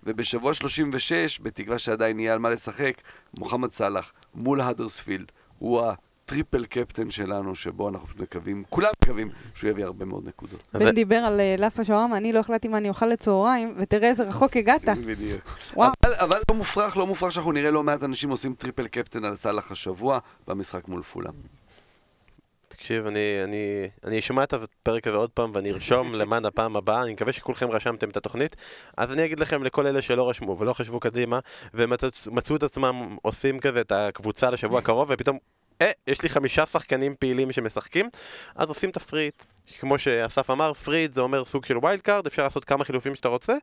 [0.04, 2.94] ובשבוע 36, בתקווה שעדיין יהיה על מה לשחק,
[3.38, 9.30] מוחמד סאלח מול האדרספילד הוא ה triple captain שלנו, שבו אנחנו פשוט מקווים, כולם מקווים
[9.56, 10.64] שהוא יביא הרבה מאוד נקודות.
[10.74, 14.24] בן דיבר על אה, לאפה שווארמה, אני לא החלטתי מה אני אוכל לצהריים, ותראה איזה
[14.24, 14.90] רחוק הגעת.
[15.08, 15.58] בדיוק.
[15.76, 19.36] אבל, אבל לא מופרך, לא מופרך שאנחנו נראה לא מעט אנשים עושים triple captain על
[19.36, 21.59] סאלח השבוע במשחק מול פולאם.
[22.80, 27.04] תקשיב, אני, אני, אני אשמע את הפרק הזה עוד פעם ואני ארשום למען הפעם הבאה,
[27.04, 28.56] אני מקווה שכולכם רשמתם את התוכנית.
[28.98, 31.40] אז אני אגיד לכם, לכל אלה שלא רשמו ולא חשבו קדימה,
[31.74, 35.38] ומצאו את עצמם עושים כזה את הקבוצה לשבוע הקרוב, ופתאום
[35.82, 38.10] אה, יש לי חמישה שחקנים פעילים שמשחקים,
[38.56, 39.44] אז עושים ת' free hit.
[39.80, 43.16] כמו שאסף אמר, free hit זה אומר סוג של wild card, אפשר לעשות כמה חילופים
[43.16, 43.54] שאתה רוצה,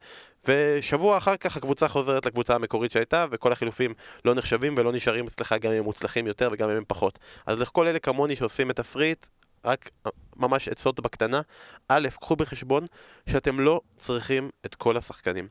[0.49, 3.95] ושבוע אחר כך הקבוצה חוזרת לקבוצה המקורית שהייתה, וכל החילופים
[4.25, 7.19] לא נחשבים ולא נשארים אצלך גם אם הם מוצלחים יותר וגם אם הם פחות.
[7.47, 9.27] אז לכל אלה כמוני שעושים את ה free hit,
[9.65, 9.91] רק
[10.37, 11.41] ממש עצות בקטנה.
[11.89, 12.87] א', קחו בחשבון
[13.29, 15.49] שאתם לא צריכים את כל השחקנים.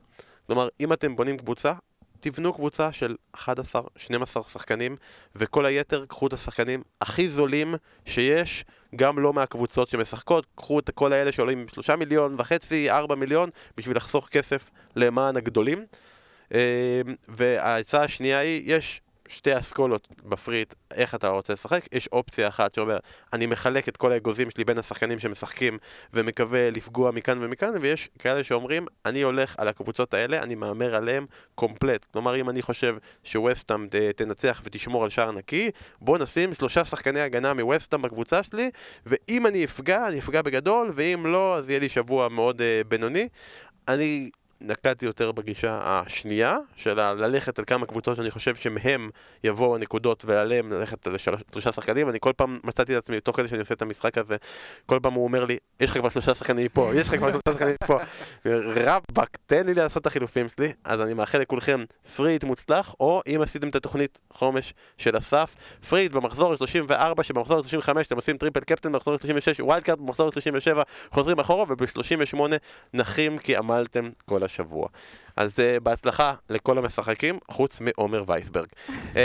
[0.48, 1.74] כלומר, אם אתם בונים קבוצה,
[2.20, 3.40] תבנו קבוצה של 11-12
[4.50, 4.96] שחקנים,
[5.36, 11.14] וכל היתר קחו את השחקנים הכי זולים שיש, גם לא מהקבוצות שמשחקות, קחו את כל
[11.14, 15.86] האלה שעולים 3 מיליון וחצי, 4 מיליון, בשביל לחסוך כסף למען הגדולים.
[16.54, 22.76] אה, והעצה השנייה היא, יש שתי אסכולות בפריט, איך אתה רוצה לשחק, יש אופציה אחת
[22.76, 22.98] שאומר,
[23.34, 25.78] אני מחלק את כל האגוזים שלי בין השחקנים שמשחקים
[26.14, 31.26] ומקווה לפגוע מכאן ומכאן, ויש כאלה שאומרים, אני הולך על הקבוצות האלה, אני מהמר עליהם
[31.56, 32.06] קומפלט.
[32.14, 35.72] כלומר, אם אני חושב שווסטאם תנצח ותשמור על שער נקי,
[36.02, 38.70] בוא נשים שלושה שחקני הגנה מווסטאם בקבוצה שלי,
[39.06, 43.28] ואם אני אפגע, אני אפגע בגדול, ואם לא, אז יהיה לי שבוע מאוד uh, בינוני.
[43.88, 44.30] אני
[44.62, 49.10] נקטתי יותר בגישה השנייה, של ללכת על כמה קבוצות שאני חושב שמהם
[49.44, 53.48] יבואו הנקודות ועליהם ללכת על שלושה שחקנים, אני כל פעם מצאתי את עצמי, תוך כדי
[53.48, 54.36] שאני עושה את המשחק הזה,
[54.86, 57.52] כל פעם הוא אומר לי, יש לך כבר שלושה שחקנים פה, יש לך כבר שלושה
[57.52, 57.98] שחקנים פה,
[58.86, 61.84] רבאק, תן לי לעשות את החילופים שלי, אז אני מאחל לכולכם
[62.16, 65.56] Free Hit מוצלח, או אם עשיתם את התוכנית חומש של אסף,
[65.90, 70.32] Free Hit במחזור 34, שבמחזור 35 אתם עושים Triple Captain, במחזור 36 Wild Card, במחזור
[70.32, 72.40] 37 חוזרים אחורה, וב-38
[72.94, 74.88] נחים כי עמלתם כל השבוע.
[75.36, 78.68] אז uh, בהצלחה לכל המשחקים, חוץ מעומר וייסברג.
[78.88, 79.18] uh,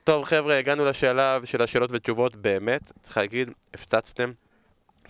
[0.04, 4.32] טוב חבר'ה, הגענו לשלב של השאלות ותשובות, באמת, צריך להגיד, הפצצתם.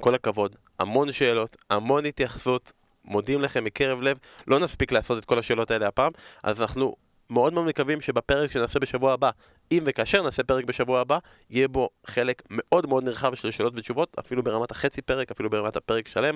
[0.01, 2.72] כל הכבוד, המון שאלות, המון התייחסות,
[3.05, 4.16] מודים לכם מקרב לב,
[4.47, 6.12] לא נספיק לעשות את כל השאלות האלה הפעם,
[6.43, 6.97] אז אנחנו
[7.31, 9.31] מאוד מאוד מקווים שבפרק שנעשה בשבוע הבא,
[9.72, 11.18] אם וכאשר נעשה פרק בשבוע הבא,
[11.51, 15.76] יהיה בו חלק מאוד מאוד נרחב של שאלות ותשובות, אפילו ברמת החצי פרק, אפילו ברמת
[15.76, 16.35] הפרק שלם.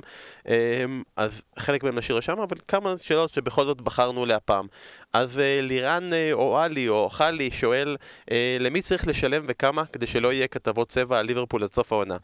[0.49, 4.67] אמ, אז חלק מהם נשאיר לשם, אבל כמה שאלות שבכל זאת בחרנו להפעם.
[5.13, 7.97] אז אה, לירן אה, או עלי או חלי שואל,
[8.31, 12.17] אה, למי צריך לשלם וכמה כדי שלא יהיה כתבות צבע על ליברפול עד סוף העונה?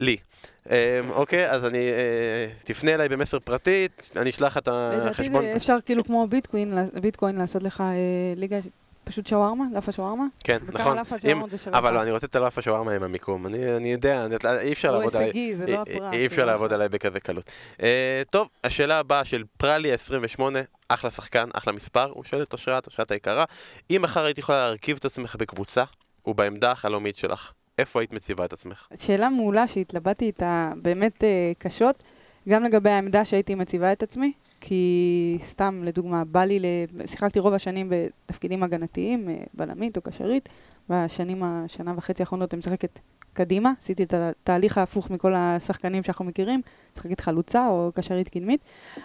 [0.00, 0.16] לי.
[0.70, 0.74] אמ,
[1.10, 1.90] אוקיי, אז אני,
[2.64, 5.44] תפנה אליי במסר פרטי, אני אשלח את החשבון.
[5.44, 6.26] לדעתי אפשר כאילו כמו
[7.00, 7.82] ביטקוין לעשות לך
[8.36, 8.58] ליגה
[9.10, 9.64] פשוט שווארמה?
[9.74, 10.24] לאפה שווארמה?
[10.44, 10.98] כן, נכון.
[11.72, 13.46] אבל לא, אני רוצה את הלאפה שווארמה עם המיקום.
[13.46, 14.26] אני יודע,
[14.60, 15.56] אי אפשר לעבוד עליי.
[15.68, 16.12] לא הפרס.
[16.12, 17.52] אי אפשר לעבוד עליי בכזה קלות.
[17.82, 22.10] אה, טוב, השאלה הבאה של פרלי 28, אחלה שחקן, אחלה מספר.
[22.14, 23.44] הוא שואל את אושרת, אושרת היקרה,
[23.90, 25.84] אם מחר היית יכולה להרכיב את עצמך בקבוצה,
[26.26, 28.88] ובעמדה החלומית שלך, איפה היית מציבה את עצמך?
[28.96, 32.02] שאלה מעולה שהתלבטתי איתה באמת אה, קשות,
[32.48, 34.32] גם לגבי העמדה שהייתי מציבה את עצמי.
[34.60, 36.60] כי סתם, לדוגמה, בא לי,
[37.06, 40.48] שיחקתי רוב השנים בתפקידים הגנתיים, אה, בלמית או קשרית,
[40.88, 42.98] בשנים, השנה וחצי האחרונות אני משחקת
[43.32, 46.60] קדימה, עשיתי את התהליך ההפוך מכל השחקנים שאנחנו מכירים,
[46.96, 48.60] משחקת חלוצה או קשרית קדמית,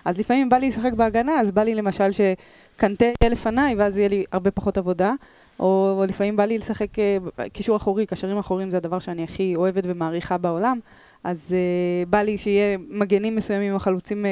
[0.05, 4.09] אז לפעמים בא לי לשחק בהגנה, אז בא לי למשל שקנטה יהיה לפניי, ואז יהיה
[4.09, 5.13] לי הרבה פחות עבודה,
[5.59, 7.17] או לפעמים בא לי לשחק אה,
[7.53, 10.79] קישור אחורי, קשרים אחוריים זה הדבר שאני הכי אוהבת ומעריכה בעולם,
[11.23, 14.27] אז uh, בא לי שיהיה מגנים מסוימים או חלוצים uh,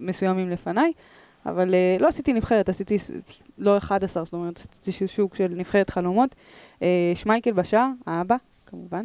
[0.00, 0.92] מסוימים לפניי,
[1.46, 2.96] אבל uh, לא עשיתי נבחרת, עשיתי
[3.58, 6.34] לא 11, זאת אומרת, עשיתי שוק של נבחרת חלומות.
[6.74, 6.82] Uh,
[7.14, 9.04] שמייכל בשער, האבא, כמובן.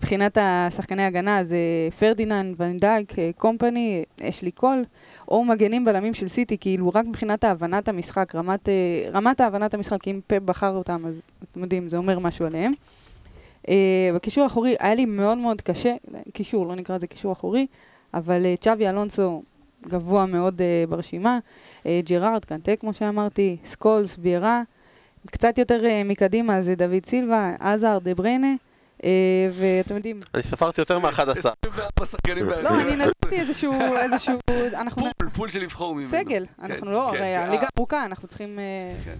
[0.00, 1.58] מבחינת השחקני הגנה זה
[1.98, 4.84] פרדיננד, ונדייק, קומפני, אשלי קול,
[5.30, 8.68] או מגנים בלמים של סיטי, כאילו רק מבחינת הבנת המשחק, רמת,
[9.12, 12.72] רמת הבנת המשחק, אם פפ בחר אותם, אז אתם יודעים, זה אומר משהו עליהם.
[13.66, 13.70] Uh,
[14.14, 15.94] בקישור האחורי היה לי מאוד מאוד קשה,
[16.32, 17.66] קישור, לא נקרא לזה קישור אחורי,
[18.14, 19.42] אבל uh, צ'אבי אלונסו
[19.88, 21.38] גבוה מאוד uh, ברשימה,
[21.82, 24.62] uh, ג'רארד, קנטה כמו שאמרתי, סקולס, ויירה,
[25.26, 28.54] קצת יותר uh, מקדימה זה דוד סילבה, הזאר, דה בריינה.
[29.00, 29.02] Uh,
[29.52, 30.16] ואתם יודעים...
[30.34, 31.10] אני ספרתי יותר מ-11.
[31.10, 33.72] 24 שחקנים לא, אני נתתי איזשהו...
[35.16, 36.06] pool, pool של לבחור ממנו.
[36.06, 37.48] סגל, כן, אנחנו לא, כן, הרי כן.
[37.48, 38.58] הליגה ארוכה, אנחנו צריכים...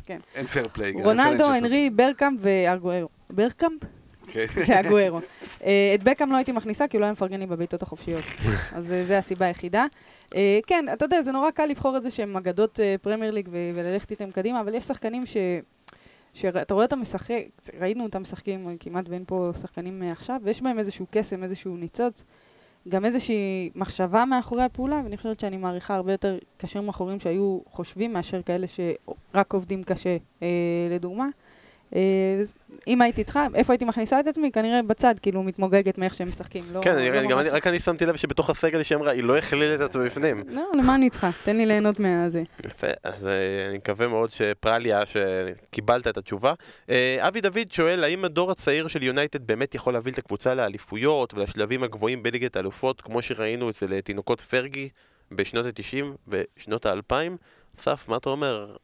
[0.07, 0.19] כן.
[0.35, 0.93] אין fair play.
[0.93, 3.09] רונלדו, הנרי, ברגקאמפ ואגוארו.
[3.31, 3.83] ברגקאמפ?
[4.67, 5.21] כאגוארו.
[5.65, 8.23] אה, את בקאם לא הייתי מכניסה, כי הוא לא היה מפרגן לי בבעיטות החופשיות.
[8.77, 9.87] אז אה, זו הסיבה היחידה.
[10.37, 14.31] אה, כן, אתה יודע, זה נורא קל לבחור איזה שהם אגדות פרמייר ליג וללכת איתם
[14.31, 15.37] קדימה, אבל יש שחקנים ש...
[16.35, 17.43] שאתה רואה אותם משחק,
[17.81, 22.25] ראינו אותם משחקים, כמעט ואין פה שחקנים עכשיו, ויש בהם איזשהו קסם, איזשהו ניצוץ,
[22.89, 28.13] גם איזושהי מחשבה מאחורי הפעולה, ואני חושבת שאני מעריכה הרבה יותר קשרים אחורים שהיו חושבים
[28.13, 30.49] מאשר כאלה שרק עובדים קשה, אה,
[30.91, 31.29] לדוגמה.
[31.95, 32.01] אה,
[32.87, 34.51] אם הייתי צריכה, איפה הייתי מכניסה את עצמי?
[34.53, 36.65] כנראה בצד, כאילו מתמוגגת מאיך שהם משחקים.
[36.73, 39.11] לא, כן, לא אני- גם ממש- אני- רק אני שמתי לב שבתוך הסגל שהיא אמרה,
[39.13, 40.45] היא לא הכלילה את עצמה בפנים.
[40.49, 41.31] לא, למה אני צריכה?
[41.45, 42.43] תן לי ליהנות מהזה.
[42.67, 43.33] יפה, אז אה,
[43.69, 46.55] אני מקווה מאוד שפרליה, שקיבלת את התשובה.
[46.91, 51.35] אה, אבי דוד שואל, האם הדור הצעיר של יונייטד באמת יכול להוביל את הקבוצה לאליפויות
[51.35, 54.89] ולשלבים הגבוהים בליגת האלופות, כמו שראינו אצל תינוקות פרגי
[55.33, 57.15] בשנות ה-90 ושנות ה-2000?
[57.81, 58.77] אסף, מה אתה אומר?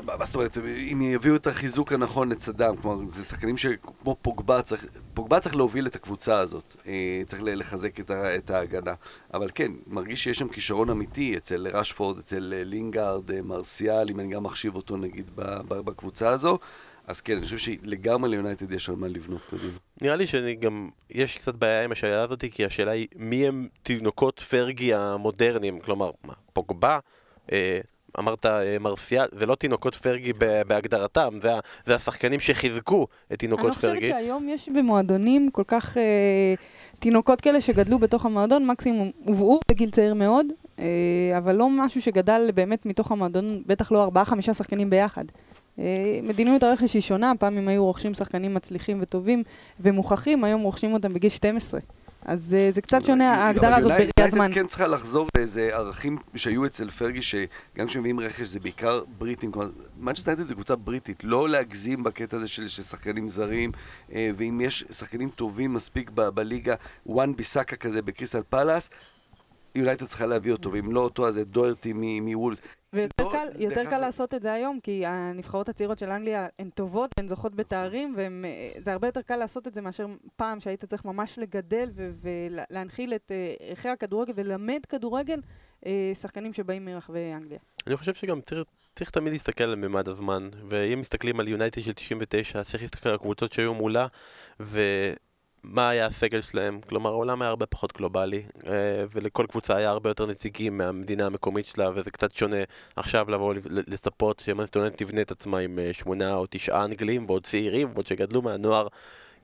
[0.00, 0.58] מה זאת אומרת,
[0.92, 5.86] אם יביאו את החיזוק הנכון לצדם, כלומר, זה שחקנים שכמו פוגבה, צריך, פוגבה צריך להוביל
[5.86, 8.94] את הקבוצה הזאת, אה, צריך לחזק את, ה, את ההגנה.
[9.34, 14.20] אבל כן, מרגיש שיש שם כישרון אמיתי אצל רשפורד, אצל אה, לינגארד, אה, מרסיאל, אם
[14.20, 15.30] אני גם מחשיב אותו נגיד
[15.68, 16.58] בקבוצה הזו.
[17.06, 19.78] אז כן, אני חושב שלגמרי ליונייטד יש על מה לבנות קדימה.
[20.00, 23.68] נראה לי שאני גם, יש קצת בעיה עם השאלה הזאת, כי השאלה היא מי הם
[23.82, 26.98] תינוקות פרגי המודרניים, כלומר, מה, פוגבה?
[27.52, 27.80] אה,
[28.18, 30.32] אמרת אה, מרסיאל, זה לא תינוקות פרגי
[30.66, 34.06] בהגדרתם, זה, ה- זה השחקנים שחיזקו את אני תינוקות לא חושבת פרגי.
[34.08, 36.02] שהיום יש במועדונים כל כך אה,
[36.98, 40.46] תינוקות כאלה שגדלו בתוך המועדון, מקסימום הובאו בגיל צעיר מאוד,
[40.78, 40.84] אה,
[41.38, 45.24] אבל לא משהו שגדל באמת מתוך המועדון, בטח לא ארבעה-חמישה שחקנים ביחד.
[45.78, 45.84] אה,
[46.22, 49.42] מדיניות הרכש היא שונה, פעם אם היו רוכשים שחקנים מצליחים וטובים
[49.80, 51.80] ומוכחים, היום רוכשים אותם בגיל 12.
[52.24, 54.38] אז אה, זה קצת שונה, ההגדרה הזאת אבל בראייה זמן.
[54.38, 59.52] יונייטד כן צריכה לחזור לאיזה ערכים שהיו אצל פרגי, שגם כשמביאים רכש זה בעיקר בריטים,
[59.52, 63.72] כלומר, מנצ'סטר יונייטד זה קבוצה בריטית, לא להגזים בקטע הזה של, שחקנים זרים,
[64.12, 66.74] אה, ואם יש שחקנים טובים מספיק בליגה,
[67.06, 68.90] וואן ביסאקה כזה בקריסטל פלאס,
[69.74, 72.60] יונייטד צריכה להביא אותו, ואם לא אותו אז זה דוהרטי מוולבס.
[72.92, 76.70] ויותר לא, קל, יותר קל לעשות את זה היום, כי הנבחרות הצעירות של אנגליה הן
[76.70, 80.06] טובות והן זוכות בתארים, וזה הרבה יותר קל לעשות את זה מאשר
[80.36, 85.40] פעם שהיית צריך ממש לגדל ו- ולהנחיל את אה, ערכי הכדורגל וללמד כדורגל
[85.86, 87.58] אה, שחקנים שבאים מרחבי אנגליה.
[87.86, 91.92] אני חושב שגם צריך, צריך תמיד להסתכל על ממד הזמן, ואם מסתכלים על יונייטד של
[91.92, 94.06] 99, צריך להסתכל על הקבוצות שהיו מולה,
[95.64, 96.80] ומה היה הסגל שלהם.
[96.88, 98.72] כלומר, העולם היה הרבה פחות גלובלי, אה,
[99.12, 102.56] ולכל קבוצה היה הרבה יותר נציגים מהמדינה המקומית שלה, וזה קצת שונה
[102.96, 107.88] עכשיו לבוא לצפות שמנסטונט תבנה את עצמה עם אה, שמונה או תשעה אנגלים, ועוד צעירים,
[107.94, 108.86] ועוד שגדלו מהנוער.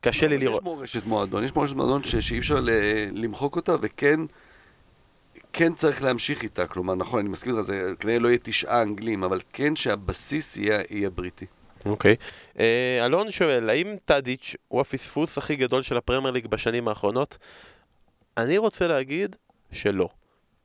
[0.01, 0.57] קשה לי לראות.
[0.57, 2.61] יש מורשת מועדון, יש מורשת מועדון ש- שאי אפשר
[3.13, 4.21] למחוק אותה, וכן...
[5.53, 9.25] כן צריך להמשיך איתה, כלומר, נכון, אני מסכים איתך, זה כנראה לא יהיה תשעה אנגלים,
[9.25, 11.47] אבל כן שהבסיס יהיה, יהיה בריטי.
[11.87, 12.17] אוקיי.
[12.59, 17.39] אה, אלון שואל, האם טאדיץ' הוא הפספוס הכי גדול של הפרמייר ליג בשנים האחרונות?
[18.37, 19.37] אני רוצה להגיד
[19.73, 20.09] שלא.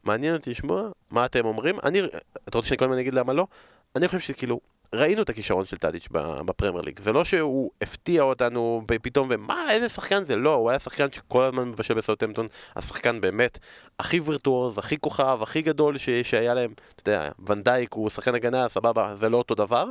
[0.04, 1.80] מעניין אותי לשמוע מה אתם אומרים.
[1.84, 2.02] אני,
[2.50, 3.48] אתה רוצה שאני קודם אגיד למה לא?
[3.96, 4.60] אני חושב שכאילו,
[4.94, 6.08] ראינו את הכישרון של טאדיץ'
[6.46, 7.00] בפרמייר ליג.
[7.00, 10.36] זה לא שהוא הפתיע אותנו פתאום, ומה, איזה שחקן זה?
[10.36, 12.46] לא, הוא היה שחקן שכל הזמן מבשל בסאוטהמפטון.
[12.76, 13.60] השחקן באמת
[14.00, 16.74] הכי וירטואוז, הכי כוכב, הכי גדול ש- שהיה להם.
[16.96, 19.86] אתה יודע, ונדייק הוא שחקן הגנה, סבבה, זה לא אותו דבר.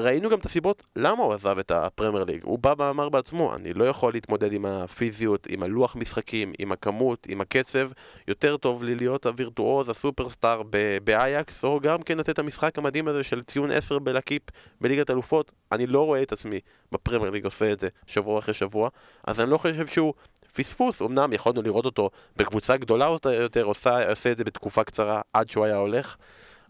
[0.00, 2.40] וראינו גם את הסיבות למה הוא עזב את הפרמייר ליג.
[2.44, 7.26] הוא בא ואמר בעצמו, אני לא יכול להתמודד עם הפיזיות, עם הלוח משחקים, עם הכמות,
[7.28, 7.90] עם הקצב.
[8.28, 10.62] יותר טוב לי להיות הווירטואוז, הסופרסטאר
[11.04, 14.42] באייקס, או גם כן לתת את המשחק המדהים הזה של ציון 10 בלקיפ
[14.80, 15.52] בליגת אלופות.
[15.72, 16.60] אני לא רואה את עצמי
[16.92, 18.88] בפרמייר ליג עושה את זה שבוע אחרי שבוע,
[19.26, 20.14] אז אני לא חושב שהוא
[20.54, 21.02] פספוס.
[21.02, 25.64] אמנם יכולנו לראות אותו בקבוצה גדולה יותר, עושה, עושה את זה בתקופה קצרה עד שהוא
[25.64, 26.16] היה הולך,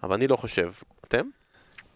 [0.02, 0.72] אבל אני לא חושב.
[1.04, 1.43] אתם?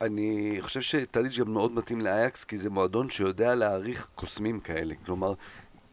[0.01, 4.95] אני חושב שטאדיץ' גם מאוד מתאים לאייקס, כי זה מועדון שיודע להעריך קוסמים כאלה.
[5.07, 5.35] כלומר,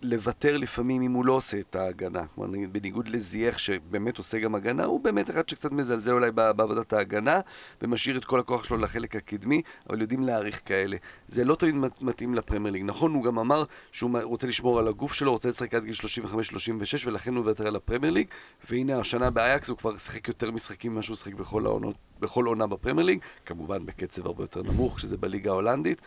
[0.02, 2.28] לוותר לפעמים אם הוא לא עושה את ההגנה.
[2.28, 6.94] כלומר, נגיד, בניגוד לזייח שבאמת עושה גם הגנה, הוא באמת אחד שקצת מזלזל אולי בעבודת
[6.94, 7.40] ההגנה,
[7.82, 10.98] ומשאיר את כל הכוח שלו לחלק הקדמי, אבל יודעים להעריך כאלה.
[11.28, 12.84] זה לא תמיד מת- מתאים לפרמייר ליג.
[12.86, 17.06] נכון, הוא גם אמר שהוא רוצה לשמור על הגוף שלו, רוצה לשחק עד גיל 35-36,
[17.06, 18.28] ולכן הוא מוותר על הפרמייר ליג,
[18.70, 21.96] והנה השנה באייקס הוא כבר שיחק יותר משחקים ממה שהוא שיחק בכל העונות.
[22.20, 26.02] בכל עונה בפרמייר ליג, כמובן בקצב הרבה יותר נמוך, שזה בליגה ההולנדית.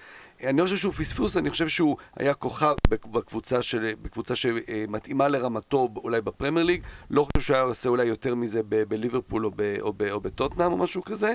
[0.44, 5.88] אני חושב שהוא פספוס, אני חושב שהוא היה כוכב בק- בקבוצה, של, בקבוצה שמתאימה לרמתו
[5.96, 6.82] אולי בפרמייר ליג.
[7.10, 10.76] לא חושב שהוא היה עושה אולי יותר מזה בליברפול או, ב- או, או בטוטנאם או
[10.76, 11.34] משהו כזה,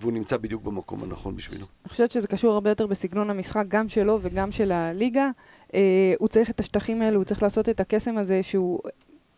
[0.00, 1.66] והוא נמצא בדיוק במקום הנכון בשבילו.
[1.84, 5.30] אני חושבת שזה קשור הרבה יותר בסגנון המשחק, גם שלו וגם של הליגה.
[5.74, 5.80] אה,
[6.18, 8.80] הוא צריך את השטחים האלו, הוא צריך לעשות את הקסם הזה שהוא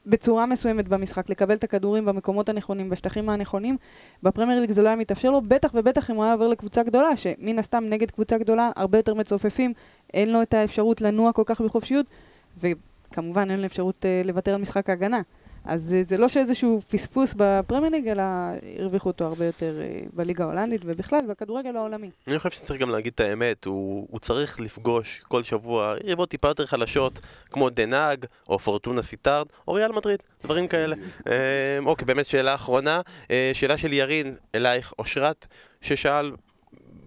[0.08, 3.76] בצורה מסוימת במשחק, לקבל את הכדורים במקומות הנכונים, בשטחים הנכונים.
[4.22, 7.16] בפרמייר ליג זה לא היה מתאפשר לו, בטח ובטח אם הוא היה עובר לקבוצה גדולה,
[7.16, 9.72] שמן הסתם נגד קבוצה גדולה הרבה יותר מצופפים,
[10.14, 12.06] אין לו את האפשרות לנוע כל כך בחופשיות,
[12.60, 15.20] וכמובן אין לו אפשרות אה, לוותר על משחק ההגנה.
[15.68, 18.22] אז אה, זה לא שאיזשהו פספוס בפרמייר ליג, אלא
[18.78, 22.10] הרוויחו אותו הרבה יותר אה, בליגה ההולנדית ובכלל בכדורגל העולמי.
[22.28, 26.48] אני חושב שצריך גם להגיד את האמת, הוא, הוא צריך לפגוש כל שבוע יריבות טיפה
[26.48, 27.20] יותר חלשות,
[27.50, 30.96] כמו דן האג, או פורטונה סיטארד, או ריאל מדריד, דברים כאלה.
[31.30, 33.00] אה, אוקיי, באמת שאלה אחרונה,
[33.52, 35.46] שאלה של ירין אלייך אושרת,
[35.80, 36.32] ששאל,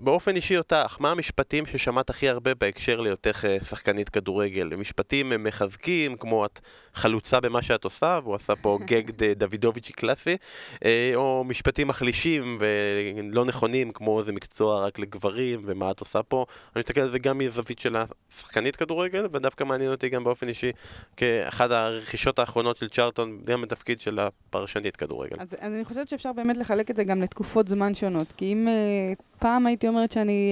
[0.03, 4.76] באופן אישי אותך, מה המשפטים ששמעת הכי הרבה בהקשר להיותך אה, שחקנית כדורגל?
[4.78, 6.60] משפטים מחזקים, כמו את
[6.94, 9.03] חלוצה במה שאת עושה, והוא עשה פה גג
[9.38, 10.38] דוידוביצ'י קלאסי,
[10.86, 16.45] אה, או משפטים מחלישים ולא נכונים, כמו זה מקצוע רק לגברים, ומה את עושה פה.
[16.76, 20.72] אני מסתכל על זה גם מזווית של השחקנית כדורגל, ודווקא מעניין אותי גם באופן אישי,
[21.18, 25.36] כאחד הרכישות האחרונות של צ'ארטון, גם בתפקיד של הפרשנית כדורגל.
[25.40, 29.22] אז אני חושבת שאפשר באמת לחלק את זה גם לתקופות זמן שונות, כי אם uh,
[29.40, 30.51] פעם הייתי אומרת שאני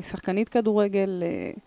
[0.00, 1.58] uh, שחקנית כדורגל, uh,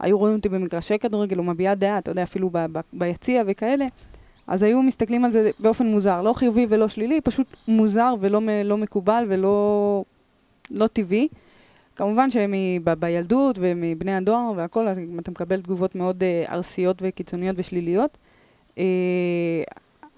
[0.00, 3.86] היו רואים אותי במגרשי כדורגל או מביעה דעה, אתה יודע, אפילו ב- ב- ביציע וכאלה,
[4.46, 8.76] אז היו מסתכלים על זה באופן מוזר, לא חיובי ולא שלילי, פשוט מוזר ולא לא
[8.76, 10.04] מקובל ולא
[10.70, 11.28] לא טבעי.
[11.96, 14.88] כמובן שבילדות ומבני הדואר והכל,
[15.20, 18.18] אתה מקבל תגובות מאוד uh, ארסיות וקיצוניות ושליליות.
[18.74, 18.80] Uh,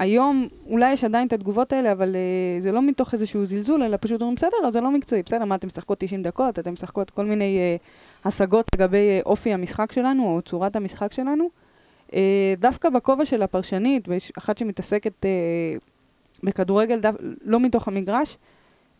[0.00, 3.96] היום אולי יש עדיין את התגובות האלה, אבל uh, זה לא מתוך איזשהו זלזול, אלא
[4.00, 7.10] פשוט אומרים, בסדר, אז זה לא מקצועי, בסדר, מה, אתם משחקות 90 דקות, אתם משחקות
[7.10, 7.88] כל מיני uh,
[8.28, 11.48] השגות לגבי uh, אופי המשחק שלנו, או צורת המשחק שלנו.
[12.08, 12.14] Uh,
[12.58, 14.08] דווקא בכובע של הפרשנית,
[14.38, 15.84] אחת שמתעסקת uh,
[16.42, 17.08] בכדורגל, דו,
[17.44, 18.36] לא מתוך המגרש,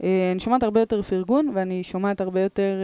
[0.02, 2.76] אני שומעת הרבה יותר פרגון, ואני שומעת הרבה יותר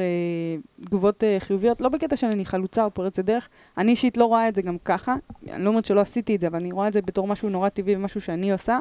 [0.81, 3.49] uh, תגובות uh, חיוביות, לא בקטע שאני חלוצה או פורצת דרך,
[3.79, 5.15] אני אישית לא רואה את זה גם ככה,
[5.51, 7.69] אני לא אומרת שלא עשיתי את זה, אבל אני רואה את זה בתור משהו נורא
[7.69, 8.79] טבעי ומשהו שאני עושה.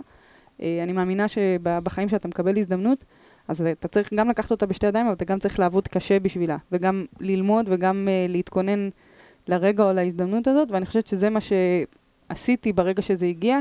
[0.59, 3.05] Uh, אני מאמינה שבחיים שאתה מקבל הזדמנות,
[3.47, 6.57] אז אתה צריך גם לקחת אותה בשתי ידיים, אבל אתה גם צריך לעבוד קשה בשבילה,
[6.71, 8.89] וגם ללמוד וגם uh, להתכונן
[9.47, 13.59] לרגע או להזדמנות הזאת, ואני חושבת שזה מה שעשיתי ברגע שזה הגיע.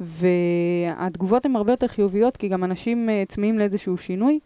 [0.00, 4.38] והתגובות הן הרבה יותר חיוביות, כי גם אנשים uh, צמאים לאיזשהו שינוי,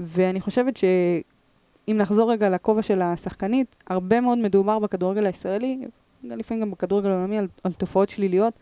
[0.00, 5.78] ואני חושבת שאם נחזור רגע לכובע של השחקנית, הרבה מאוד מדובר בכדורגל הישראלי,
[6.24, 8.54] לפעמים גם בכדורגל העולמי, על, על תופעות שליליות,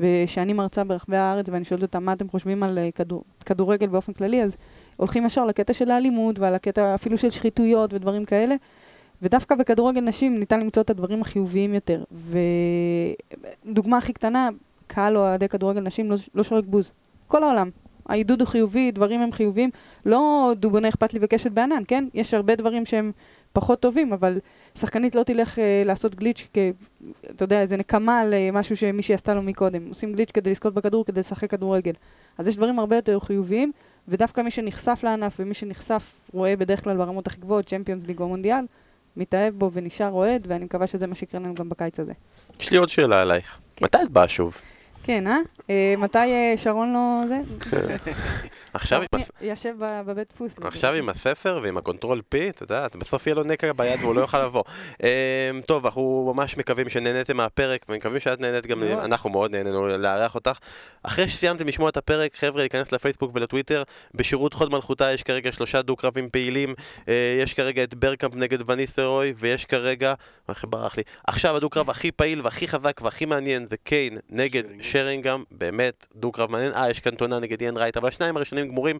[0.00, 4.12] וכשאני מרצה ברחבי הארץ ואני שואלת אותם מה אתם חושבים על uh, כדור, כדורגל באופן
[4.12, 4.56] כללי, אז
[4.96, 8.54] הולכים ישר לקטע של האלימות ועל הקטע אפילו של שחיתויות ודברים כאלה.
[9.22, 12.04] ודווקא בכדורגל נשים ניתן למצוא את הדברים החיוביים יותר.
[13.64, 14.48] ודוגמה הכי קטנה,
[14.94, 16.92] קהל או אוהדי כדורגל נשים לא, לא שורק בוז.
[17.28, 17.70] כל העולם.
[18.08, 19.70] העידוד הוא חיובי, דברים הם חיוביים.
[20.06, 22.04] לא דובונה אכפת לי וקשת בענן, כן?
[22.14, 23.12] יש הרבה דברים שהם
[23.52, 24.38] פחות טובים, אבל
[24.74, 26.58] שחקנית לא תלך אה, לעשות גליץ', כ...
[27.30, 29.88] אתה יודע, איזה נקמה על אה, משהו שמישהי עשתה לו מקודם.
[29.88, 31.92] עושים גליץ' כדי לזכות בכדור, כדי לשחק כדורגל.
[32.38, 33.72] אז יש דברים הרבה יותר חיוביים,
[34.08, 38.28] ודווקא מי שנחשף לענף ומי שנחשף רואה בדרך כלל ברמות הכי גבוהות, צ'מפיונס ליג או
[38.28, 38.64] מונדיאל,
[39.16, 42.12] מתאהב בו ונשאר אוהד, ואני מקווה שזה מה שיקרה לנו גם בקיץ הזה.
[42.60, 43.58] יש לי עוד שאלה אלייך.
[43.76, 43.84] כן.
[43.84, 44.60] מתי את באה שוב?
[45.04, 45.38] כן, אה?
[45.70, 47.38] אה מתי אה, שרון לא זה?
[48.74, 49.20] עכשיו עם...
[49.40, 50.56] יושב בבית דפוס.
[50.64, 54.14] עכשיו עם הספר ועם ה Control P, אתה יודע, בסוף יהיה לו נקע ביד והוא
[54.14, 54.62] לא יוכל לבוא.
[55.02, 55.08] אמ,
[55.66, 60.58] טוב, אנחנו ממש מקווים שנהניתם מהפרק, ומקווים שאת נהנית גם, אנחנו מאוד נהנינו לארח אותך.
[61.02, 63.82] אחרי שסיימתם לשמוע את הפרק, חבר'ה, להיכנס לפייסבוק ולטוויטר,
[64.14, 66.74] בשירות חוד מלכותה יש כרגע שלושה דו-קרבים פעילים,
[67.08, 70.14] אה, יש כרגע את ברקאמפ נגד וניסרוי, ויש כרגע,
[70.48, 74.62] איך ברח לי, עכשיו הדו-קרב הכי פעיל והכי חזק והכי מעניין זה קיין נגד
[74.92, 78.98] שרינגהם, באמת דו-קרב מעניין, אה, יש כאן טונה נגד איין רייט, אבל השניים הראשונים גמורים,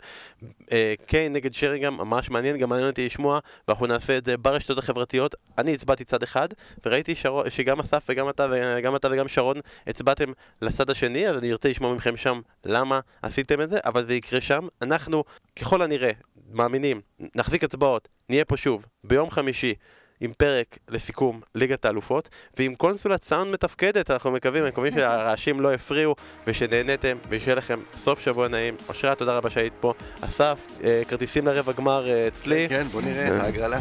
[0.73, 3.39] אה, קיין נגד שרינגהם, ממש מעניין, גם מעניין אותי לשמוע,
[3.69, 5.35] ואנחנו נעשה את זה ברשתות החברתיות.
[5.59, 6.48] אני הצבעתי צד אחד,
[6.86, 9.56] וראיתי שרון, שגם אסף וגם אתה וגם אתה וגם שרון
[9.86, 10.32] הצבעתם
[10.62, 14.40] לצד השני, אז אני ארצה לשמוע מכם שם למה עשיתם את זה, אבל זה יקרה
[14.40, 14.66] שם.
[14.82, 15.24] אנחנו,
[15.56, 16.10] ככל הנראה,
[16.52, 17.01] מאמינים,
[17.35, 19.74] נחזיק הצבעות, נהיה פה שוב, ביום חמישי.
[20.23, 22.28] עם פרק לסיכום ליגת האלופות,
[22.59, 26.15] ועם קונסולת סאונד מתפקדת, אנחנו מקווים, אנחנו מקווים שהרעשים לא הפריעו,
[26.47, 28.74] ושנהנתם, ושיהיה לכם סוף שבוע נעים.
[28.89, 29.94] אושרת, תודה רבה שהיית פה.
[30.20, 32.66] אסף, אה, כרטיסים לרבע גמר אה, אצלי.
[32.69, 33.78] כן, בוא נראה את ההגרלה.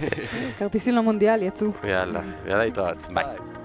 [0.58, 1.68] כרטיסים למונדיאל יצאו.
[1.84, 2.98] יאללה, יאללה התראות.
[3.14, 3.63] ביי.